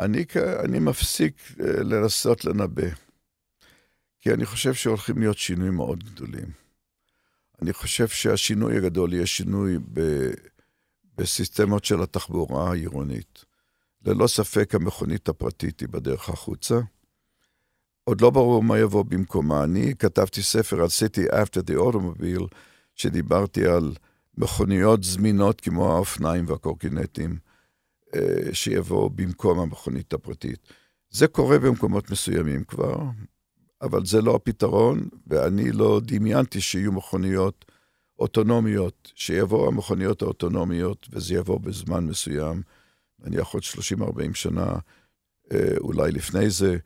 אני, 0.00 0.24
אני 0.64 0.78
מפסיק 0.78 1.52
לנסות 1.58 2.44
לנבא, 2.44 2.88
כי 4.20 4.32
אני 4.32 4.46
חושב 4.46 4.74
שהולכים 4.74 5.18
להיות 5.18 5.38
שינויים 5.38 5.74
מאוד 5.74 6.04
גדולים. 6.04 6.50
אני 7.62 7.72
חושב 7.72 8.08
שהשינוי 8.08 8.76
הגדול 8.76 9.12
יהיה 9.12 9.26
שינוי 9.26 9.78
ב, 9.92 10.00
בסיסטמות 11.16 11.84
של 11.84 12.02
התחבורה 12.02 12.70
העירונית. 12.70 13.44
ללא 14.06 14.26
ספק 14.26 14.74
המכונית 14.74 15.28
הפרטית 15.28 15.80
היא 15.80 15.88
בדרך 15.88 16.28
החוצה. 16.28 16.80
עוד 18.10 18.20
לא 18.20 18.30
ברור 18.30 18.62
מה 18.62 18.78
יבוא 18.78 19.04
במקומה. 19.04 19.64
אני 19.64 19.94
כתבתי 19.98 20.42
ספר 20.42 20.80
על 20.80 20.86
City 20.86 21.32
After 21.32 21.70
the 21.70 21.74
Automobile, 21.74 22.44
שדיברתי 22.94 23.66
על 23.66 23.92
מכוניות 24.38 25.04
זמינות 25.04 25.60
כמו 25.60 25.92
האופניים 25.92 26.44
והקורקינטים, 26.48 27.38
אה, 28.14 28.54
שיבואו 28.54 29.10
במקום 29.10 29.58
המכונית 29.58 30.12
הפרטית. 30.12 30.58
זה 31.10 31.26
קורה 31.26 31.58
במקומות 31.58 32.10
מסוימים 32.10 32.64
כבר, 32.64 32.96
אבל 33.82 34.06
זה 34.06 34.22
לא 34.22 34.34
הפתרון, 34.34 35.08
ואני 35.26 35.72
לא 35.72 36.00
דמיינתי 36.04 36.60
שיהיו 36.60 36.92
מכוניות 36.92 37.64
אוטונומיות, 38.18 39.12
שיבואו 39.14 39.68
המכוניות 39.68 40.22
האוטונומיות, 40.22 41.06
וזה 41.12 41.34
יבוא 41.34 41.60
בזמן 41.60 42.04
מסוים, 42.04 42.62
נניח 43.18 43.48
עוד 43.48 43.62
30-40 43.62 44.34
שנה, 44.34 44.74
אה, 45.52 45.74
אולי 45.78 46.12
לפני 46.12 46.50
זה, 46.50 46.76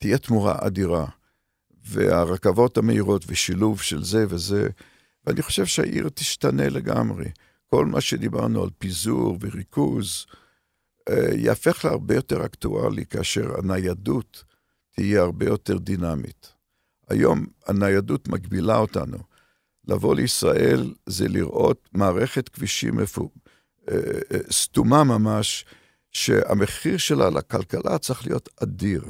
תהיה 0.00 0.18
תמורה 0.18 0.56
אדירה. 0.60 1.06
והרכבות 1.84 2.78
המהירות 2.78 3.24
ושילוב 3.28 3.80
של 3.80 4.04
זה 4.04 4.24
וזה, 4.28 4.68
ואני 5.26 5.42
חושב 5.42 5.66
שהעיר 5.66 6.08
תשתנה 6.14 6.68
לגמרי. 6.68 7.24
כל 7.66 7.86
מה 7.86 8.00
שדיברנו 8.00 8.62
על 8.62 8.70
פיזור 8.78 9.38
וריכוז, 9.40 10.26
אה, 11.08 11.28
יהפך 11.34 11.84
להרבה 11.84 12.14
יותר 12.14 12.44
אקטואלי 12.44 13.06
כאשר 13.06 13.58
הניידות 13.58 14.44
תהיה 14.90 15.20
הרבה 15.20 15.46
יותר 15.46 15.78
דינמית. 15.78 16.52
היום 17.08 17.46
הניידות 17.66 18.28
מגבילה 18.28 18.76
אותנו. 18.76 19.18
לבוא 19.88 20.14
לישראל 20.14 20.94
זה 21.06 21.28
לראות 21.28 21.88
מערכת 21.92 22.48
כבישים. 22.48 22.98
אה, 22.98 23.04
אה, 23.88 24.38
סתומה 24.50 25.04
ממש, 25.04 25.64
שהמחיר 26.12 26.96
שלה 26.96 27.30
לכלכלה 27.30 27.98
צריך 27.98 28.26
להיות 28.26 28.48
אדיר. 28.62 29.04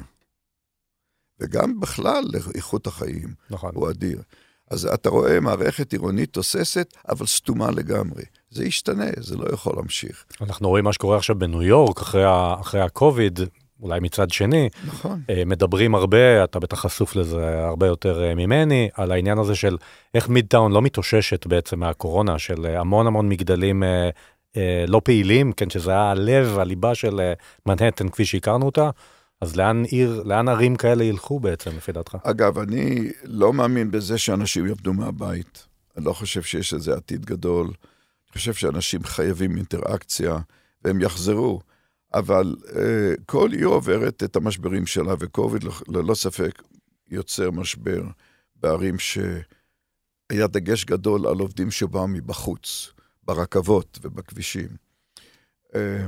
וגם 1.41 1.81
בכלל 1.81 2.25
לאיכות 2.33 2.87
החיים 2.87 3.35
נכון. 3.51 3.71
הוא 3.75 3.91
אדיר. 3.91 4.23
אז 4.71 4.87
אתה 4.95 5.09
רואה 5.09 5.41
מערכת 5.41 5.93
עירונית 5.93 6.33
תוססת, 6.33 6.95
אבל 7.09 7.27
סתומה 7.27 7.71
לגמרי. 7.71 8.23
זה 8.51 8.65
ישתנה, 8.65 9.05
זה 9.17 9.37
לא 9.37 9.53
יכול 9.53 9.73
להמשיך. 9.77 10.25
אנחנו 10.41 10.69
רואים 10.69 10.85
מה 10.85 10.93
שקורה 10.93 11.17
עכשיו 11.17 11.39
בניו 11.39 11.63
יורק, 11.63 12.01
אחרי, 12.01 12.25
אחרי 12.61 12.81
ה-COVID, 12.81 13.41
אולי 13.83 14.01
מצד 14.01 14.31
שני. 14.31 14.69
נכון. 14.87 15.21
אה, 15.31 15.43
מדברים 15.47 15.95
הרבה, 15.95 16.45
אתה 16.45 16.59
בטח 16.59 16.81
חשוף 16.81 17.17
לזה 17.17 17.67
הרבה 17.67 17.87
יותר 17.87 18.25
אה, 18.25 18.35
ממני, 18.35 18.89
על 18.95 19.13
העניין 19.13 19.39
הזה 19.39 19.55
של 19.55 19.77
איך 20.15 20.29
מידטאון 20.29 20.73
לא 20.73 20.83
מתאוששת 20.83 21.47
בעצם 21.47 21.81
מהקורונה, 21.81 22.39
של 22.39 22.67
אה, 22.67 22.81
המון 22.81 23.07
המון 23.07 23.29
מגדלים 23.29 23.83
לא 24.89 25.01
פעילים, 25.05 25.53
כן, 25.53 25.71
שזה 25.71 25.91
היה 25.91 26.11
הלב, 26.11 26.59
הליבה 26.59 26.95
של 26.95 27.33
מנהטן 27.67 28.09
כפי 28.09 28.25
שהכרנו 28.25 28.67
אותה. 28.67 28.91
אז 29.41 29.57
לאן 29.57 29.85
עיר, 29.85 30.23
לאן 30.23 30.49
ערים 30.49 30.77
כאלה 30.77 31.05
ילכו 31.05 31.41
בעצם, 31.41 31.71
לפי 31.77 31.93
דעתך? 31.93 32.17
אגב, 32.23 32.59
אני 32.59 33.11
לא 33.25 33.53
מאמין 33.53 33.91
בזה 33.91 34.19
שאנשים 34.19 34.67
יעבדו 34.67 34.93
מהבית. 34.93 35.67
אני 35.97 36.05
לא 36.05 36.13
חושב 36.13 36.43
שיש 36.43 36.73
לזה 36.73 36.95
עתיד 36.95 37.27
גדול. 37.27 37.67
אני 37.67 38.33
חושב 38.33 38.55
שאנשים 38.55 39.05
חייבים 39.05 39.57
אינטראקציה, 39.57 40.39
והם 40.85 41.01
יחזרו. 41.01 41.61
אבל 42.15 42.57
אה, 42.77 43.13
כל 43.27 43.53
עיר 43.53 43.67
עוברת 43.67 44.23
את 44.23 44.37
המשברים 44.37 44.87
שלה, 44.87 45.15
וקוביד 45.19 45.65
ללא 45.89 46.15
ספק 46.15 46.63
יוצר 47.09 47.51
משבר 47.51 48.03
בערים 48.57 48.99
שהיה 48.99 50.47
דגש 50.47 50.85
גדול 50.85 51.27
על 51.27 51.39
עובדים 51.39 51.71
שבאו 51.71 52.09
מבחוץ, 52.09 52.93
ברכבות 53.23 53.99
ובכבישים. 54.03 54.69
אה, 55.75 56.07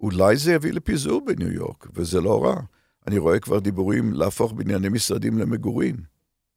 אולי 0.00 0.36
זה 0.36 0.52
יביא 0.52 0.72
לפיזור 0.72 1.24
בניו 1.26 1.52
יורק, 1.52 1.86
וזה 1.94 2.20
לא 2.20 2.44
רע. 2.44 2.60
אני 3.06 3.18
רואה 3.18 3.40
כבר 3.40 3.58
דיבורים 3.58 4.12
להפוך 4.12 4.52
בנייני 4.52 4.88
משרדים 4.88 5.38
למגורים. 5.38 5.96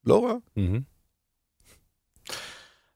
לא 0.05 0.25
רע. 0.25 0.33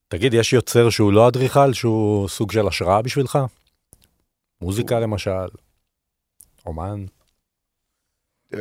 תגיד, 0.08 0.34
יש 0.34 0.54
יוצר 0.54 0.90
שהוא 0.90 1.14
לא 1.14 1.28
אדריכל, 1.28 1.74
שהוא 1.74 2.28
סוג 2.28 2.52
של 2.52 2.68
השראה 2.68 3.02
בשבילך? 3.02 3.40
מוזיקה 4.62 5.00
למשל, 5.00 5.48
אומן. 6.66 7.06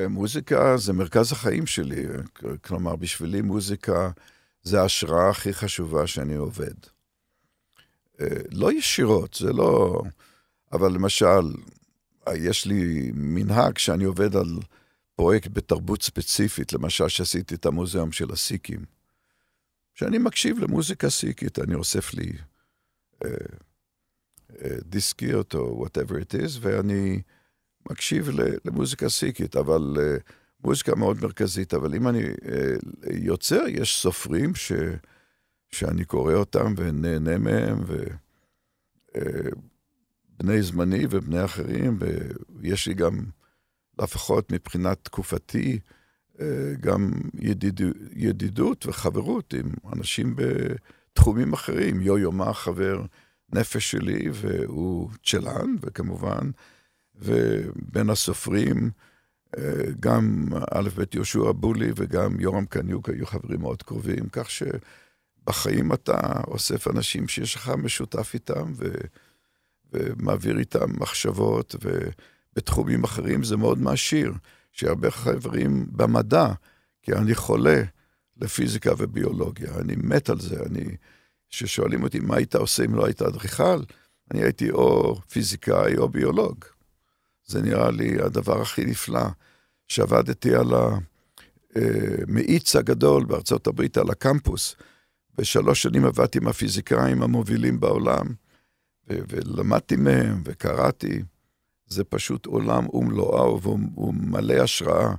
מוזיקה 0.09 0.77
זה 0.77 0.93
מרכז 0.93 1.33
החיים 1.33 1.67
שלי, 1.67 2.03
כלומר, 2.65 2.97
בשבילי 2.97 3.43
מוזיקה 3.43 4.11
זה 4.63 4.81
ההשראה 4.81 5.31
הכי 5.31 5.53
חשובה 5.53 6.07
שאני 6.07 6.35
עובד. 6.35 6.75
אה, 8.21 8.27
לא 8.51 8.73
ישירות, 8.73 9.35
זה 9.35 9.53
לא... 9.53 10.03
אבל 10.73 10.93
למשל, 10.93 11.53
יש 12.37 12.67
לי 12.67 13.11
מנהג 13.15 13.79
שאני 13.79 14.05
עובד 14.05 14.37
על 14.37 14.59
פרויקט 15.17 15.51
בתרבות 15.53 16.03
ספציפית, 16.03 16.73
למשל 16.73 17.09
שעשיתי 17.09 17.55
את 17.55 17.67
המוזיאום 17.67 18.13
של 18.13 18.33
הסיקים, 18.33 18.85
שאני 19.95 20.19
מקשיב 20.19 20.59
למוזיקה 20.59 21.11
סיקית, 21.11 21.59
אני 21.59 21.75
אוסף 21.75 22.15
לי 22.15 22.33
אה, 23.25 23.31
אה, 24.63 24.77
דיסקיות 24.85 25.55
או 25.55 25.87
whatever 25.87 26.13
it 26.13 26.35
is, 26.35 26.59
ואני 26.61 27.23
מקשיב 27.91 28.29
למוזיקה 28.65 29.09
סיקית, 29.09 29.57
אבל 29.57 29.97
אה, 30.01 30.17
מוזיקה 30.65 30.95
מאוד 30.95 31.23
מרכזית. 31.23 31.75
אבל 31.75 31.95
אם 31.95 32.09
אני 32.09 32.23
אה, 32.25 32.75
יוצר, 33.13 33.63
יש 33.69 33.97
סופרים 33.97 34.55
ש, 34.55 34.73
שאני 35.71 36.05
קורא 36.05 36.35
אותם 36.35 36.75
ונהנה 36.77 37.39
מהם, 37.39 37.79
ו... 37.87 38.05
אה, 39.17 39.51
בני 40.39 40.63
זמני 40.63 41.05
ובני 41.11 41.45
אחרים, 41.45 41.99
ויש 42.61 42.89
לי 42.89 42.95
גם, 42.95 43.25
לפחות 43.99 44.53
מבחינת 44.53 44.99
תקופתי, 45.03 45.79
אה, 46.41 46.75
גם 46.81 47.13
ידיד, 47.35 47.81
ידידות 48.13 48.87
וחברות 48.87 49.55
עם 49.55 49.71
אנשים 49.93 50.37
בתחומים 50.37 51.53
אחרים. 51.53 52.01
יו-יו 52.01 52.33
מה 52.33 52.55
חבר 52.55 53.05
נפש 53.53 53.91
שלי, 53.91 54.29
והוא 54.33 55.11
צ'לן, 55.25 55.77
וכמובן, 55.81 56.51
ובין 57.15 58.11
הסופרים, 58.11 58.91
אה, 59.59 59.85
גם 60.01 60.49
א' 60.71 60.89
ב' 60.97 61.15
יהושע 61.15 61.53
בולי 61.53 61.91
וגם 61.97 62.41
יורם 62.41 62.67
קניוק 62.67 63.09
היו 63.09 63.27
חברים 63.27 63.61
מאוד 63.61 63.83
קרובים, 63.83 64.29
כך 64.33 64.49
שבחיים 64.51 65.93
אתה 65.93 66.41
אוסף 66.47 66.89
אנשים 66.89 67.29
שיש 67.29 67.55
לך 67.55 67.69
משותף 67.69 68.31
איתם, 68.35 68.73
ו... 68.77 68.85
ומעביר 69.93 70.59
איתם 70.59 71.01
מחשבות, 71.01 71.77
ובתחומים 71.83 73.05
אחרים 73.05 73.45
זה 73.45 73.57
מאוד 73.57 73.79
מעשיר, 73.79 74.33
שהרבה 74.73 75.11
חברים 75.11 75.87
במדע, 75.91 76.53
כי 77.03 77.13
אני 77.13 77.35
חולה 77.35 77.83
לפיזיקה 78.37 78.93
וביולוגיה, 78.99 79.79
אני 79.79 79.95
מת 79.97 80.31
על 80.31 80.41
זה, 80.41 80.57
אני... 80.67 80.97
כששואלים 81.51 82.03
אותי 82.03 82.21
מה 82.21 82.37
היית 82.37 82.55
עושה 82.55 82.85
אם 82.85 82.95
לא 82.95 83.05
היית 83.05 83.23
אדריכל, 83.23 83.83
אני 84.31 84.43
הייתי 84.43 84.71
או 84.71 85.17
פיזיקאי 85.29 85.97
או 85.97 86.09
ביולוג. 86.09 86.65
זה 87.47 87.63
נראה 87.63 87.91
לי 87.91 88.23
הדבר 88.23 88.63
הכי 88.63 88.85
נפלא. 88.85 89.27
שעבדתי 89.89 90.55
על 90.55 90.73
המאיץ 91.75 92.77
הגדול 92.77 93.25
בארצות 93.25 93.67
הברית, 93.67 93.99
על 93.99 94.11
הקמפוס, 94.11 94.77
ושלוש 95.39 95.83
שנים 95.83 96.05
עבדתי 96.05 96.39
עם 96.39 96.49
הפיזיקאים 96.49 97.23
המובילים 97.23 97.81
בעולם, 97.81 98.27
ולמדתי 99.09 99.97
מהם 99.97 100.43
וקראתי. 100.45 101.23
זה 101.87 102.05
פשוט 102.05 102.47
עולם 102.47 102.95
ומלואו 102.95 103.63
והוא 103.63 104.15
מלא 104.15 104.55
השראה. 104.55 105.15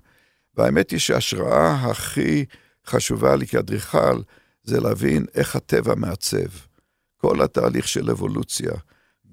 והאמת 0.54 0.92
היא 0.92 1.00
שההשראה 1.00 1.74
הכי 1.74 2.46
חשובה 2.86 3.36
לי 3.36 3.48
כאדריכל 3.48 4.22
זה 4.64 4.80
להבין 4.80 5.26
איך 5.36 5.56
הטבע 5.56 5.96
מעצב. 5.96 6.50
כל 7.18 7.42
התהליך 7.42 7.88
של 7.88 8.10
אבולוציה, 8.10 8.72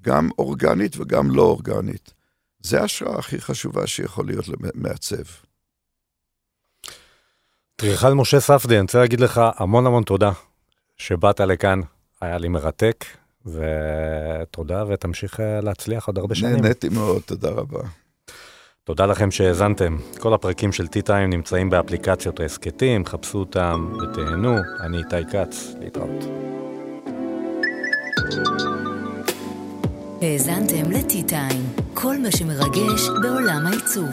גם 0.01 0.29
אורגנית 0.39 0.97
וגם 0.97 1.31
לא 1.31 1.41
אורגנית. 1.41 2.13
זה 2.59 2.81
ההשראה 2.81 3.19
הכי 3.19 3.41
חשובה 3.41 3.87
שיכול 3.87 4.25
להיות 4.25 4.45
למעצב. 4.47 5.23
אדריכל 7.81 8.13
משה 8.13 8.39
ספדי, 8.39 8.75
אני 8.75 8.81
רוצה 8.81 8.99
להגיד 8.99 9.19
לך 9.19 9.41
המון 9.55 9.85
המון 9.85 10.03
תודה 10.03 10.31
שבאת 10.97 11.39
לכאן, 11.39 11.81
היה 12.21 12.37
לי 12.37 12.47
מרתק, 12.47 13.05
ותודה 13.45 14.83
ותמשיך 14.87 15.39
אה, 15.39 15.61
להצליח 15.61 16.07
עוד 16.07 16.17
הרבה 16.17 16.35
שנים. 16.35 16.55
נהניתי 16.55 16.89
מאוד, 16.89 17.21
תודה 17.21 17.49
רבה. 17.49 17.79
תודה 18.83 19.05
לכם 19.05 19.31
שהאזנתם. 19.31 19.97
כל 20.19 20.33
הפרקים 20.33 20.71
של 20.71 20.85
T-Time 20.85 21.27
נמצאים 21.27 21.69
באפליקציות 21.69 22.39
ההסכתים, 22.39 23.05
חפשו 23.05 23.37
אותם 23.37 23.93
ותהנו. 24.01 24.55
אני 24.79 24.97
איתי 24.97 25.31
כץ, 25.31 25.73
להתראות. 25.79 26.23
האזנתם 30.21 30.91
ל-T-Time, 30.91 31.81
כל 31.93 32.17
מה 32.17 32.31
שמרגש 32.31 33.09
בעולם 33.21 33.67
העיצוב. 33.67 34.09